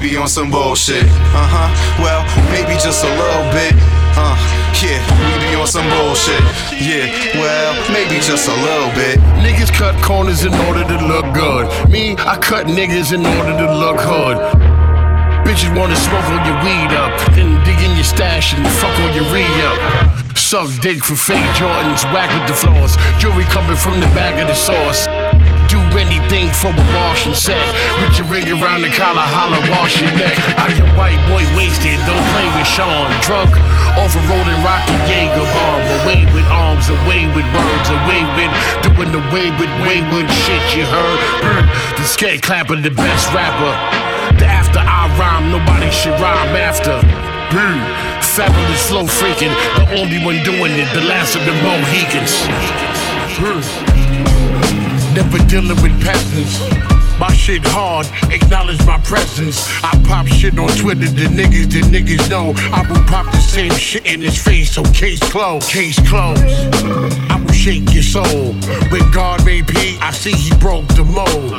Be 0.00 0.16
on 0.16 0.28
some 0.28 0.50
bullshit. 0.50 1.04
Uh 1.04 1.44
huh. 1.44 1.68
Well, 2.00 2.24
maybe 2.48 2.72
just 2.80 3.04
a 3.04 3.12
little 3.20 3.44
bit. 3.52 3.76
Uh, 4.16 4.32
yeah, 4.80 4.96
we 5.20 5.52
be 5.52 5.52
on 5.60 5.68
some 5.68 5.84
bullshit. 5.92 6.40
Yeah, 6.72 7.04
well, 7.36 7.76
maybe 7.92 8.16
just 8.16 8.48
a 8.48 8.56
little 8.64 8.88
bit. 8.96 9.20
Niggas 9.44 9.68
cut 9.76 9.92
corners 10.00 10.42
in 10.48 10.54
order 10.64 10.88
to 10.88 10.96
look 11.04 11.28
good. 11.36 11.68
Me, 11.92 12.16
I 12.16 12.40
cut 12.40 12.64
niggas 12.64 13.12
in 13.12 13.28
order 13.28 13.52
to 13.60 13.68
look 13.76 14.00
hood. 14.00 14.40
Bitches 15.44 15.68
wanna 15.76 15.96
smoke 15.96 16.24
all 16.32 16.40
your 16.48 16.56
weed 16.64 16.96
up, 16.96 17.12
then 17.36 17.60
dig 17.68 17.76
in 17.84 17.92
your 17.92 18.08
stash 18.08 18.54
and 18.56 18.64
fuck 18.80 18.96
all 19.04 19.12
your 19.12 19.28
re 19.28 19.44
up. 19.68 19.76
Suck 20.34 20.72
dick 20.80 21.04
for 21.04 21.14
fake 21.14 21.44
Jordans, 21.60 22.08
whack 22.08 22.32
with 22.32 22.48
the 22.48 22.56
floors. 22.56 22.96
Jewelry 23.20 23.44
coming 23.52 23.76
from 23.76 24.00
the 24.00 24.08
bag 24.16 24.40
of 24.40 24.48
the 24.48 24.56
sauce. 24.56 25.04
Do 25.70 25.78
anything 25.94 26.50
for 26.50 26.74
a 26.74 26.82
and 26.82 27.30
set. 27.30 27.62
With 28.02 28.18
your 28.18 28.26
ring 28.26 28.50
around 28.50 28.82
the 28.82 28.90
collar, 28.90 29.22
holler, 29.22 29.62
wash 29.70 30.02
your 30.02 30.10
neck. 30.18 30.34
I 30.58 30.74
get 30.74 30.82
white 30.98 31.22
boy 31.30 31.46
wasted, 31.54 31.94
don't 32.10 32.26
play 32.34 32.50
with 32.58 32.66
Sean. 32.66 33.06
Drunk, 33.22 33.54
off 33.94 34.10
a 34.10 34.22
rolling 34.26 34.60
rocky 34.66 34.98
Jaeger 35.06 35.46
bomb. 35.54 35.82
Away 36.02 36.26
with 36.34 36.42
arms, 36.50 36.90
away 36.90 37.30
with 37.38 37.46
words, 37.54 37.86
away 37.86 38.26
with 38.34 38.50
doing 38.82 39.14
the 39.14 39.22
way 39.30 39.54
with 39.62 39.70
wayward 39.86 40.26
shit 40.42 40.64
you 40.74 40.82
heard. 40.90 41.20
The 41.94 42.02
skate 42.02 42.42
clapper, 42.42 42.74
the 42.74 42.90
best 42.90 43.30
rapper. 43.30 43.70
The 44.42 44.50
after 44.50 44.82
I 44.82 45.06
rhyme, 45.22 45.54
nobody 45.54 45.94
should 45.94 46.18
rhyme 46.18 46.50
after. 46.58 46.98
Mm, 47.54 47.78
Fabulous 48.26 48.90
slow 48.90 49.06
freaking, 49.06 49.54
the 49.78 49.86
only 50.02 50.18
one 50.18 50.42
doing 50.42 50.74
it, 50.74 50.90
the 50.98 51.06
last 51.06 51.38
of 51.38 51.46
the 51.46 51.54
Mohicans. 51.62 52.42
Mm. 53.38 54.89
Never 55.14 55.38
dealing 55.46 55.80
with 55.82 56.00
peasants. 56.04 56.60
My 57.18 57.32
shit 57.34 57.60
hard, 57.66 58.06
acknowledge 58.32 58.84
my 58.86 58.98
presence. 58.98 59.68
I 59.84 60.00
pop 60.08 60.26
shit 60.26 60.58
on 60.58 60.68
Twitter, 60.68 61.10
the 61.10 61.26
niggas, 61.26 61.70
the 61.70 61.82
niggas 61.82 62.30
know. 62.30 62.54
I 62.72 62.80
will 62.88 63.04
pop 63.04 63.26
the 63.26 63.40
same 63.40 63.72
shit 63.72 64.06
in 64.06 64.20
his 64.22 64.42
face, 64.42 64.72
so 64.72 64.82
case 64.84 65.20
closed, 65.30 65.68
case 65.68 65.98
closed. 66.08 66.42
I 67.28 67.42
will 67.44 67.52
shake 67.52 67.92
your 67.92 68.02
soul. 68.02 68.54
When 68.90 69.10
God 69.10 69.44
made 69.44 69.64
I 70.00 70.12
see 70.12 70.32
he 70.32 70.50
broke 70.56 70.88
the 70.88 71.04
mold. 71.04 71.52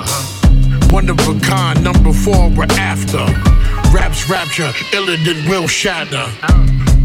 One 0.91 1.09
of 1.09 1.19
a 1.19 1.39
kind, 1.41 1.83
number 1.83 2.11
four, 2.11 2.49
we're 2.49 2.65
after. 2.71 3.23
Raps 3.95 4.29
rapture, 4.29 4.71
iller 4.93 5.17
than 5.17 5.47
Will 5.47 5.67
shatter. 5.67 6.25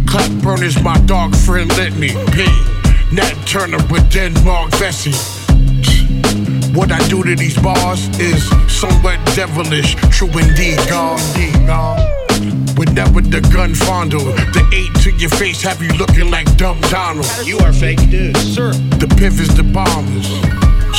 Clap 0.07 0.31
burners, 0.43 0.83
my 0.83 0.99
dog 1.07 1.37
friend 1.37 1.69
let 1.77 1.93
me 1.95 2.09
be. 2.35 2.49
Nat 3.13 3.35
Turner 3.47 3.85
with 3.91 4.11
Denmark 4.11 4.73
Vesey. 4.77 5.46
What 6.77 6.93
I 6.93 6.99
do 7.09 7.23
to 7.23 7.35
these 7.35 7.57
bars 7.57 8.07
is 8.21 8.45
somewhat 8.71 9.19
devilish, 9.35 9.95
true 10.11 10.29
indeed, 10.29 10.77
God. 10.87 11.19
Whenever 12.77 13.23
the 13.23 13.41
gun 13.51 13.75
fondle, 13.75 14.21
the 14.53 14.63
eight 14.75 14.93
to 15.03 15.11
your 15.13 15.31
face 15.31 15.63
have 15.63 15.81
you 15.81 15.89
looking 15.97 16.31
like 16.31 16.45
Dumb 16.59 16.79
Donald. 16.83 17.27
You 17.47 17.59
are 17.61 17.73
fake 17.73 18.07
news, 18.09 18.37
sir. 18.37 18.73
The 19.01 19.09
piff 19.09 19.41
is 19.41 19.57
the 19.57 19.63
bombers. 19.63 20.29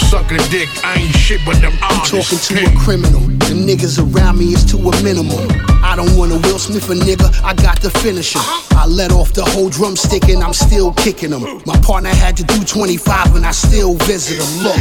Suck 0.09 0.31
a 0.31 0.37
dick, 0.49 0.67
I 0.83 0.95
ain't 0.97 1.15
shit 1.15 1.41
but 1.45 1.61
them 1.61 1.73
I'm 1.83 1.99
honest. 1.99 2.49
talking 2.49 2.57
to 2.57 2.73
a 2.73 2.79
criminal. 2.83 3.21
The 3.21 3.53
niggas 3.53 4.01
around 4.01 4.39
me 4.39 4.53
is 4.53 4.65
to 4.71 4.77
a 4.77 5.03
minimum. 5.03 5.66
I 5.87 5.95
don't 5.95 6.17
want 6.17 6.33
a 6.33 6.37
Will 6.45 6.59
Smith 6.59 6.89
a 6.89 6.93
nigga, 6.93 7.31
I 7.43 7.53
got 7.53 7.81
to 7.81 7.89
finish 7.89 8.35
him. 8.35 8.41
I 8.71 8.85
let 8.85 9.13
off 9.13 9.31
the 9.31 9.45
whole 9.45 9.69
drumstick 9.69 10.27
and 10.27 10.43
I'm 10.43 10.51
still 10.53 10.91
kicking 10.91 11.29
them. 11.29 11.61
My 11.65 11.79
partner 11.79 12.09
had 12.09 12.35
to 12.37 12.43
do 12.43 12.61
25 12.65 13.35
and 13.35 13.45
I 13.45 13.51
still 13.51 13.93
visit 14.03 14.37
him. 14.37 14.63
Look, 14.63 14.75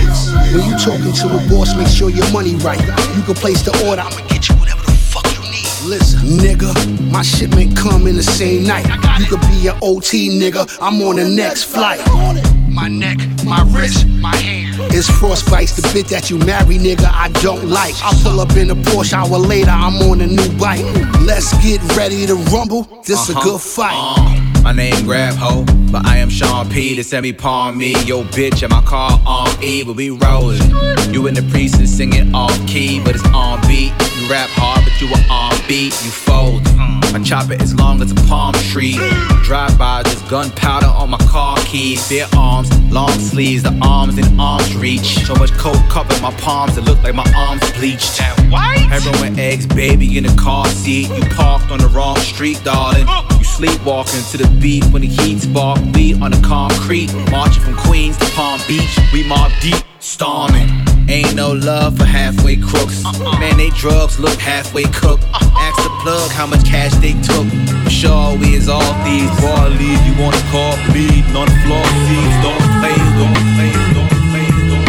when 0.51 0.67
you 0.69 0.77
talking 0.77 1.13
to 1.13 1.27
a 1.31 1.41
boss, 1.49 1.77
make 1.77 1.87
sure 1.87 2.11
your 2.11 2.29
money 2.33 2.57
right. 2.57 2.81
You 3.15 3.23
can 3.23 3.35
place 3.35 3.63
the 3.63 3.71
order, 3.87 4.03
I'ma 4.03 4.27
get 4.27 4.49
you 4.49 4.57
whatever 4.57 4.83
the 4.83 4.99
fuck 4.99 5.25
you 5.31 5.43
need. 5.49 5.71
Listen, 5.89 6.21
nigga, 6.43 6.75
my 7.13 7.23
shipment 7.23 7.77
come 7.77 8.09
in 8.09 8.17
the 8.17 8.25
same 8.25 8.65
night. 8.65 8.87
You 9.21 9.27
could 9.27 9.43
be 9.43 9.69
an 9.69 9.79
OT 9.83 10.29
nigga, 10.29 10.67
I'm 10.83 11.01
on 11.03 11.17
the 11.17 11.29
next 11.29 11.65
flight. 11.65 12.01
My 12.77 12.89
neck, 12.89 13.17
my 13.47 13.63
wrist, 13.75 14.07
my 14.21 14.37
hand. 14.37 14.77
It's 14.93 15.09
frostbites, 15.11 15.75
the 15.77 15.91
bit 15.95 16.09
that 16.09 16.29
you 16.29 16.37
marry, 16.39 16.77
nigga, 16.77 17.09
I 17.11 17.31
don't 17.41 17.69
like. 17.71 17.95
I 18.05 18.13
pull 18.23 18.39
up 18.39 18.55
in 18.55 18.71
a 18.71 18.75
Porsche, 18.75 19.15
hour 19.15 19.39
later, 19.39 19.71
I'm 19.71 19.95
on 20.11 20.21
a 20.21 20.27
new 20.27 20.51
bike. 20.59 20.85
Let's 21.23 21.51
get 21.65 21.81
ready 21.97 22.27
to 22.27 22.35
rumble. 22.53 22.83
This 23.07 23.31
a 23.31 23.33
Uh-huh. 23.33 23.43
good 23.43 23.61
fight. 23.63 23.97
Uh, 23.97 24.63
my 24.63 24.73
name 24.73 25.05
Grab 25.07 25.35
Ho, 25.37 25.65
but 25.91 26.05
I 26.05 26.19
am 26.19 26.29
Sean 26.29 26.69
P. 26.69 26.95
The 26.97 27.03
semi 27.03 27.33
palm 27.33 27.79
me, 27.79 27.93
yo 28.05 28.25
bitch, 28.25 28.63
and 28.63 28.71
my 28.71 28.83
car 28.83 29.19
on 29.27 29.49
E, 29.63 29.83
but 29.83 29.97
we 29.97 30.11
rollin'. 30.11 30.61
You 31.15 31.27
in 31.29 31.35
the 31.35 31.43
precinct 31.51 31.89
singing 31.89 32.35
off 32.35 32.55
key, 32.67 33.01
but 33.03 33.15
it's 33.15 33.25
on 33.33 33.59
beat. 33.67 33.93
You 34.21 34.29
rap 34.31 34.51
hard, 34.53 34.85
but 34.85 35.01
you 35.01 35.09
are 35.17 35.25
on 35.31 35.57
beat. 35.67 35.95
You 36.05 36.11
fold. 36.11 36.63
My 37.17 37.23
chopper 37.23 37.55
as 37.55 37.75
long 37.75 38.03
as 38.03 38.13
a 38.13 38.15
palm 38.29 38.53
tree. 38.53 38.99
Drive 39.43 39.79
by, 39.79 40.03
there's 40.03 40.21
gunpowder 40.29 40.85
on 40.85 41.09
my 41.09 41.17
car 41.17 41.57
keys. 41.61 42.07
Bare 42.11 42.27
arms, 42.37 42.69
long 42.93 43.19
sleeves, 43.19 43.63
the 43.63 43.75
arms 43.81 44.19
in 44.19 44.39
arms 44.39 44.77
reach. 44.77 45.25
So 45.25 45.35
much 45.35 45.51
coke 45.53 45.81
covered 45.89 46.21
my 46.21 46.31
palms, 46.33 46.77
it 46.77 46.83
look 46.83 47.03
like 47.03 47.15
my 47.15 47.25
arms 47.35 47.63
bleached. 47.73 48.19
Heroin 48.19 49.39
eggs, 49.39 49.65
baby 49.65 50.19
in 50.19 50.25
the 50.25 50.37
car 50.39 50.67
seat. 50.67 51.09
You 51.09 51.23
parked 51.31 51.71
on 51.71 51.79
the 51.79 51.89
wrong 51.89 52.19
street, 52.19 52.61
darling. 52.63 53.07
You 53.39 53.45
sleepwalking 53.45 54.21
to 54.33 54.37
the 54.37 54.59
beat 54.61 54.85
when 54.93 55.01
the 55.01 55.09
heat 55.09 55.39
spark. 55.39 55.81
We 55.95 56.13
on 56.21 56.33
the 56.33 56.43
concrete, 56.47 57.15
marching 57.31 57.63
from 57.63 57.77
Queens 57.77 58.19
to 58.19 58.27
Palm 58.33 58.61
Beach. 58.69 58.95
We 59.15 59.27
mob 59.27 59.53
deep, 59.63 59.83
storming. 60.01 60.69
Ain't 61.09 61.37
no 61.37 61.53
love 61.53 61.97
for 61.97 62.05
halfway 62.05 62.57
crooks. 62.57 63.05
Uh-uh. 63.05 63.39
Man, 63.39 63.57
they 63.59 63.71
drugs 63.71 64.19
look 64.19 64.41
halfway 64.41 64.85
cooked. 64.85 65.23
Uh-uh. 65.33 65.51
Ask 65.55 65.77
the 65.85 65.91
plug 66.03 66.31
how 66.33 66.47
much 66.47 66.65
cash 66.65 66.93
they 66.95 67.13
took. 67.23 67.47
For 67.85 67.91
sure, 67.91 68.37
we 68.37 68.57
is 68.57 68.69
all 68.69 68.83
thieves. 69.05 69.31
Boy, 69.41 69.69
leave 69.79 70.03
you 70.03 70.15
wanna 70.21 70.43
call 70.51 70.75
bleeding 70.91 71.37
on 71.37 71.47
the 71.47 71.55
floor. 71.63 71.87
Thieves 72.11 72.39
don't 72.43 72.59
play, 72.83 72.99
don't 73.23 73.39
play, 73.55 73.71
don't 73.95 74.11
play, 74.35 74.47
don't 74.67 74.85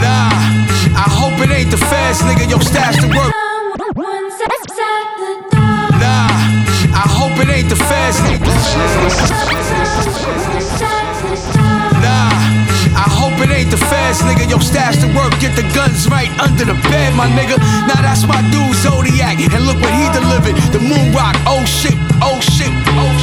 Nah, 0.00 0.32
I 0.96 1.06
hope 1.12 1.38
it 1.44 1.50
ain't 1.52 1.70
the 1.70 1.76
feds, 1.76 2.20
nigga. 2.22 2.50
Yo, 2.50 2.58
stash 2.58 2.96
the 3.02 3.08
work. 3.08 3.43
The 7.78 8.20
nigga. 8.22 8.52
Nah, 12.02 12.30
I 12.94 13.06
hope 13.08 13.40
it 13.40 13.50
ain't 13.50 13.70
the 13.70 13.76
feds, 13.76 14.20
nigga. 14.22 14.48
Yo, 14.48 14.58
stash 14.58 14.96
the 14.96 15.08
work, 15.16 15.32
get 15.40 15.56
the 15.56 15.66
guns 15.74 16.08
right 16.08 16.30
under 16.40 16.64
the 16.64 16.74
bed, 16.90 17.14
my 17.14 17.28
nigga. 17.28 17.58
Now 17.88 18.00
that's 18.02 18.26
my 18.26 18.40
dude, 18.50 18.76
Zodiac, 18.76 19.38
and 19.40 19.66
look 19.66 19.80
what 19.80 19.94
he 19.94 20.06
delivered. 20.12 20.56
The 20.72 20.80
moon 20.80 21.12
rock, 21.14 21.36
oh 21.46 21.64
shit, 21.64 21.96
oh 22.22 22.40
shit, 22.40 22.70
oh 22.94 23.13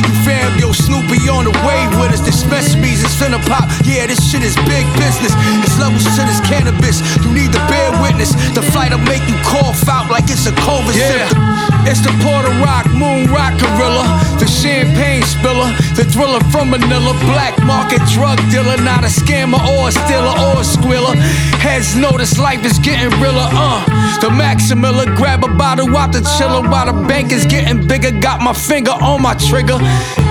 you, 0.00 0.16
fam. 0.24 0.56
Yo, 0.56 0.72
Snoopy 0.72 1.28
on 1.28 1.44
the 1.44 1.54
way 1.68 1.84
with 2.00 2.16
us. 2.16 2.24
Dispensaries 2.24 3.04
is 3.04 3.12
finna 3.20 3.42
pop. 3.44 3.68
Yeah, 3.84 4.06
this 4.08 4.22
shit 4.24 4.40
is 4.40 4.56
big 4.64 4.88
business. 4.96 5.36
It's 5.60 5.76
levels 5.76 6.08
to 6.16 6.22
this 6.24 6.40
cannabis. 6.48 7.04
You 7.20 7.30
need 7.36 7.52
to 7.52 7.60
bear 7.68 7.92
witness. 8.00 8.32
The 8.56 8.62
flight'll 8.62 9.02
make 9.04 9.24
you 9.28 9.36
cough 9.44 9.88
out 9.88 10.08
like 10.10 10.30
it's 10.32 10.46
a 10.46 10.54
COVID 10.64 10.96
yeah. 10.96 11.28
symptom. 11.28 11.42
It's 11.84 12.00
the 12.00 12.14
Puerto 12.22 12.52
Rock, 12.62 12.86
Moon 12.94 13.26
Rock 13.28 13.58
Gorilla, 13.58 14.06
the 14.38 14.46
champagne 14.46 15.22
spiller, 15.22 15.74
the 15.98 16.06
thriller 16.06 16.38
from 16.54 16.70
Manila, 16.70 17.12
black 17.26 17.58
market 17.64 18.00
drug 18.14 18.38
dealer, 18.50 18.78
not 18.80 19.02
a 19.02 19.10
scammer 19.10 19.58
or 19.66 19.88
a 19.88 19.92
stealer 19.92 20.32
or 20.46 20.60
a 20.60 20.64
squealer. 20.64 21.16
Heads 21.58 21.96
notice 21.96 22.38
life 22.38 22.64
is 22.64 22.78
getting 22.78 23.10
realer, 23.20 23.48
uh. 23.50 24.01
The 24.22 24.30
Maximilla, 24.30 25.16
grab 25.16 25.42
a 25.42 25.48
bottle 25.48 25.96
out 25.96 26.12
the 26.12 26.22
chiller 26.38 26.62
while 26.62 26.86
the 26.86 26.94
bank 27.08 27.32
is 27.32 27.44
getting 27.44 27.84
bigger. 27.88 28.12
Got 28.20 28.40
my 28.40 28.52
finger 28.52 28.92
on 28.92 29.20
my 29.20 29.34
trigger. 29.34 29.78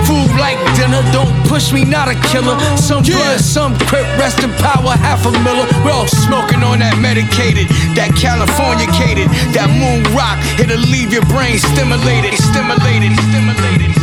Food 0.08 0.32
like 0.40 0.56
dinner, 0.80 1.04
don't 1.12 1.28
push 1.46 1.74
me, 1.74 1.84
not 1.84 2.08
a 2.08 2.16
killer. 2.32 2.56
Some 2.78 3.02
blood, 3.04 3.38
some 3.38 3.76
crip, 3.84 4.08
rest 4.16 4.42
in 4.42 4.50
power, 4.64 4.96
half 4.96 5.26
a 5.26 5.32
miller. 5.44 5.68
We're 5.84 5.92
all 5.92 6.08
smoking 6.08 6.64
on 6.64 6.78
that 6.78 6.96
medicated, 7.04 7.68
that 7.92 8.16
California 8.16 8.88
cated, 8.96 9.28
that 9.52 9.68
moon 9.68 10.08
rock. 10.16 10.40
It'll 10.58 10.80
leave 10.88 11.12
your 11.12 11.26
brain 11.28 11.58
stimulated, 11.58 12.32
stimulated, 12.40 13.12
stimulated. 13.28 14.01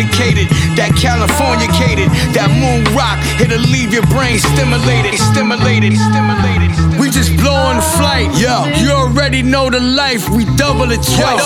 On 0.00 0.48
that 0.76 0.96
California 0.96 1.68
cated, 1.76 2.08
that 2.32 2.48
moon 2.48 2.84
rock. 2.96 3.20
It'll 3.40 3.60
leave 3.68 3.92
your 3.92 4.06
brain 4.08 4.38
stimulated, 4.38 5.18
stimulated, 5.20 5.92
stimulated. 5.92 6.72
We 6.96 7.10
just 7.10 7.36
blowing 7.36 7.80
flight, 8.00 8.32
yo. 8.40 8.64
You 8.80 8.92
already 8.92 9.42
know 9.42 9.68
the 9.68 9.80
life. 9.80 10.28
We 10.30 10.44
double 10.56 10.88
it 10.92 11.02
twice. 11.04 11.44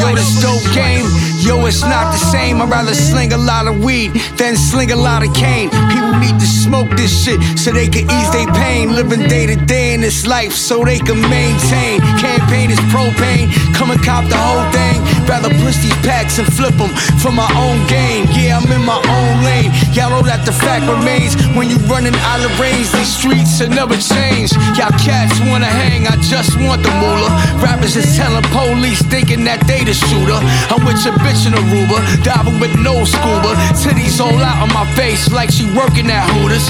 Yo, 0.00 0.14
this 0.16 0.40
dope 0.40 0.64
game. 0.72 1.04
Yo, 1.40 1.64
it's 1.64 1.80
not 1.80 2.12
the 2.12 2.18
same. 2.18 2.60
I'd 2.60 2.68
rather 2.68 2.94
sling 2.94 3.32
a 3.32 3.38
lot 3.38 3.66
of 3.66 3.82
weed 3.82 4.12
than 4.36 4.56
sling 4.56 4.92
a 4.92 4.96
lot 4.96 5.26
of 5.26 5.32
cane. 5.32 5.70
People 5.88 6.18
need 6.20 6.38
to 6.38 6.46
smoke 6.46 6.90
this 6.96 7.24
shit 7.24 7.40
so 7.58 7.72
they 7.72 7.88
can 7.88 8.04
ease 8.04 8.30
their 8.30 8.46
pain. 8.52 8.92
Living 8.92 9.26
day 9.26 9.46
to 9.46 9.56
day 9.56 9.94
in 9.94 10.02
this 10.02 10.26
life 10.26 10.52
so 10.52 10.84
they 10.84 10.98
can 10.98 11.20
maintain. 11.30 12.00
Campaign 12.20 12.70
is 12.70 12.78
propane. 12.92 13.48
Come 13.74 13.90
and 13.90 14.02
cop 14.04 14.28
the 14.28 14.36
whole 14.36 14.68
thing. 14.70 15.00
Rather 15.24 15.48
push 15.64 15.78
these 15.80 15.96
packs 16.04 16.38
and 16.38 16.46
flip 16.52 16.74
them 16.76 16.90
for 17.22 17.32
my 17.32 17.48
own 17.56 17.86
gain. 17.86 18.28
Yeah, 18.36 18.58
I'm 18.58 18.68
in 18.68 18.84
my 18.84 19.00
own 19.00 19.34
lane. 19.40 19.72
Y'all 19.96 20.10
know 20.10 20.22
that 20.26 20.44
the 20.44 20.52
fact 20.52 20.84
remains. 20.84 21.38
When 21.56 21.70
you 21.70 21.78
running 21.88 22.14
out 22.28 22.44
of 22.44 22.52
range, 22.60 22.90
these 22.92 23.08
streets 23.08 23.60
will 23.60 23.70
never 23.70 23.96
change. 23.96 24.52
Y'all 24.76 24.92
cats 25.00 25.40
wanna 25.48 25.70
hang, 25.70 26.06
I 26.06 26.20
just 26.20 26.58
want 26.60 26.82
the 26.82 26.92
moolah. 27.00 27.32
Rappers 27.62 27.96
is 27.96 28.10
telling 28.18 28.42
police 28.52 29.00
thinking 29.08 29.44
that 29.44 29.64
they 29.70 29.84
the 29.84 29.94
shooter. 29.94 30.36
I'm 30.68 30.84
with 30.84 31.00
your 31.06 31.14
in 31.30 31.54
Aruba, 31.54 32.02
diving 32.26 32.58
with 32.58 32.74
no 32.82 33.04
scuba. 33.06 33.54
Titties 33.78 34.18
all 34.18 34.34
out 34.42 34.66
on 34.66 34.70
my 34.74 34.82
face 34.98 35.30
like 35.30 35.50
she 35.50 35.62
working 35.78 36.10
at 36.10 36.26
Hooters. 36.34 36.66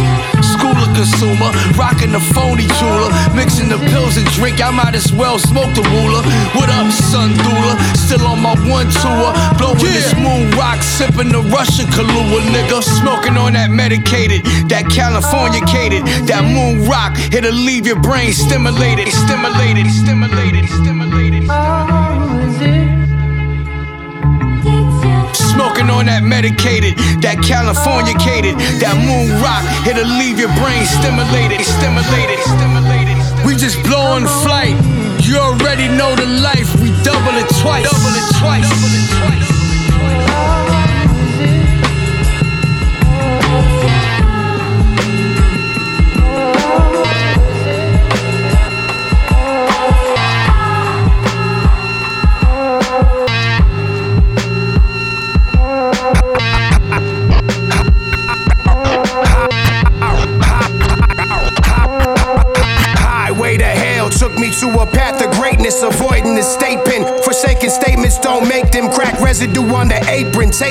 Schooler 0.53 0.85
consumer, 0.93 1.49
rocking 1.81 2.13
the 2.13 2.21
phony 2.37 2.69
jeweler. 2.77 3.09
Mixing 3.33 3.69
the 3.73 3.81
pills 3.89 4.21
and 4.21 4.29
drink, 4.37 4.61
I 4.61 4.71
might 4.71 4.95
as 4.95 5.13
well 5.13 5.39
smoke 5.39 5.73
the 5.73 5.81
ruler. 5.97 6.21
What 6.53 6.69
up, 6.69 6.93
son 6.93 7.33
Dula? 7.41 7.73
Still 7.97 8.27
on 8.29 8.41
my 8.45 8.53
one 8.69 8.93
tour, 9.01 9.33
blowing 9.57 9.81
this 9.81 10.13
moon 10.21 10.51
rock, 10.53 10.83
sipping 10.83 11.33
the 11.33 11.41
Russian 11.49 11.87
Kahlua, 11.87 12.41
nigga. 12.53 12.83
Smoking 13.01 13.37
on 13.41 13.55
that 13.55 13.71
medicated, 13.71 14.45
that 14.69 14.85
California 14.93 15.61
cated, 15.65 16.05
that 16.29 16.45
moon 16.45 16.85
rock. 16.85 17.17
It'll 17.33 17.53
leave 17.53 17.87
your 17.87 18.01
brain 18.01 18.33
stimulated, 18.33 19.09
stimulated, 19.09 19.89
stimulated, 19.89 20.69
stimulated. 20.69 22.00
Smoking 25.35 25.91
on 25.91 26.07
that 26.07 26.23
medicated, 26.23 26.97
that 27.23 27.43
California 27.43 28.15
cated, 28.19 28.57
that 28.81 28.97
moon 28.97 29.31
rock. 29.43 29.63
It'll 29.87 30.07
leave 30.19 30.39
your 30.39 30.53
brain 30.61 30.85
stimulated, 30.87 31.61
stimulated, 31.65 32.39
stimulated. 32.45 33.17
We 33.45 33.57
just 33.57 33.83
blowing 33.83 34.27
flight. 34.45 34.77
You 35.21 35.39
already 35.39 35.89
know 35.89 36.15
the 36.17 36.27
life. 36.27 36.69
We 36.81 36.91
double 37.03 37.35
it 37.39 37.49
twice. 37.63 37.87
Double 37.87 38.15
it 38.15 38.27
twice. 38.39 38.69
Double 38.69 38.95
it 38.95 39.07
twice. 39.19 39.50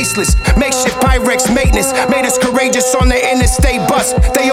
Tasteless, 0.09 0.57
makeshift 0.57 0.95
Pyrex 1.01 1.53
maintenance 1.53 1.93
made 2.09 2.25
us 2.25 2.39
courageous 2.39 2.95
on 2.95 3.09
the 3.09 3.31
interstate 3.31 3.87
bus. 3.87 4.13
They 4.33 4.49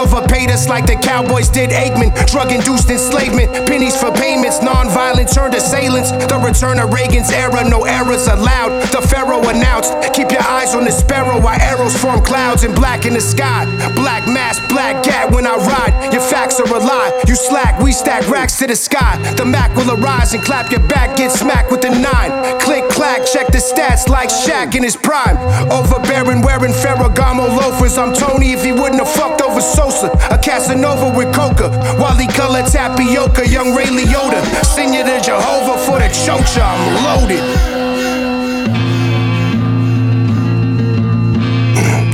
overpaid 0.47 0.53
us 0.53 0.67
like 0.67 0.85
the 0.85 0.95
Cowboys 0.95 1.49
did 1.49 1.69
Aikman. 1.69 2.11
Drug 2.31 2.51
induced 2.51 2.89
enslavement, 2.89 3.51
pennies 3.67 3.95
for 3.95 4.11
payments, 4.11 4.61
non-violent 4.61 5.31
turned 5.33 5.53
assailants. 5.53 6.11
The 6.11 6.39
return 6.43 6.79
of 6.79 6.93
Reagan's 6.93 7.31
era, 7.31 7.67
no 7.69 7.85
errors 7.85 8.27
allowed. 8.27 8.81
The 8.91 9.01
Pharaoh 9.01 9.47
announced, 9.49 9.93
keep 10.13 10.31
your 10.31 10.43
eyes 10.43 10.75
on 10.75 10.85
the 10.85 10.91
sparrow 10.91 11.39
while 11.41 11.59
arrows 11.59 11.95
form 11.95 12.23
clouds 12.23 12.63
and 12.63 12.73
black 12.75 13.05
in 13.05 13.13
the 13.13 13.21
sky. 13.21 13.65
Black 13.95 14.27
mask, 14.27 14.67
black 14.69 15.03
gat 15.03 15.31
when 15.31 15.45
I 15.45 15.55
ride. 15.55 16.13
Your 16.13 16.21
facts 16.21 16.59
are 16.59 16.67
a 16.67 16.79
lie. 16.79 17.11
You 17.27 17.35
slack, 17.35 17.81
we 17.81 17.91
stack 17.91 18.27
racks 18.29 18.57
to 18.59 18.67
the 18.67 18.75
sky. 18.75 19.17
The 19.35 19.45
Mac 19.45 19.75
will 19.75 19.91
arise 19.91 20.33
and 20.33 20.43
clap 20.43 20.71
your 20.71 20.85
back, 20.87 21.17
get 21.17 21.31
smacked 21.31 21.71
with 21.71 21.81
the 21.81 21.89
nine. 21.89 22.31
Click, 22.59 22.87
clack, 22.89 23.25
check 23.25 23.47
the 23.47 23.59
stats 23.59 24.07
like 24.07 24.29
Shaq 24.29 24.75
in 24.75 24.83
his 24.83 24.95
prime. 24.95 25.37
Overbearing, 25.71 26.41
wearing 26.41 26.73
Ferragamo 26.73 27.47
loafers. 27.57 27.97
I'm 27.97 28.13
Tony 28.13 28.53
if 28.53 28.63
he 28.63 28.71
wouldn't 28.71 28.99
have 29.03 29.11
fucked 29.11 29.41
over 29.41 29.61
Sosa. 29.61 30.11
A 30.31 30.36
Casanova 30.41 31.15
with 31.17 31.33
coca. 31.33 31.69
Wally 31.99 32.27
color 32.27 32.63
tapioca, 32.63 33.47
young 33.47 33.75
Ray 33.75 33.85
Liotta. 33.85 34.41
Send 34.63 34.93
you 34.93 35.03
to 35.03 35.19
Jehovah 35.21 35.77
for 35.85 35.99
the 35.99 36.09
chocha. 36.09 36.61
I'm 36.63 37.21
loaded. 37.21 37.43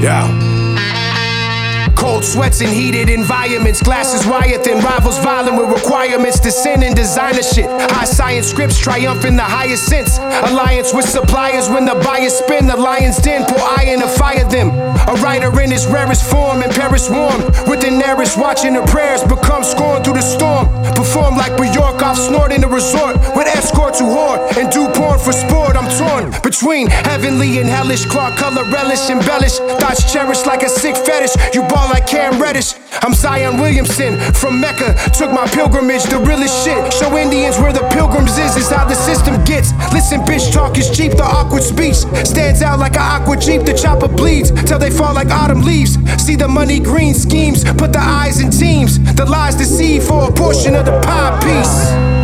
Yeah. 0.01 0.43
Cold 2.04 2.26
sweats 2.26 2.60
in 2.60 2.68
heated 2.68 3.08
environments. 3.08 3.82
Glasses 3.82 4.28
riot 4.28 4.68
and 4.68 4.84
rivals 4.84 5.18
violent 5.20 5.56
with 5.56 5.70
requirements 5.70 6.38
to 6.41 6.51
sin 6.51 6.84
and 6.84 6.93
designer 6.93 7.41
shit. 7.41 7.64
High 7.95 8.04
science 8.04 8.47
scripts 8.47 8.78
triumph 8.78 9.24
in 9.24 9.38
the 9.38 9.43
highest 9.58 9.86
sense. 9.86 10.18
Alliance 10.18 10.93
with 10.93 11.08
suppliers 11.08 11.70
when 11.70 11.86
the 11.86 11.95
buyers 12.04 12.34
spin. 12.34 12.68
The 12.68 12.76
lion's 12.76 13.20
den 13.20 13.45
pour 13.45 13.64
iron 13.80 14.01
to 14.01 14.10
fire 14.20 14.43
them. 14.43 14.72
A 15.08 15.16
writer 15.24 15.47
in 15.62 15.72
his 15.72 15.88
rarest 15.88 16.30
form 16.30 16.62
in 16.62 16.72
Paris 16.72 17.10
warm. 17.10 17.39
With 17.72 17.80
the 17.80 17.91
nearest 17.91 18.38
watching 18.38 18.74
the 18.74 18.84
prayers 18.84 19.24
become 19.24 19.64
scorned 19.64 20.04
through 20.04 20.20
the 20.20 20.28
storm. 20.28 20.68
Perform 20.95 21.38
like 21.38 21.56
Bjork 21.56 22.04
off 22.04 22.18
snorting 22.18 22.66
a 22.66 22.68
resort. 22.68 23.16
With 23.34 23.47
escorts 23.47 24.01
who 24.01 24.08
whore 24.08 24.43
and 24.58 24.70
do 24.70 24.89
porn 24.91 25.20
for 25.20 25.32
sport. 25.32 25.78
I'm 25.78 25.88
torn 25.95 26.36
between 26.43 26.89
heavenly 26.89 27.60
and 27.60 27.70
hellish. 27.70 28.04
Clark 28.04 28.36
color 28.36 28.66
relish, 28.66 29.10
embellish. 29.10 29.56
Thoughts 29.80 30.12
cherished 30.12 30.45
like 30.45 30.64
a 30.64 30.70
sick 30.70 30.97
fetish. 30.97 31.32
You 31.56 31.64
ball 31.64 31.93
like 31.94 32.08
Cam 32.08 32.41
Reddish. 32.41 32.74
I'm 33.04 33.14
Zion 33.14 33.62
Williamson 33.62 34.20
from 34.34 34.60
Mecca. 34.60 34.96
Took 35.14 35.32
my 35.32 35.46
pilgrimage, 35.46 36.04
the 36.04 36.18
realest 36.18 36.66
shit. 36.66 36.91
Show 36.91 37.16
Indians 37.16 37.60
where 37.60 37.72
the 37.72 37.88
pilgrims 37.94 38.36
is, 38.39 38.58
is 38.58 38.70
how 38.72 38.86
the 38.86 38.96
system 38.96 39.36
gets. 39.44 39.72
Listen, 39.94 40.22
bitch, 40.22 40.52
talk 40.52 40.76
is 40.80 40.89
cheap, 40.89 41.12
the 41.12 41.24
awkward 41.24 41.62
speech 41.62 41.98
stands 42.26 42.64
out 42.64 42.80
like 42.80 42.96
an 42.96 43.06
aqua 43.16 43.38
jeep. 43.38 43.62
The 43.62 43.78
chopper 43.78 44.08
bleeds 44.08 44.50
till 44.64 44.80
they 44.80 44.89
fall 44.89 45.14
like 45.14 45.30
autumn 45.30 45.62
leaves. 45.62 45.94
See 46.18 46.36
the 46.36 46.48
money 46.48 46.80
green 46.80 47.14
schemes, 47.14 47.64
put 47.64 47.94
the 47.94 48.02
eyes 48.02 48.41
in 48.41 48.50
teams. 48.50 48.98
The 49.14 49.26
lies 49.26 49.56
deceive 49.56 50.04
for 50.04 50.30
a 50.30 50.32
portion 50.32 50.74
of 50.74 50.86
the 50.86 51.00
pie 51.02 51.38
piece. 51.46 52.22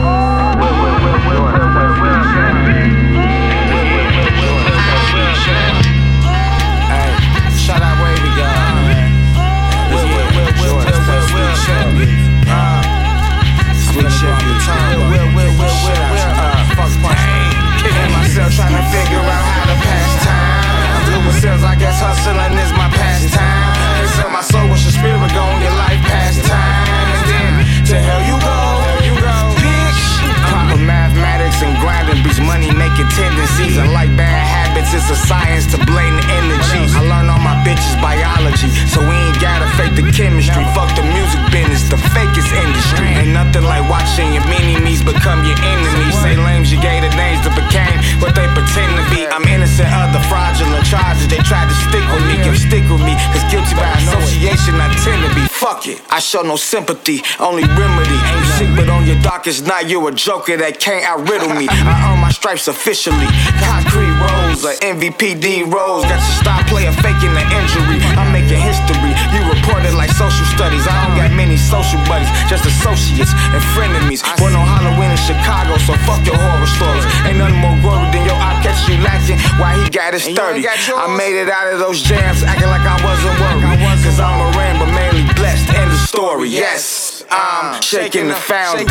Hustling 22.00 22.56
is 22.58 22.72
my 22.74 22.90
pastime. 22.90 23.76
They 24.00 24.08
sell 24.16 24.32
my 24.32 24.42
soul, 24.42 24.68
what's 24.70 24.84
your 24.84 24.96
spirit 24.96 25.20
gon' 25.36 25.60
get 25.60 25.74
life 25.76 26.02
past 26.08 26.44
time? 26.44 26.88
And 27.14 27.24
then 27.28 27.54
to 27.92 27.96
hell 28.00 28.24
you 28.24 28.36
go, 28.40 28.60
you 29.04 29.14
go, 29.20 29.38
bitch. 29.60 30.02
Proper 30.50 30.80
mathematics 30.82 31.62
and 31.62 31.76
grinding 31.78 32.24
beats 32.24 32.40
money 32.40 32.72
making 32.74 33.10
tendencies. 33.14 33.78
I 33.78 33.86
like 33.90 34.10
bad 34.18 34.44
habits, 34.46 34.94
it's 34.94 35.10
a 35.10 35.18
science 35.18 35.66
to 35.74 35.78
blatant 35.86 36.26
energy. 36.42 36.84
I 36.96 37.02
learned 37.06 37.30
all 37.30 37.42
my 37.42 37.58
bitches 37.66 37.96
biology, 38.02 38.70
so 38.90 39.02
we 39.02 39.14
ain't 39.14 39.40
gotta 39.42 39.68
fake 39.78 39.94
the 39.94 40.06
chemistry. 40.10 40.64
Fuck 40.74 40.94
the 40.96 41.06
music 41.06 41.42
business, 41.54 41.86
the 41.90 42.00
fakest 42.14 42.50
industry. 42.54 43.08
Ain't 43.20 43.34
nothing 43.34 43.66
like 43.66 43.86
watching 43.90 44.34
your 44.34 44.46
mini 44.50 44.80
me's 44.82 45.04
become 45.04 45.46
your 45.46 45.60
enemies. 45.62 46.16
Say 46.22 46.38
lames, 46.38 46.72
you 46.72 46.80
gave 46.82 47.02
the 47.02 47.14
names 47.14 47.42
that 47.46 47.54
became 47.54 47.89
what 48.22 48.36
they 48.36 48.48
pretend 48.54 48.96
to 49.00 49.04
be. 49.10 49.28
I'm 49.28 49.44
innocent 49.48 49.92
of 49.94 50.14
the 50.14 50.22
fraudulent 50.28 50.86
charges. 50.86 51.28
They 51.28 51.42
tried 51.44 51.68
to 51.68 51.76
stick 51.90 52.06
with 52.12 52.26
me, 52.28 52.36
can 52.44 52.56
stick 52.56 52.84
with 52.90 53.02
me. 53.02 53.16
Cause 53.34 53.44
guilty 53.52 53.76
by 53.76 53.92
association, 53.98 54.76
I 54.80 54.94
tend 55.04 55.24
to 55.28 55.36
be. 55.36 55.49
Fuck 55.60 55.92
it, 55.92 56.00
I 56.08 56.24
show 56.24 56.40
no 56.40 56.56
sympathy, 56.56 57.20
only 57.36 57.68
remedy. 57.76 58.16
Ain't 58.16 58.48
sick, 58.56 58.72
but 58.80 58.88
on 58.88 59.04
your 59.04 59.20
darkest 59.20 59.68
night, 59.68 59.92
you 59.92 60.00
a 60.08 60.12
joker 60.16 60.56
that 60.56 60.80
can't 60.80 61.04
outriddle 61.04 61.52
me. 61.52 61.68
I 61.68 62.08
earn 62.08 62.24
my 62.24 62.32
stripes 62.32 62.72
officially. 62.72 63.28
Concrete 63.60 64.16
rolls, 64.24 64.64
or 64.64 64.72
MVPD 64.80 65.68
rolls. 65.68 66.08
Got 66.08 66.24
your 66.24 66.38
star 66.40 66.64
player 66.72 66.96
faking 67.04 67.36
the 67.36 67.44
injury. 67.44 68.00
I'm 68.16 68.32
making 68.32 68.56
history. 68.56 69.12
You 69.36 69.44
reported 69.52 70.00
like 70.00 70.16
social 70.16 70.48
studies. 70.56 70.88
I 70.88 70.96
don't 71.04 71.20
got 71.20 71.36
many 71.36 71.60
social 71.60 72.00
buddies, 72.08 72.32
just 72.48 72.64
associates 72.64 73.36
and 73.52 73.60
frenemies. 73.76 74.24
Born 74.40 74.56
on 74.56 74.64
Halloween 74.64 75.12
in 75.12 75.20
Chicago, 75.20 75.76
so 75.84 75.92
fuck 76.08 76.24
your 76.24 76.40
horror 76.40 76.72
stories. 76.72 77.04
Ain't 77.28 77.36
nothing 77.36 77.60
more 77.60 77.76
gory 77.84 78.08
than 78.16 78.24
your 78.24 78.40
eye 78.40 78.56
catch 78.64 78.80
you 78.88 78.96
lacking. 79.04 79.36
Why 79.60 79.76
he 79.76 79.92
got 79.92 80.16
his 80.16 80.24
30? 80.24 80.40
I 80.40 81.12
made 81.20 81.36
it 81.36 81.52
out 81.52 81.68
of 81.68 81.84
those 81.84 82.00
jams, 82.00 82.48
acting 82.48 82.72
like 82.72 82.88
I 82.88 82.96
wasn't 83.04 83.36
worried. 83.44 83.76
Cause 84.08 84.24
I'm 84.24 84.40
a 84.40 84.48
ram, 84.56 84.80
but 84.80 84.88
mainly 84.96 85.28
blessed. 85.50 85.74
End 85.74 85.92
of 85.92 85.98
story. 85.98 86.50
Yes, 86.50 87.24
I'm 87.30 87.82
shaking 87.82 88.28
the 88.28 88.36
foundation. 88.36 88.90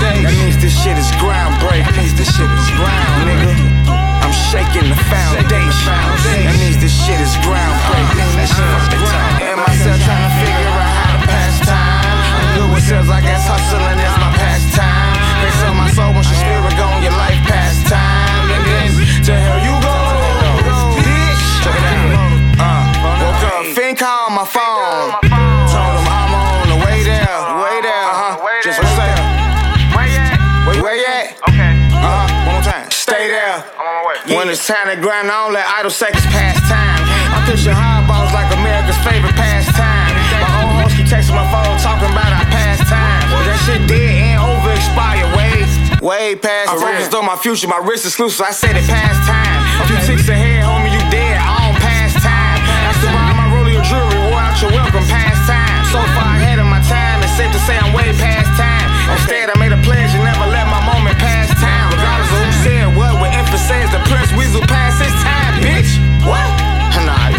That 0.00 0.24
means 0.24 0.56
this 0.62 0.74
shit 0.82 0.96
is 0.96 1.10
groundbreaking. 1.20 1.84
That 1.84 1.96
means 1.96 2.14
this 2.16 2.30
shit 2.32 2.48
is 2.48 2.68
ground, 2.76 3.28
nigga. 3.28 3.52
I'm 4.24 4.32
shaking 4.32 4.88
the 4.88 4.96
foundation. 5.12 6.00
That 6.44 6.56
means 6.60 6.78
this 6.80 6.94
shit 7.04 7.20
is 7.20 7.34
groundbreaking. 7.44 7.93
Time 34.66 34.88
to 34.88 34.96
grind, 34.96 35.28
I 35.28 35.44
don't 35.44 35.52
let 35.52 35.66
idle 35.76 35.92
seconds 35.92 36.24
pass 36.32 36.56
time. 36.68 37.00
I'm 37.36 37.44
pushing 37.44 37.76
high 37.76 38.00
balls 38.08 38.32
like 38.32 38.48
America's 38.56 38.96
favorite 39.04 39.36
pastime. 39.36 40.16
My 40.40 40.64
own 40.64 40.80
host 40.80 40.96
keep 40.96 41.04
texting 41.04 41.36
my 41.36 41.44
phone 41.52 41.76
talking 41.84 42.08
about 42.08 42.32
our 42.32 42.48
past 42.48 42.88
time. 42.88 43.28
But 43.28 43.44
that 43.44 43.60
shit 43.68 43.84
dead 43.84 44.32
and 44.32 44.40
over 44.40 44.72
expired. 44.72 45.28
Way, 45.36 45.68
way 46.00 46.36
past. 46.36 46.72
I 46.72 46.80
focused 46.80 47.12
on 47.12 47.28
my 47.28 47.36
future, 47.36 47.68
my 47.68 47.80
wrist 47.80 48.08
exclusive. 48.08 48.40
I 48.40 48.56
said 48.56 48.76
it 48.76 48.88
past 48.88 49.20
time. 49.28 49.60
A 49.80 49.84
few 49.84 50.00
ticks 50.08 50.28
ahead, 50.32 50.64
homie, 50.64 50.83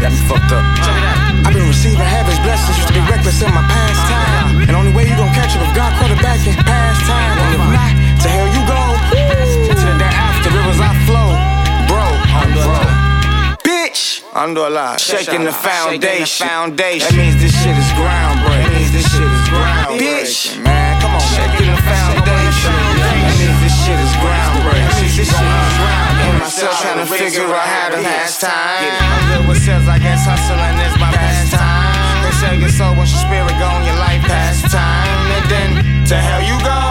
got 0.05 0.13
me 0.13 0.21
fucked 0.29 0.53
up. 0.53 0.61
Check 0.85 0.93
it 0.93 1.01
out. 1.01 1.49
I've 1.49 1.53
been 1.57 1.65
receiving 1.65 2.05
heaven's 2.05 2.37
blessings, 2.45 2.77
used 2.77 2.89
to 2.89 2.93
be 2.93 3.01
reckless 3.09 3.41
in 3.41 3.49
my 3.49 3.65
past 3.65 4.01
time. 4.05 4.69
And 4.69 4.77
only 4.77 4.93
way 4.93 5.09
you 5.09 5.17
gon' 5.17 5.33
catch 5.33 5.57
up 5.57 5.65
if 5.65 5.73
God 5.73 5.97
quarterbacking 5.97 6.53
past 6.61 7.01
time. 7.09 7.33
And 7.41 7.49
if 7.57 7.65
not, 7.73 7.93
to 8.21 8.27
hell 8.29 8.49
you 8.53 8.61
go. 8.69 8.81
To 9.65 9.85
the 9.97 10.09
after 10.09 10.49
rivers 10.53 10.77
I 10.77 10.93
flow, 11.09 11.33
bro. 11.89 12.05
I'm 12.37 12.53
bro. 12.53 12.77
Bitch, 13.65 14.21
under 14.33 14.69
a 14.69 14.69
lot. 14.69 15.01
Shaking 15.01 15.43
the 15.43 15.51
foundation. 15.51 16.45
That 16.77 17.13
means 17.17 17.41
this 17.41 17.53
shit 17.57 17.73
is 17.73 17.89
groundbreaking. 17.97 18.61
That 18.61 18.77
means 18.77 18.93
this 18.93 19.09
shit 19.09 19.25
is 19.25 19.45
groundbreaking. 19.49 20.05
Bitch, 20.05 20.61
man, 20.61 21.01
come 21.01 21.17
on. 21.17 21.25
Shaking 21.33 21.69
the 21.73 21.81
foundation. 21.81 22.77
That 23.01 23.35
means 23.41 23.57
this 23.57 23.75
shit 23.81 23.97
is 23.97 24.13
groundbreaking. 24.21 24.85
That 24.85 25.01
means 25.01 25.17
this 25.17 25.29
shit 25.33 25.54
is 26.65 26.75
groundbreaking. 26.77 26.81
Trying 26.81 27.05
to 27.05 27.15
figure 27.15 27.49
out 27.53 27.67
how 27.67 27.87
to 27.93 27.99
pass 28.01 28.39
time. 28.41 28.97
I'm 28.97 29.23
good 29.29 29.45
with 29.49 29.61
sales, 29.61 29.87
I 29.87 29.99
guess 29.99 30.25
hustling 30.25 30.77
is 30.81 30.95
my 30.97 31.11
pastime. 31.13 32.25
They 32.25 32.33
sell 32.41 32.55
your 32.57 32.73
soul 32.73 32.93
once 32.97 33.13
your 33.13 33.21
spirit 33.21 33.53
gone, 33.61 33.85
your 33.85 33.97
life 34.01 34.23
past 34.25 34.65
time. 34.73 35.19
And 35.37 35.45
then 35.51 35.69
to 36.09 36.15
hell 36.17 36.41
you 36.41 36.57
go, 36.65 36.81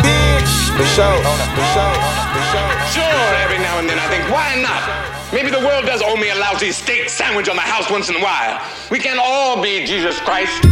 bitch. 0.00 0.52
For 0.76 0.86
sure, 0.94 1.18
for 1.56 1.66
sure, 1.74 1.96
for 2.32 2.44
sure. 2.54 2.70
Sure, 2.94 3.24
every 3.44 3.58
now 3.58 3.78
and 3.78 3.88
then 3.88 3.98
I 3.98 4.06
think, 4.08 4.24
why 4.30 4.56
not? 4.62 4.80
Maybe 5.32 5.50
the 5.50 5.60
world 5.60 5.84
does 5.84 6.00
owe 6.02 6.16
me 6.16 6.30
a 6.30 6.34
lousy 6.34 6.72
steak 6.72 7.10
sandwich 7.10 7.48
on 7.48 7.56
the 7.56 7.62
house 7.62 7.90
once 7.90 8.08
in 8.08 8.16
a 8.16 8.22
while. 8.22 8.62
We 8.90 8.98
can 8.98 9.18
all 9.20 9.60
be 9.60 9.84
Jesus 9.84 10.18
Christ. 10.20 10.64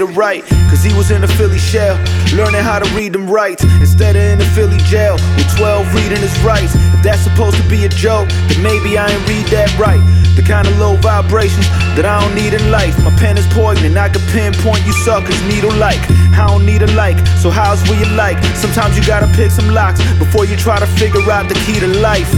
Or 0.00 0.10
write, 0.12 0.44
cause 0.68 0.82
he 0.82 0.92
was 0.94 1.10
in 1.10 1.20
the 1.20 1.28
Philly 1.28 1.58
shell, 1.58 1.96
learning 2.34 2.62
how 2.62 2.78
to 2.78 2.88
read 2.94 3.12
them 3.12 3.28
rights, 3.28 3.64
instead 3.80 4.16
of 4.16 4.22
in 4.22 4.38
the 4.38 4.44
Philly 4.56 4.78
jail, 4.88 5.14
with 5.36 5.48
12 5.56 5.94
reading 5.94 6.18
his 6.18 6.36
rights. 6.40 6.74
If 6.94 7.02
that's 7.02 7.22
supposed 7.22 7.56
to 7.56 7.66
be 7.68 7.84
a 7.84 7.88
joke, 7.88 8.28
then 8.48 8.62
maybe 8.62 8.98
I 8.98 9.10
ain't 9.10 9.28
read 9.28 9.46
that 9.48 9.72
right. 9.78 10.00
The 10.36 10.42
kind 10.42 10.66
of 10.66 10.78
low 10.78 10.96
vibrations 10.96 11.68
that 11.98 12.06
I 12.06 12.20
don't 12.20 12.34
need 12.34 12.54
in 12.54 12.70
life. 12.70 12.96
My 13.04 13.10
pen 13.18 13.36
is 13.36 13.46
poignant, 13.52 13.96
I 13.96 14.08
can 14.08 14.22
pinpoint 14.30 14.86
you 14.86 14.92
suckers 15.04 15.40
needle 15.46 15.74
like. 15.76 16.00
I 16.36 16.46
don't 16.46 16.64
need 16.64 16.82
a 16.82 16.90
like, 16.92 17.18
so 17.42 17.50
how's 17.50 17.82
where 17.88 17.98
you 17.98 18.08
like? 18.16 18.38
Sometimes 18.56 18.96
you 18.96 19.04
gotta 19.04 19.28
pick 19.36 19.50
some 19.50 19.68
locks 19.70 20.00
before 20.18 20.46
you 20.46 20.56
try 20.56 20.78
to 20.78 20.86
figure 20.86 21.24
out 21.30 21.48
the 21.48 21.58
key 21.66 21.80
to 21.80 21.88
life. 22.00 22.30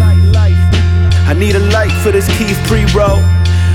I 1.25 1.35
need 1.35 1.55
a 1.55 1.65
light 1.71 1.93
for 2.03 2.11
this 2.11 2.27
Keith 2.37 2.59
pre-roll. 2.67 3.23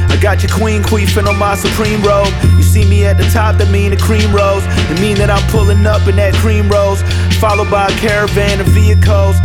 I 0.10 0.18
got 0.22 0.42
your 0.44 0.52
queen 0.52 0.82
queefing 0.82 1.28
on 1.28 1.38
my 1.38 1.56
supreme 1.56 2.02
robe. 2.02 2.32
You 2.58 2.64
see 2.64 2.86
me 2.86 3.06
at 3.06 3.18
the 3.18 3.28
top, 3.30 3.58
that 3.58 3.70
mean 3.70 3.92
the 3.92 3.98
cream 3.98 4.34
rose. 4.34 4.64
It 4.90 5.00
mean 5.00 5.18
that 5.18 5.30
I'm 5.30 5.44
pulling 5.52 5.86
up 5.86 6.08
in 6.08 6.16
that 6.18 6.34
cream 6.36 6.70
rose. 6.70 7.02
Followed 7.40 7.70
by 7.70 7.88
a 7.88 7.96
caravan 8.00 8.60
of 8.60 8.68
vehicles. 8.68 9.38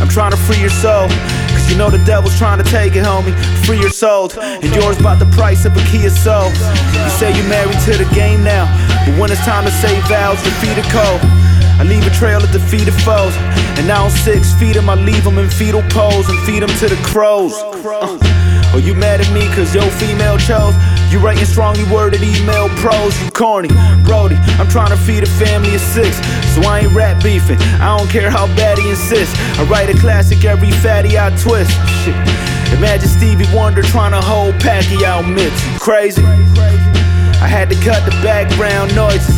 I'm 0.00 0.08
trying 0.08 0.32
to 0.32 0.36
free 0.36 0.60
your 0.60 0.74
soul. 0.74 1.08
Cause 1.54 1.70
you 1.70 1.76
know 1.76 1.90
the 1.90 2.02
devil's 2.04 2.36
trying 2.36 2.58
to 2.62 2.68
take 2.68 2.96
it, 2.96 3.04
homie. 3.04 3.34
Free 3.64 3.80
your 3.80 3.90
soul. 3.90 4.30
And 4.40 4.68
yours 4.74 4.98
about 4.98 5.18
the 5.18 5.30
price 5.36 5.64
of 5.64 5.76
a 5.76 5.82
Kia 5.90 6.10
Soul. 6.10 6.50
You 6.50 7.10
say 7.16 7.32
you're 7.34 7.48
married 7.48 7.78
to 7.86 7.96
the 7.96 8.08
game 8.14 8.42
now. 8.44 8.66
But 9.06 9.18
when 9.18 9.30
it's 9.30 9.44
time 9.44 9.64
to 9.64 9.70
say 9.70 9.98
vows, 10.08 10.42
your 10.44 10.54
feet 10.60 10.76
are 10.76 10.90
cold. 10.90 11.20
I 11.78 11.84
leave 11.84 12.06
a 12.06 12.10
trail 12.10 12.42
of 12.42 12.50
defeated 12.52 12.94
foes. 13.04 13.34
And 13.78 13.86
now 13.86 14.04
I'm 14.04 14.10
six 14.10 14.52
feet 14.54 14.76
'em, 14.76 14.88
I 14.88 14.94
leave 14.94 15.26
'em 15.26 15.38
in 15.38 15.50
fetal 15.50 15.82
pose 15.90 16.28
and 16.28 16.38
feed 16.46 16.62
'em 16.62 16.72
to 16.80 16.88
the 16.88 16.96
crows. 17.04 17.52
Uh, 17.54 18.55
oh, 18.76 18.78
you 18.78 18.94
mad 18.94 19.20
at 19.20 19.32
me 19.32 19.48
cause 19.56 19.74
your 19.74 19.88
female 19.96 20.36
chose? 20.36 20.74
You 21.10 21.18
writing 21.18 21.44
strongly 21.46 21.84
worded 21.84 22.22
email 22.22 22.68
pros, 22.76 23.16
you 23.22 23.30
corny. 23.30 23.68
Brody, 24.04 24.36
I'm 24.60 24.68
trying 24.68 24.90
to 24.90 24.96
feed 24.96 25.22
a 25.22 25.30
family 25.40 25.74
of 25.74 25.80
six, 25.80 26.16
so 26.52 26.60
I 26.62 26.80
ain't 26.84 26.92
rap 26.92 27.22
beefing. 27.22 27.58
I 27.80 27.96
don't 27.96 28.10
care 28.10 28.30
how 28.30 28.46
bad 28.54 28.78
he 28.78 28.90
insists. 28.90 29.34
I 29.58 29.64
write 29.64 29.88
a 29.88 29.98
classic 29.98 30.44
every 30.44 30.70
fatty 30.70 31.18
I 31.18 31.30
twist. 31.40 31.72
Shit. 32.04 32.14
Imagine 32.76 33.08
Stevie 33.08 33.46
Wonder 33.54 33.82
trying 33.82 34.12
to 34.12 34.20
hold 34.20 34.54
Pacquiao 34.56 35.22
mitts. 35.24 35.56
You 35.72 35.78
crazy? 35.78 36.22
I 36.22 37.48
had 37.48 37.70
to 37.70 37.76
cut 37.76 38.04
the 38.04 38.16
background 38.22 38.94
noises. 38.94 39.36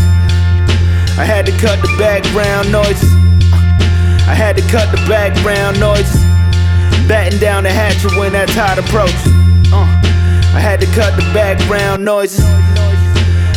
I 1.18 1.24
had 1.24 1.46
to 1.46 1.52
cut 1.58 1.80
the 1.82 1.94
background 1.98 2.72
noises. 2.72 3.12
I 4.26 4.34
had 4.34 4.56
to 4.56 4.62
cut 4.68 4.90
the 4.90 5.02
background 5.08 5.78
noises. 5.78 6.27
Batting 7.08 7.40
down 7.40 7.62
the 7.64 7.72
hatchet 7.72 8.14
when 8.18 8.32
that 8.32 8.50
tide 8.50 8.78
approaches. 8.78 9.16
Uh, 9.72 9.88
I 10.52 10.60
had 10.60 10.78
to 10.80 10.86
cut 10.92 11.16
the 11.16 11.24
background 11.32 12.04
noises. 12.04 12.44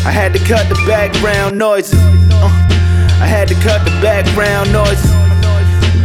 I 0.07 0.11
had 0.11 0.31
to 0.31 0.39
cut 0.39 0.69
the 0.69 0.79
background 0.87 1.57
noises. 1.57 1.99
Uh, 2.31 2.47
I 3.19 3.27
had 3.27 3.49
to 3.49 3.55
cut 3.55 3.83
the 3.83 3.91
background 3.99 4.71
noises. 4.71 5.11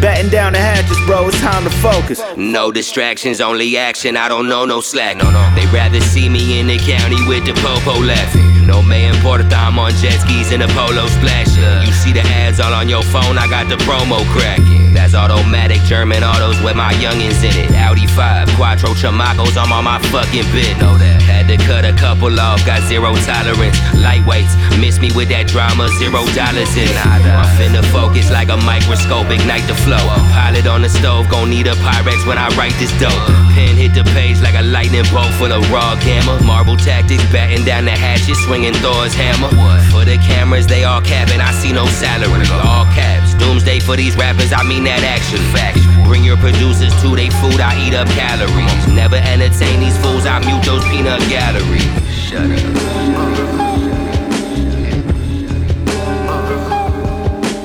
Batting 0.03 0.28
down 0.28 0.53
the 0.53 0.59
hatches, 0.59 0.99
bro, 1.07 1.28
it's 1.28 1.40
time 1.40 1.62
to 1.62 1.70
focus. 1.70 2.20
No 2.36 2.72
distractions, 2.72 3.40
only 3.40 3.76
action. 3.76 4.16
I 4.16 4.28
don't 4.28 4.49
know 4.49 4.64
no 4.64 4.80
slack. 4.80 5.16
No, 5.16 5.30
no. 5.30 5.42
They 5.55 5.66
rather 5.70 6.01
see 6.01 6.28
me 6.28 6.59
in 6.59 6.66
the 6.66 6.78
county 6.78 7.16
with 7.30 7.47
the 7.47 7.55
popo 7.62 7.94
laughing. 8.03 8.66
No 8.66 8.82
man 8.82 9.14
imported 9.14 9.53
I'm 9.53 9.78
on 9.78 9.92
jet 10.03 10.18
skis 10.20 10.51
in 10.51 10.62
a 10.62 10.68
polo 10.74 11.07
splashing. 11.07 11.86
You 11.86 11.94
see 11.94 12.12
the 12.12 12.26
ads 12.42 12.59
all 12.59 12.74
on 12.74 12.88
your 12.88 13.05
phone, 13.05 13.38
I 13.38 13.47
got 13.47 13.68
the 13.70 13.76
promo 13.86 14.26
cracking. 14.34 14.76
Automatic 15.14 15.80
German 15.82 16.24
autos 16.24 16.61
with 16.62 16.76
my 16.76 16.92
youngins 16.94 17.42
in 17.44 17.54
it. 17.54 17.70
Audi 17.76 18.07
5, 18.07 18.48
Quattro 18.57 18.90
Chamacos, 18.90 19.57
I'm 19.57 19.72
on 19.72 19.84
my 19.84 19.98
fucking 20.11 20.46
bit. 20.52 20.76
Know 20.78 20.98
that. 20.98 21.22
Had 21.22 21.48
to 21.48 21.57
cut 21.64 21.84
a 21.84 21.92
couple 21.94 22.38
off, 22.40 22.64
got 22.66 22.82
zero 22.88 23.14
tolerance. 23.24 23.78
Lightweights, 23.96 24.52
miss 24.80 24.98
me 25.00 25.11
with 25.14 25.28
that 25.30 25.46
drama, 25.48 25.88
zero 25.98 26.26
dollars 26.34 26.74
in 26.76 26.90
it. 26.90 26.98
I'm 27.07 27.22
finna 27.57 27.82
focus 27.94 28.30
like 28.30 28.48
a 28.48 28.57
microscope, 28.57 29.30
ignite 29.30 29.66
the 29.70 29.74
flow. 29.86 30.02
Pilot 30.34 30.66
on 30.66 30.82
the 30.82 30.90
stove, 30.90 31.30
gon' 31.30 31.50
need 31.50 31.66
a 31.66 31.74
Pyrex 31.80 32.26
when 32.26 32.38
I 32.38 32.48
write 32.59 32.74
this 32.76 32.92
dope. 32.98 33.14
Pen 33.57 33.78
hit 33.78 33.94
the 33.94 34.04
page 34.12 34.42
like 34.42 34.54
a 34.54 34.62
lightning 34.62 35.07
bolt 35.14 35.32
full 35.40 35.52
of 35.52 35.64
raw 35.70 35.96
gamma. 36.04 36.42
Marble 36.44 36.76
tactics, 36.76 37.24
batting 37.32 37.64
down 37.64 37.86
the 37.86 37.96
hatches, 37.96 38.38
swinging 38.44 38.74
Thor's 38.84 39.14
hammer. 39.14 39.48
For 39.88 40.04
the 40.04 40.18
cameras, 40.18 40.66
they 40.66 40.84
all 40.84 41.00
capping, 41.00 41.40
I 41.40 41.52
see 41.52 41.72
no 41.72 41.86
salary. 41.86 42.44
All 42.61 42.84
caps, 42.92 43.15
doomsday 43.39 43.80
for 43.80 43.97
these 43.97 44.16
rappers, 44.16 44.53
I 44.53 44.62
mean 44.62 44.84
that 44.84 45.03
action. 45.03 45.39
Fact. 45.53 45.78
Bring 46.07 46.24
your 46.24 46.37
producers 46.37 46.95
to 47.03 47.16
they 47.16 47.30
food, 47.30 47.61
I 47.61 47.74
eat 47.87 47.95
up 47.95 48.09
calories. 48.09 48.87
Never 48.95 49.16
entertain 49.16 49.80
these 49.80 49.97
fools, 49.99 50.24
I 50.26 50.39
mute 50.45 50.64
those 50.64 50.84
peanut 50.84 51.20
galleries. 51.28 51.82
Shut 52.14 52.51
up. 52.51 53.47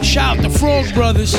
Shout 0.03 0.37
out 0.37 0.43
the 0.43 0.49
Frog 0.49 0.93
Brothers. 0.93 1.35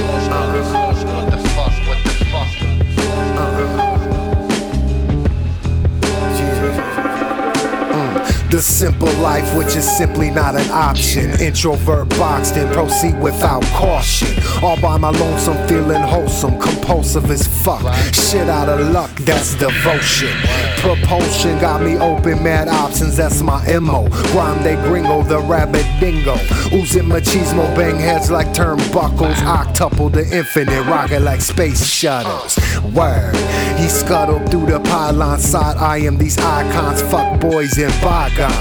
Simple 8.62 9.12
life, 9.14 9.56
which 9.56 9.74
is 9.74 9.84
simply 9.98 10.30
not 10.30 10.54
an 10.54 10.70
option. 10.70 11.30
Introvert 11.40 12.08
boxed 12.10 12.54
and 12.54 12.72
proceed 12.72 13.18
without 13.20 13.64
caution. 13.74 14.28
All 14.62 14.80
by 14.80 14.96
my 14.98 15.10
lonesome, 15.10 15.56
feeling 15.66 16.00
wholesome, 16.00 16.60
compulsive 16.60 17.28
as 17.28 17.44
fuck. 17.64 17.82
Shit 18.14 18.48
out 18.48 18.68
of 18.68 18.92
luck, 18.92 19.10
that's 19.22 19.56
devotion. 19.56 20.30
Propulsion 20.76 21.58
got 21.58 21.82
me 21.82 21.96
open, 21.96 22.40
mad 22.44 22.68
options, 22.68 23.16
that's 23.16 23.42
my 23.42 23.60
MO. 23.80 24.08
Grime 24.30 24.62
they 24.62 24.76
gringo, 24.76 25.24
the 25.24 25.40
rabbit 25.40 25.86
dingo. 25.98 26.34
Oozing 26.72 27.08
machismo, 27.08 27.64
bang 27.74 27.98
heads 27.98 28.30
like 28.30 28.46
turnbuckles. 28.48 29.34
Octuple 29.42 30.12
the 30.12 30.24
infinite, 30.36 30.86
rocket 30.86 31.22
like 31.22 31.40
space 31.40 31.84
shuttles. 31.84 32.58
Word, 32.94 33.34
he 33.76 33.88
scuttled 33.88 34.48
through 34.52 34.66
the 34.66 34.78
pylon 34.80 35.40
side. 35.40 35.76
I 35.78 35.96
am 35.98 36.16
these 36.16 36.38
icons, 36.38 37.02
fuck 37.02 37.40
boys 37.40 37.76
and 37.76 37.92
bygones. 38.00 38.51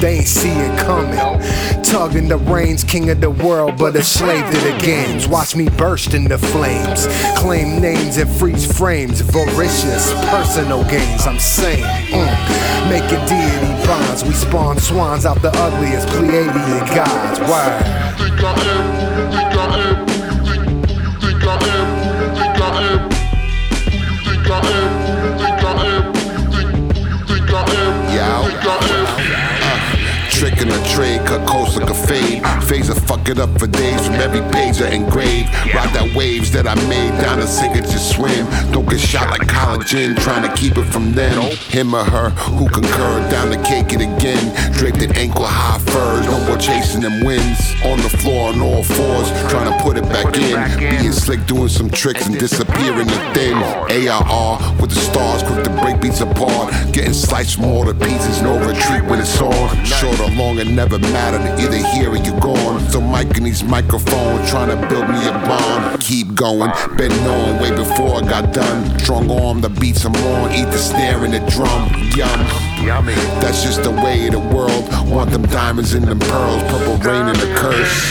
They 0.00 0.18
ain't 0.18 0.28
see 0.28 0.50
it 0.50 0.78
coming. 0.78 1.18
Tugging 1.82 2.28
the 2.28 2.36
reins, 2.36 2.84
king 2.84 3.10
of 3.10 3.20
the 3.20 3.30
world, 3.30 3.78
but 3.78 3.96
a 3.96 4.04
slave 4.04 4.44
to 4.44 4.58
the 4.58 4.78
games. 4.80 5.26
Watch 5.26 5.56
me 5.56 5.68
burst 5.70 6.14
into 6.14 6.38
flames. 6.38 7.08
Claim 7.36 7.80
names 7.80 8.16
and 8.16 8.30
freeze 8.30 8.64
frames. 8.78 9.20
Voracious, 9.20 10.12
personal 10.30 10.84
gains, 10.84 11.26
I'm 11.26 11.38
saying. 11.38 11.82
Mm. 11.82 12.90
Making 12.90 13.26
deity 13.26 13.86
bonds. 13.86 14.24
We 14.24 14.32
spawn 14.32 14.78
swans 14.78 15.26
out 15.26 15.42
the 15.42 15.50
ugliest 15.50 16.08
Pleiadian 16.08 16.86
gods. 16.94 17.40
Word. 17.40 17.84
Trick 18.18 18.38
It 33.28 33.38
up 33.38 33.58
for 33.58 33.66
days 33.66 34.06
from 34.06 34.14
every 34.14 34.40
page 34.52 34.80
I 34.80 34.88
engraved. 34.88 35.52
Ride 35.74 35.92
that 35.92 36.14
waves 36.16 36.50
that 36.52 36.66
I 36.66 36.74
made 36.88 37.10
down 37.20 37.40
the 37.40 37.46
signature 37.46 37.98
swim. 37.98 38.46
Don't 38.72 38.88
get 38.88 39.00
shot 39.00 39.28
like 39.28 39.46
collagen, 39.46 40.18
trying 40.18 40.48
to 40.48 40.54
keep 40.56 40.78
it 40.78 40.86
from 40.86 41.12
them. 41.12 41.42
Him 41.68 41.94
or 41.94 42.04
her 42.04 42.30
who 42.30 42.66
concurred 42.70 43.30
down 43.30 43.50
the 43.50 43.58
cake 43.58 43.92
it 43.92 44.00
again. 44.00 44.72
Draped 44.72 45.02
in 45.02 45.14
ankle 45.14 45.44
high 45.44 45.76
furs, 45.76 46.24
no 46.24 46.40
more 46.48 46.56
chasing 46.56 47.02
them 47.02 47.22
winds. 47.22 47.60
On 47.84 47.98
the 47.98 48.08
floor 48.08 48.48
on 48.48 48.62
all 48.62 48.82
fours, 48.82 49.28
trying 49.52 49.76
to 49.76 49.84
put 49.84 49.98
it 49.98 50.08
back 50.08 50.34
in. 50.34 50.56
Being 50.78 51.12
slick, 51.12 51.44
doing 51.46 51.68
some 51.68 51.90
tricks 51.90 52.26
and 52.26 52.38
disappearing 52.38 53.08
the 53.08 53.20
thin. 53.34 53.52
ARR 53.92 54.80
with 54.80 54.88
the 54.88 55.00
stars, 55.00 55.42
quick 55.42 55.64
to 55.64 55.70
break 55.82 56.00
beats 56.00 56.22
apart. 56.22 56.72
Getting 56.94 57.12
sliced 57.12 57.56
from 57.56 57.66
all 57.66 57.84
the 57.84 57.92
pieces, 57.92 58.40
no 58.40 58.56
retreat 58.56 59.04
when 59.04 59.20
it's 59.20 59.38
on. 59.38 59.84
Short 59.84 60.18
or 60.18 60.30
long, 60.30 60.58
it 60.58 60.68
never 60.68 60.98
mattered. 60.98 61.44
Either 61.60 61.76
here 61.92 62.08
or 62.08 62.16
you 62.16 62.32
gone. 62.40 62.80
So 62.88 63.02
Mike 63.18 63.36
and 63.36 63.46
these 63.46 63.64
microphones 63.64 64.48
trying 64.48 64.68
to 64.68 64.76
build 64.86 65.08
me 65.08 65.18
a 65.26 65.32
bond. 65.32 66.00
Keep 66.00 66.36
going, 66.36 66.70
been 66.96 67.10
knowing 67.24 67.60
way 67.60 67.72
before 67.74 68.14
I 68.14 68.20
got 68.20 68.54
done. 68.54 68.96
Strong 69.00 69.28
arm, 69.32 69.60
the 69.60 69.68
beats 69.68 70.04
I'm 70.04 70.14
on, 70.14 70.52
eat 70.52 70.66
the 70.66 70.78
snare 70.78 71.24
and 71.24 71.34
the 71.34 71.40
drum. 71.50 71.90
Yum. 72.14 72.86
Yummy. 72.86 73.14
That's 73.42 73.64
just 73.64 73.82
the 73.82 73.90
way 73.90 74.28
of 74.28 74.34
the 74.34 74.38
world. 74.38 74.86
Want 75.10 75.32
them 75.32 75.42
diamonds 75.46 75.94
and 75.94 76.06
them 76.06 76.20
pearls, 76.20 76.62
purple 76.70 76.96
rain 76.98 77.26
and 77.26 77.38
a 77.38 77.54
curse. 77.56 78.08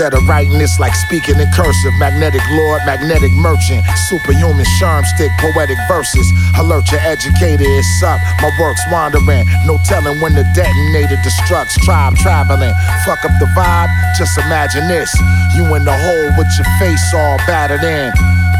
Instead 0.00 0.16
of 0.16 0.26
writing 0.32 0.56
this 0.56 0.80
like 0.80 0.94
speaking 0.94 1.36
in 1.36 1.44
cursive, 1.52 1.92
magnetic 2.00 2.40
lord, 2.56 2.80
magnetic 2.86 3.28
merchant, 3.36 3.84
superhuman 4.08 4.64
charm 4.80 5.04
stick, 5.04 5.28
poetic 5.36 5.76
verses. 5.92 6.24
Alert 6.56 6.90
your 6.90 7.04
educator, 7.04 7.68
it's 7.68 8.02
up. 8.02 8.16
My 8.40 8.48
work's 8.56 8.80
wandering, 8.88 9.44
no 9.68 9.76
telling 9.84 10.16
when 10.24 10.32
the 10.32 10.48
detonator 10.56 11.20
destructs. 11.20 11.76
Tribe 11.84 12.16
traveling, 12.16 12.72
fuck 13.04 13.20
up 13.28 13.32
the 13.44 13.48
vibe. 13.52 13.92
Just 14.16 14.38
imagine 14.38 14.88
this: 14.88 15.12
you 15.52 15.68
in 15.76 15.84
the 15.84 15.92
hole 15.92 16.28
with 16.32 16.48
your 16.56 16.70
face 16.80 17.04
all 17.12 17.36
battered 17.44 17.84
in. 17.84 18.08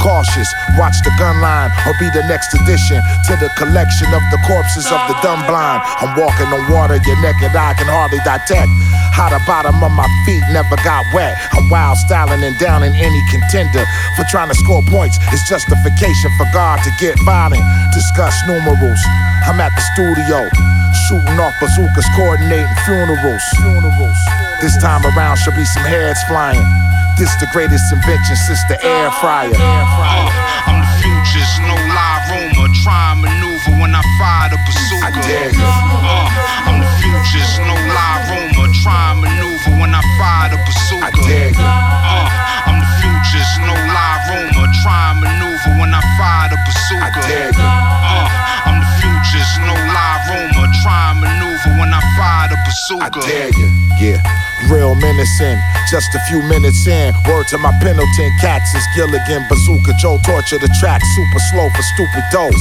Cautious, 0.05 0.49
watch 0.77 0.97
the 1.05 1.13
gun 1.21 1.41
line 1.41 1.69
or 1.85 1.93
be 2.01 2.09
the 2.17 2.25
next 2.25 2.53
addition 2.57 3.01
to 3.29 3.37
the 3.37 3.49
collection 3.57 4.09
of 4.13 4.25
the 4.33 4.41
corpses 4.49 4.89
of 4.89 5.01
the 5.09 5.17
dumb 5.21 5.41
blind. 5.45 5.81
I'm 6.01 6.17
walking 6.17 6.49
on 6.53 6.73
water, 6.73 6.97
your 7.05 7.21
naked 7.21 7.53
eye 7.53 7.77
can 7.77 7.85
hardly 7.85 8.21
detect. 8.25 8.73
How 9.13 9.29
the 9.29 9.41
bottom 9.47 9.77
of 9.83 9.93
my 9.93 10.09
feet 10.25 10.43
never 10.51 10.77
got 10.83 11.05
wet. 11.13 11.37
I'm 11.53 11.69
wild 11.69 11.99
styling 11.99 12.43
and 12.43 12.57
downing 12.59 12.95
any 12.97 13.21
contender 13.31 13.85
for 14.17 14.25
trying 14.31 14.49
to 14.49 14.55
score 14.55 14.83
points. 14.89 15.19
It's 15.33 15.47
justification 15.49 16.31
for 16.39 16.47
God 16.53 16.81
to 16.85 16.91
get 16.99 17.19
violent. 17.25 17.63
Discuss 17.93 18.35
numerals. 18.47 19.03
I'm 19.45 19.61
at 19.61 19.73
the 19.75 19.85
studio. 19.93 20.49
Shooting 21.09 21.39
off 21.41 21.55
bazookas, 21.61 22.07
coordinating 22.17 22.77
funerals. 22.87 23.45
Funerals. 23.61 24.21
This 24.63 24.77
time 24.79 25.05
around 25.05 25.37
should 25.39 25.57
be 25.57 25.65
some 25.65 25.85
heads 25.85 26.21
flying. 26.29 26.63
This 27.19 27.35
the 27.37 27.49
greatest 27.53 27.93
invention 27.93 28.37
since 28.37 28.63
the 28.69 28.79
air 28.85 29.11
fryer. 29.21 29.53
I'm 29.53 30.81
the 30.81 30.91
future's 31.03 31.55
no 31.67 31.77
lie 31.93 32.25
rumor. 32.31 32.69
Try 32.83 33.11
maneuver 33.69 33.81
when 33.81 33.95
I 33.95 34.03
fire 34.19 34.51
the 34.51 34.59
bazooka. 34.65 35.07
I 35.07 35.11
dare 35.23 35.53
you. 35.53 35.65
Uh, 35.65 36.69
I'm 36.69 36.81
the 36.81 36.89
future's 37.01 37.59
no 37.61 37.75
lie 37.75 38.25
rumor. 38.29 38.69
Try 38.83 39.13
and 39.13 39.21
maneuver 39.21 39.71
when 39.81 39.95
I 39.95 40.03
fire 40.19 40.51
the 40.51 40.59
bazooka. 40.65 41.05
I 41.05 41.11
dare 41.27 41.51
you. 41.51 41.61
Uh, 41.61 42.69
I'm 42.69 42.79
the 42.81 42.89
future's 43.01 43.53
no 43.61 43.75
lie 43.75 44.21
rumor. 44.29 44.67
Try 44.83 45.13
and 45.13 45.21
maneuver 45.21 45.81
when 45.81 45.95
I 45.95 46.01
fire 46.17 46.49
the 46.51 46.59
bazooka. 46.65 47.05
I 47.05 47.29
dare 47.29 47.53
you. 47.53 47.61
Uh, 47.61 48.40
The 49.41 49.47
no 49.65 49.73
lie 49.73 50.21
rumor. 50.29 50.69
Try 50.85 51.17
and 51.17 51.21
maneuver 51.25 51.81
when 51.81 51.89
I 51.97 52.01
fire 52.13 52.53
the 52.53 52.61
bazooka. 52.61 53.09
I 53.09 53.09
dare 53.25 53.49
you. 53.57 53.69
Yeah. 53.97 54.21
Real 54.69 54.93
menacing, 54.95 55.57
just 55.89 56.13
a 56.13 56.21
few 56.29 56.45
minutes 56.45 56.85
in. 56.87 57.17
Word 57.25 57.49
to 57.49 57.57
my 57.57 57.73
Pendleton 57.81 58.31
cats 58.45 58.69
is 58.77 58.85
Gilligan, 58.93 59.49
Bazooka 59.49 59.97
Joe 59.97 60.21
torture 60.21 60.61
the 60.61 60.69
track, 60.77 61.01
super 61.17 61.41
slow 61.49 61.69
for 61.73 61.81
stupid 61.97 62.25
dough. 62.29 62.53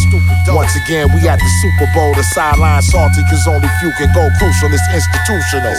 Once 0.56 0.72
again, 0.80 1.12
we 1.12 1.20
at 1.28 1.36
the 1.44 1.52
Super 1.60 1.92
Bowl, 1.92 2.16
the 2.16 2.24
sideline 2.24 2.82
salty, 2.82 3.20
cause 3.28 3.44
only 3.52 3.68
few 3.84 3.92
can 4.00 4.08
go 4.16 4.24
crucial, 4.40 4.72
it's 4.72 4.88
institutional. 4.96 5.76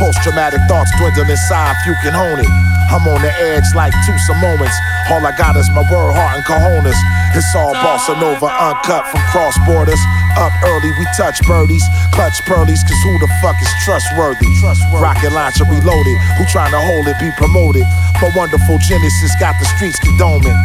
Post 0.00 0.24
traumatic 0.24 0.60
thoughts 0.72 0.90
dwindle 0.96 1.28
inside, 1.28 1.76
few 1.84 1.92
can 2.00 2.16
hone 2.16 2.40
it. 2.40 2.48
I'm 2.88 3.04
on 3.08 3.20
the 3.20 3.32
edge 3.52 3.68
like 3.76 3.92
two 4.08 4.16
some 4.24 4.40
moments. 4.40 4.76
All 5.12 5.20
I 5.20 5.36
got 5.36 5.56
is 5.56 5.68
my 5.76 5.84
word, 5.92 6.16
heart, 6.16 6.40
and 6.40 6.44
cojones. 6.48 6.96
It's 7.36 7.48
all 7.56 7.72
bossa 7.76 8.16
nova, 8.20 8.48
uncut 8.48 9.04
from 9.08 9.20
cross 9.32 9.56
borders. 9.64 10.00
Up 10.38 10.52
early, 10.64 10.90
we 10.96 11.04
touch 11.16 11.42
birdies, 11.44 11.84
clutch 12.12 12.40
pearlies, 12.48 12.82
cause 12.82 13.00
who 13.04 13.12
the 13.20 13.28
fuck 13.42 13.56
is 13.60 13.68
trustworthy? 13.84 14.48
Rocket 14.96 15.32
launcher 15.32 15.64
reloaded, 15.68 16.16
who 16.38 16.44
trying 16.48 16.72
to 16.72 16.80
hold 16.80 17.06
it, 17.08 17.18
be 17.20 17.30
promoted. 17.36 17.84
But 18.20 18.32
wonderful 18.34 18.78
Genesis 18.78 19.32
got 19.38 19.54
the 19.60 19.66
streets 19.76 19.98
condoning. 20.00 20.56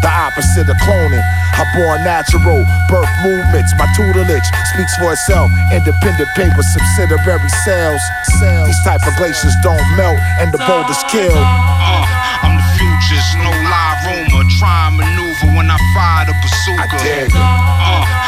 The 0.00 0.08
opposite 0.08 0.64
of 0.64 0.80
cloning. 0.80 1.20
I 1.52 1.68
born 1.76 2.00
natural, 2.08 2.64
birth 2.88 3.12
movements, 3.20 3.68
my 3.76 3.84
tutelage 3.92 4.48
speaks 4.72 4.96
for 4.96 5.12
itself. 5.12 5.52
Independent 5.68 6.32
paper, 6.32 6.64
subsidiary 6.64 7.52
sales. 7.68 8.00
Sales. 8.40 8.66
These 8.72 8.82
type 8.88 9.04
of 9.04 9.12
glaciers 9.20 9.52
don't 9.60 9.84
melt, 10.00 10.16
and 10.40 10.48
the 10.56 10.58
boulders 10.64 11.04
kill. 11.12 11.36
Uh, 11.36 12.40
I'm 12.40 12.56
the 12.56 12.64
future's 12.80 13.28
no 13.44 13.52
lie 13.68 14.00
rumor. 14.08 14.48
Try 14.56 14.88
and 14.88 14.96
maneuver 14.96 15.52
when 15.52 15.68
I 15.68 15.76
fire 15.92 16.24
the 16.24 16.34
bazooka. 16.40 16.80
I 16.80 16.86
dare 17.04 17.28
you. 17.28 17.36
Uh, 17.36 17.44
I'm 17.44 18.00
the 18.00 18.08
future's 18.08 18.19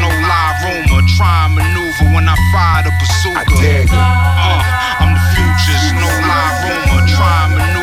no 0.00 0.08
lie 0.08 0.54
rumor. 0.64 1.02
Try 1.16 1.46
and 1.46 1.54
maneuver 1.54 2.06
when 2.14 2.28
I 2.28 2.36
fire 2.52 2.82
the 2.86 2.92
bazooka. 2.98 3.38
I 3.38 3.44
you. 3.86 3.98
Uh, 3.98 5.02
I'm 5.02 5.14
the 5.14 5.24
future's 5.34 5.86
no 5.94 6.08
lie 6.26 6.52
rumor. 6.66 7.02
Try 7.06 7.46
and 7.46 7.54
maneuver 7.58 7.77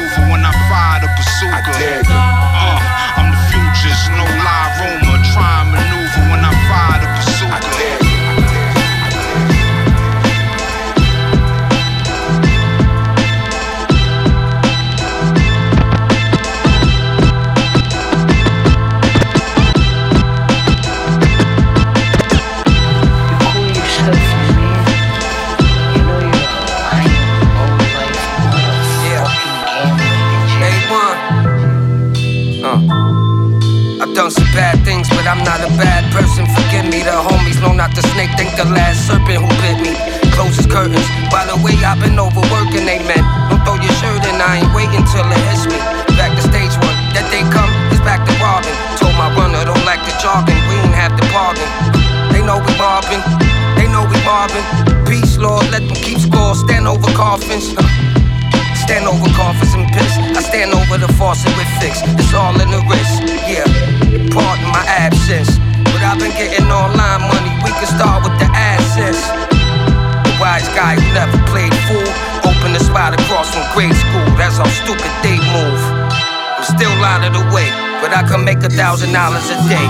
thousand 79.05 79.13
dollars 79.13 79.49
a 79.51 79.69
day. 79.69 79.84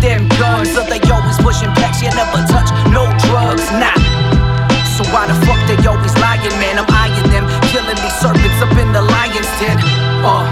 Them 0.00 0.28
guns. 0.40 0.72
So 0.72 0.82
they 0.84 1.00
always 1.10 1.38
pushing 1.38 1.72
packs, 1.78 2.02
you 2.02 2.10
never 2.12 2.40
touch 2.48 2.70
no 2.90 3.08
drugs, 3.28 3.66
nah. 3.76 3.94
So 4.94 5.02
why 5.10 5.26
the 5.26 5.34
fuck 5.42 5.58
they 5.66 5.74
always 5.86 6.14
lying, 6.22 6.54
man? 6.62 6.78
I'm 6.78 6.86
eyeing 6.86 7.30
them, 7.30 7.50
killing 7.72 7.98
these 7.98 8.16
serpents 8.22 8.62
up 8.62 8.70
in 8.78 8.92
the 8.92 9.02
lion's 9.02 9.50
den. 9.58 9.76
Uh, 10.22 10.46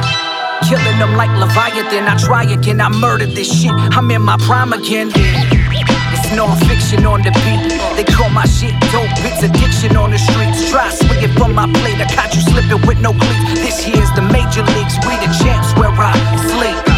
killing 0.67 0.99
them 0.99 1.15
like 1.17 1.31
Leviathan. 1.39 2.09
I 2.09 2.17
try 2.19 2.43
again, 2.45 2.81
I 2.81 2.89
murder 2.89 3.27
this 3.27 3.47
shit. 3.47 3.71
I'm 3.95 4.11
in 4.11 4.23
my 4.23 4.37
prime 4.39 4.73
again. 4.73 5.13
It's 5.15 6.29
non-fiction 6.35 7.07
on 7.07 7.23
the 7.23 7.31
beat. 7.47 7.71
They 7.97 8.05
call 8.05 8.31
my 8.31 8.45
shit 8.47 8.75
dope. 8.91 9.15
It's 9.23 9.43
addiction 9.43 9.97
on 9.97 10.11
the 10.11 10.19
streets. 10.19 10.71
Try 10.71 10.91
swinging 10.91 11.33
from 11.39 11.55
my 11.55 11.71
plate. 11.79 12.01
I 12.01 12.07
caught 12.15 12.35
you 12.35 12.41
slipping 12.43 12.87
with 12.87 13.01
no 13.01 13.13
cleats. 13.13 13.63
This 13.63 13.79
here's 13.81 14.11
the 14.19 14.23
major 14.23 14.65
leagues. 14.75 14.99
We 15.07 15.15
the 15.23 15.31
champs 15.39 15.71
where 15.79 15.95
I 15.95 16.13
sleep. 16.51 16.92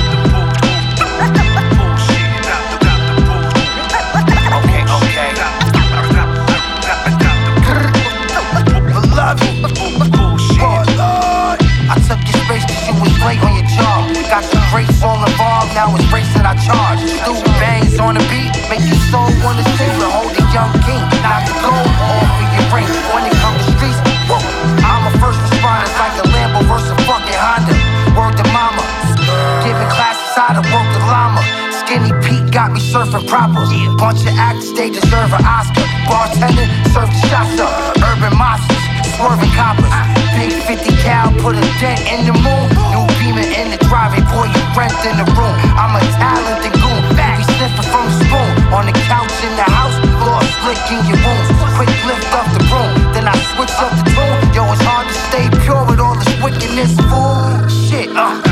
Race 14.75 15.07
all 15.07 15.23
evolved, 15.23 15.71
now 15.71 15.95
it's 15.95 16.03
race 16.11 16.27
that 16.35 16.43
I 16.43 16.59
charge. 16.59 16.99
Two 17.23 17.39
bangs 17.63 17.95
on 18.03 18.19
the 18.19 18.25
beat, 18.27 18.51
make 18.67 18.83
you 18.83 18.99
so 19.07 19.23
wanna 19.47 19.63
sing. 19.79 19.95
the 20.03 20.11
Holy 20.11 20.35
young 20.51 20.75
king. 20.83 20.99
Knock 21.23 21.47
the 21.47 21.55
gold 21.63 21.95
off 22.03 22.27
of 22.27 22.51
your 22.51 22.67
brain. 22.75 22.91
When 23.15 23.23
it 23.23 23.39
comes 23.39 23.63
to 23.63 23.71
streets, 23.79 24.03
whoop, 24.27 24.43
I'm 24.83 25.07
a 25.07 25.15
first 25.23 25.39
responder, 25.47 25.87
like 25.95 26.19
a 26.19 26.27
Lambo 26.27 26.67
versus 26.67 26.91
fucking 27.07 27.39
Honda. 27.39 27.71
Word 28.19 28.35
to 28.35 28.47
mama, 28.51 28.83
giving 29.63 29.87
classes 29.95 30.35
out 30.35 30.59
of 30.59 30.67
work 30.75 30.91
the 30.91 31.07
llama. 31.07 31.39
Skinny 31.71 32.11
Pete 32.27 32.51
got 32.51 32.75
me 32.75 32.83
surfing 32.83 33.31
proper. 33.31 33.63
Bunch 33.95 34.27
of 34.27 34.35
actors, 34.35 34.75
they 34.75 34.91
deserve 34.91 35.31
an 35.39 35.47
Oscar. 35.47 35.87
Bartender, 36.11 36.67
serve 36.91 37.15
the 37.15 37.23
shots 37.31 37.63
up. 37.63 37.71
Urban 38.11 38.35
monsters, 38.35 38.83
swerving 39.15 39.55
coppers. 39.55 39.87
Big 40.35 40.51
50 40.67 40.99
cal, 41.07 41.31
put 41.39 41.55
a 41.55 41.63
dent 41.79 42.03
in 42.11 42.27
the 42.27 42.35
moon 42.43 42.84
private, 43.89 44.25
boy, 44.31 44.47
you 44.49 44.63
rent 44.77 44.95
in 45.05 45.17
the 45.19 45.29
room. 45.35 45.57
I'm 45.77 45.97
a 45.97 46.01
talent 46.17 46.61
and 46.65 46.75
goon, 46.75 47.03
baby 47.17 47.45
sniffing 47.57 47.89
from 47.91 48.05
the 48.09 48.15
spoon. 48.25 48.53
On 48.73 48.85
the 48.87 48.95
couch 49.09 49.35
in 49.45 49.55
the 49.57 49.67
house, 49.67 49.97
floor 50.21 50.41
flicking 50.63 51.03
your 51.09 51.21
wounds. 51.25 51.51
Quick 51.77 51.93
lift 52.07 52.29
up 52.33 52.47
the 52.55 52.63
broom, 52.71 52.93
then 53.13 53.27
I 53.27 53.35
switch 53.55 53.75
up 53.81 53.93
the 53.97 54.05
tune. 54.15 54.39
Yo, 54.55 54.63
it's 54.73 54.83
hard 54.83 55.09
to 55.09 55.17
stay 55.29 55.47
pure 55.65 55.85
with 55.89 56.01
all 56.01 56.15
this 56.15 56.33
wickedness, 56.43 56.93
fool. 57.09 57.69
Shit, 57.69 58.11
uh. 58.17 58.44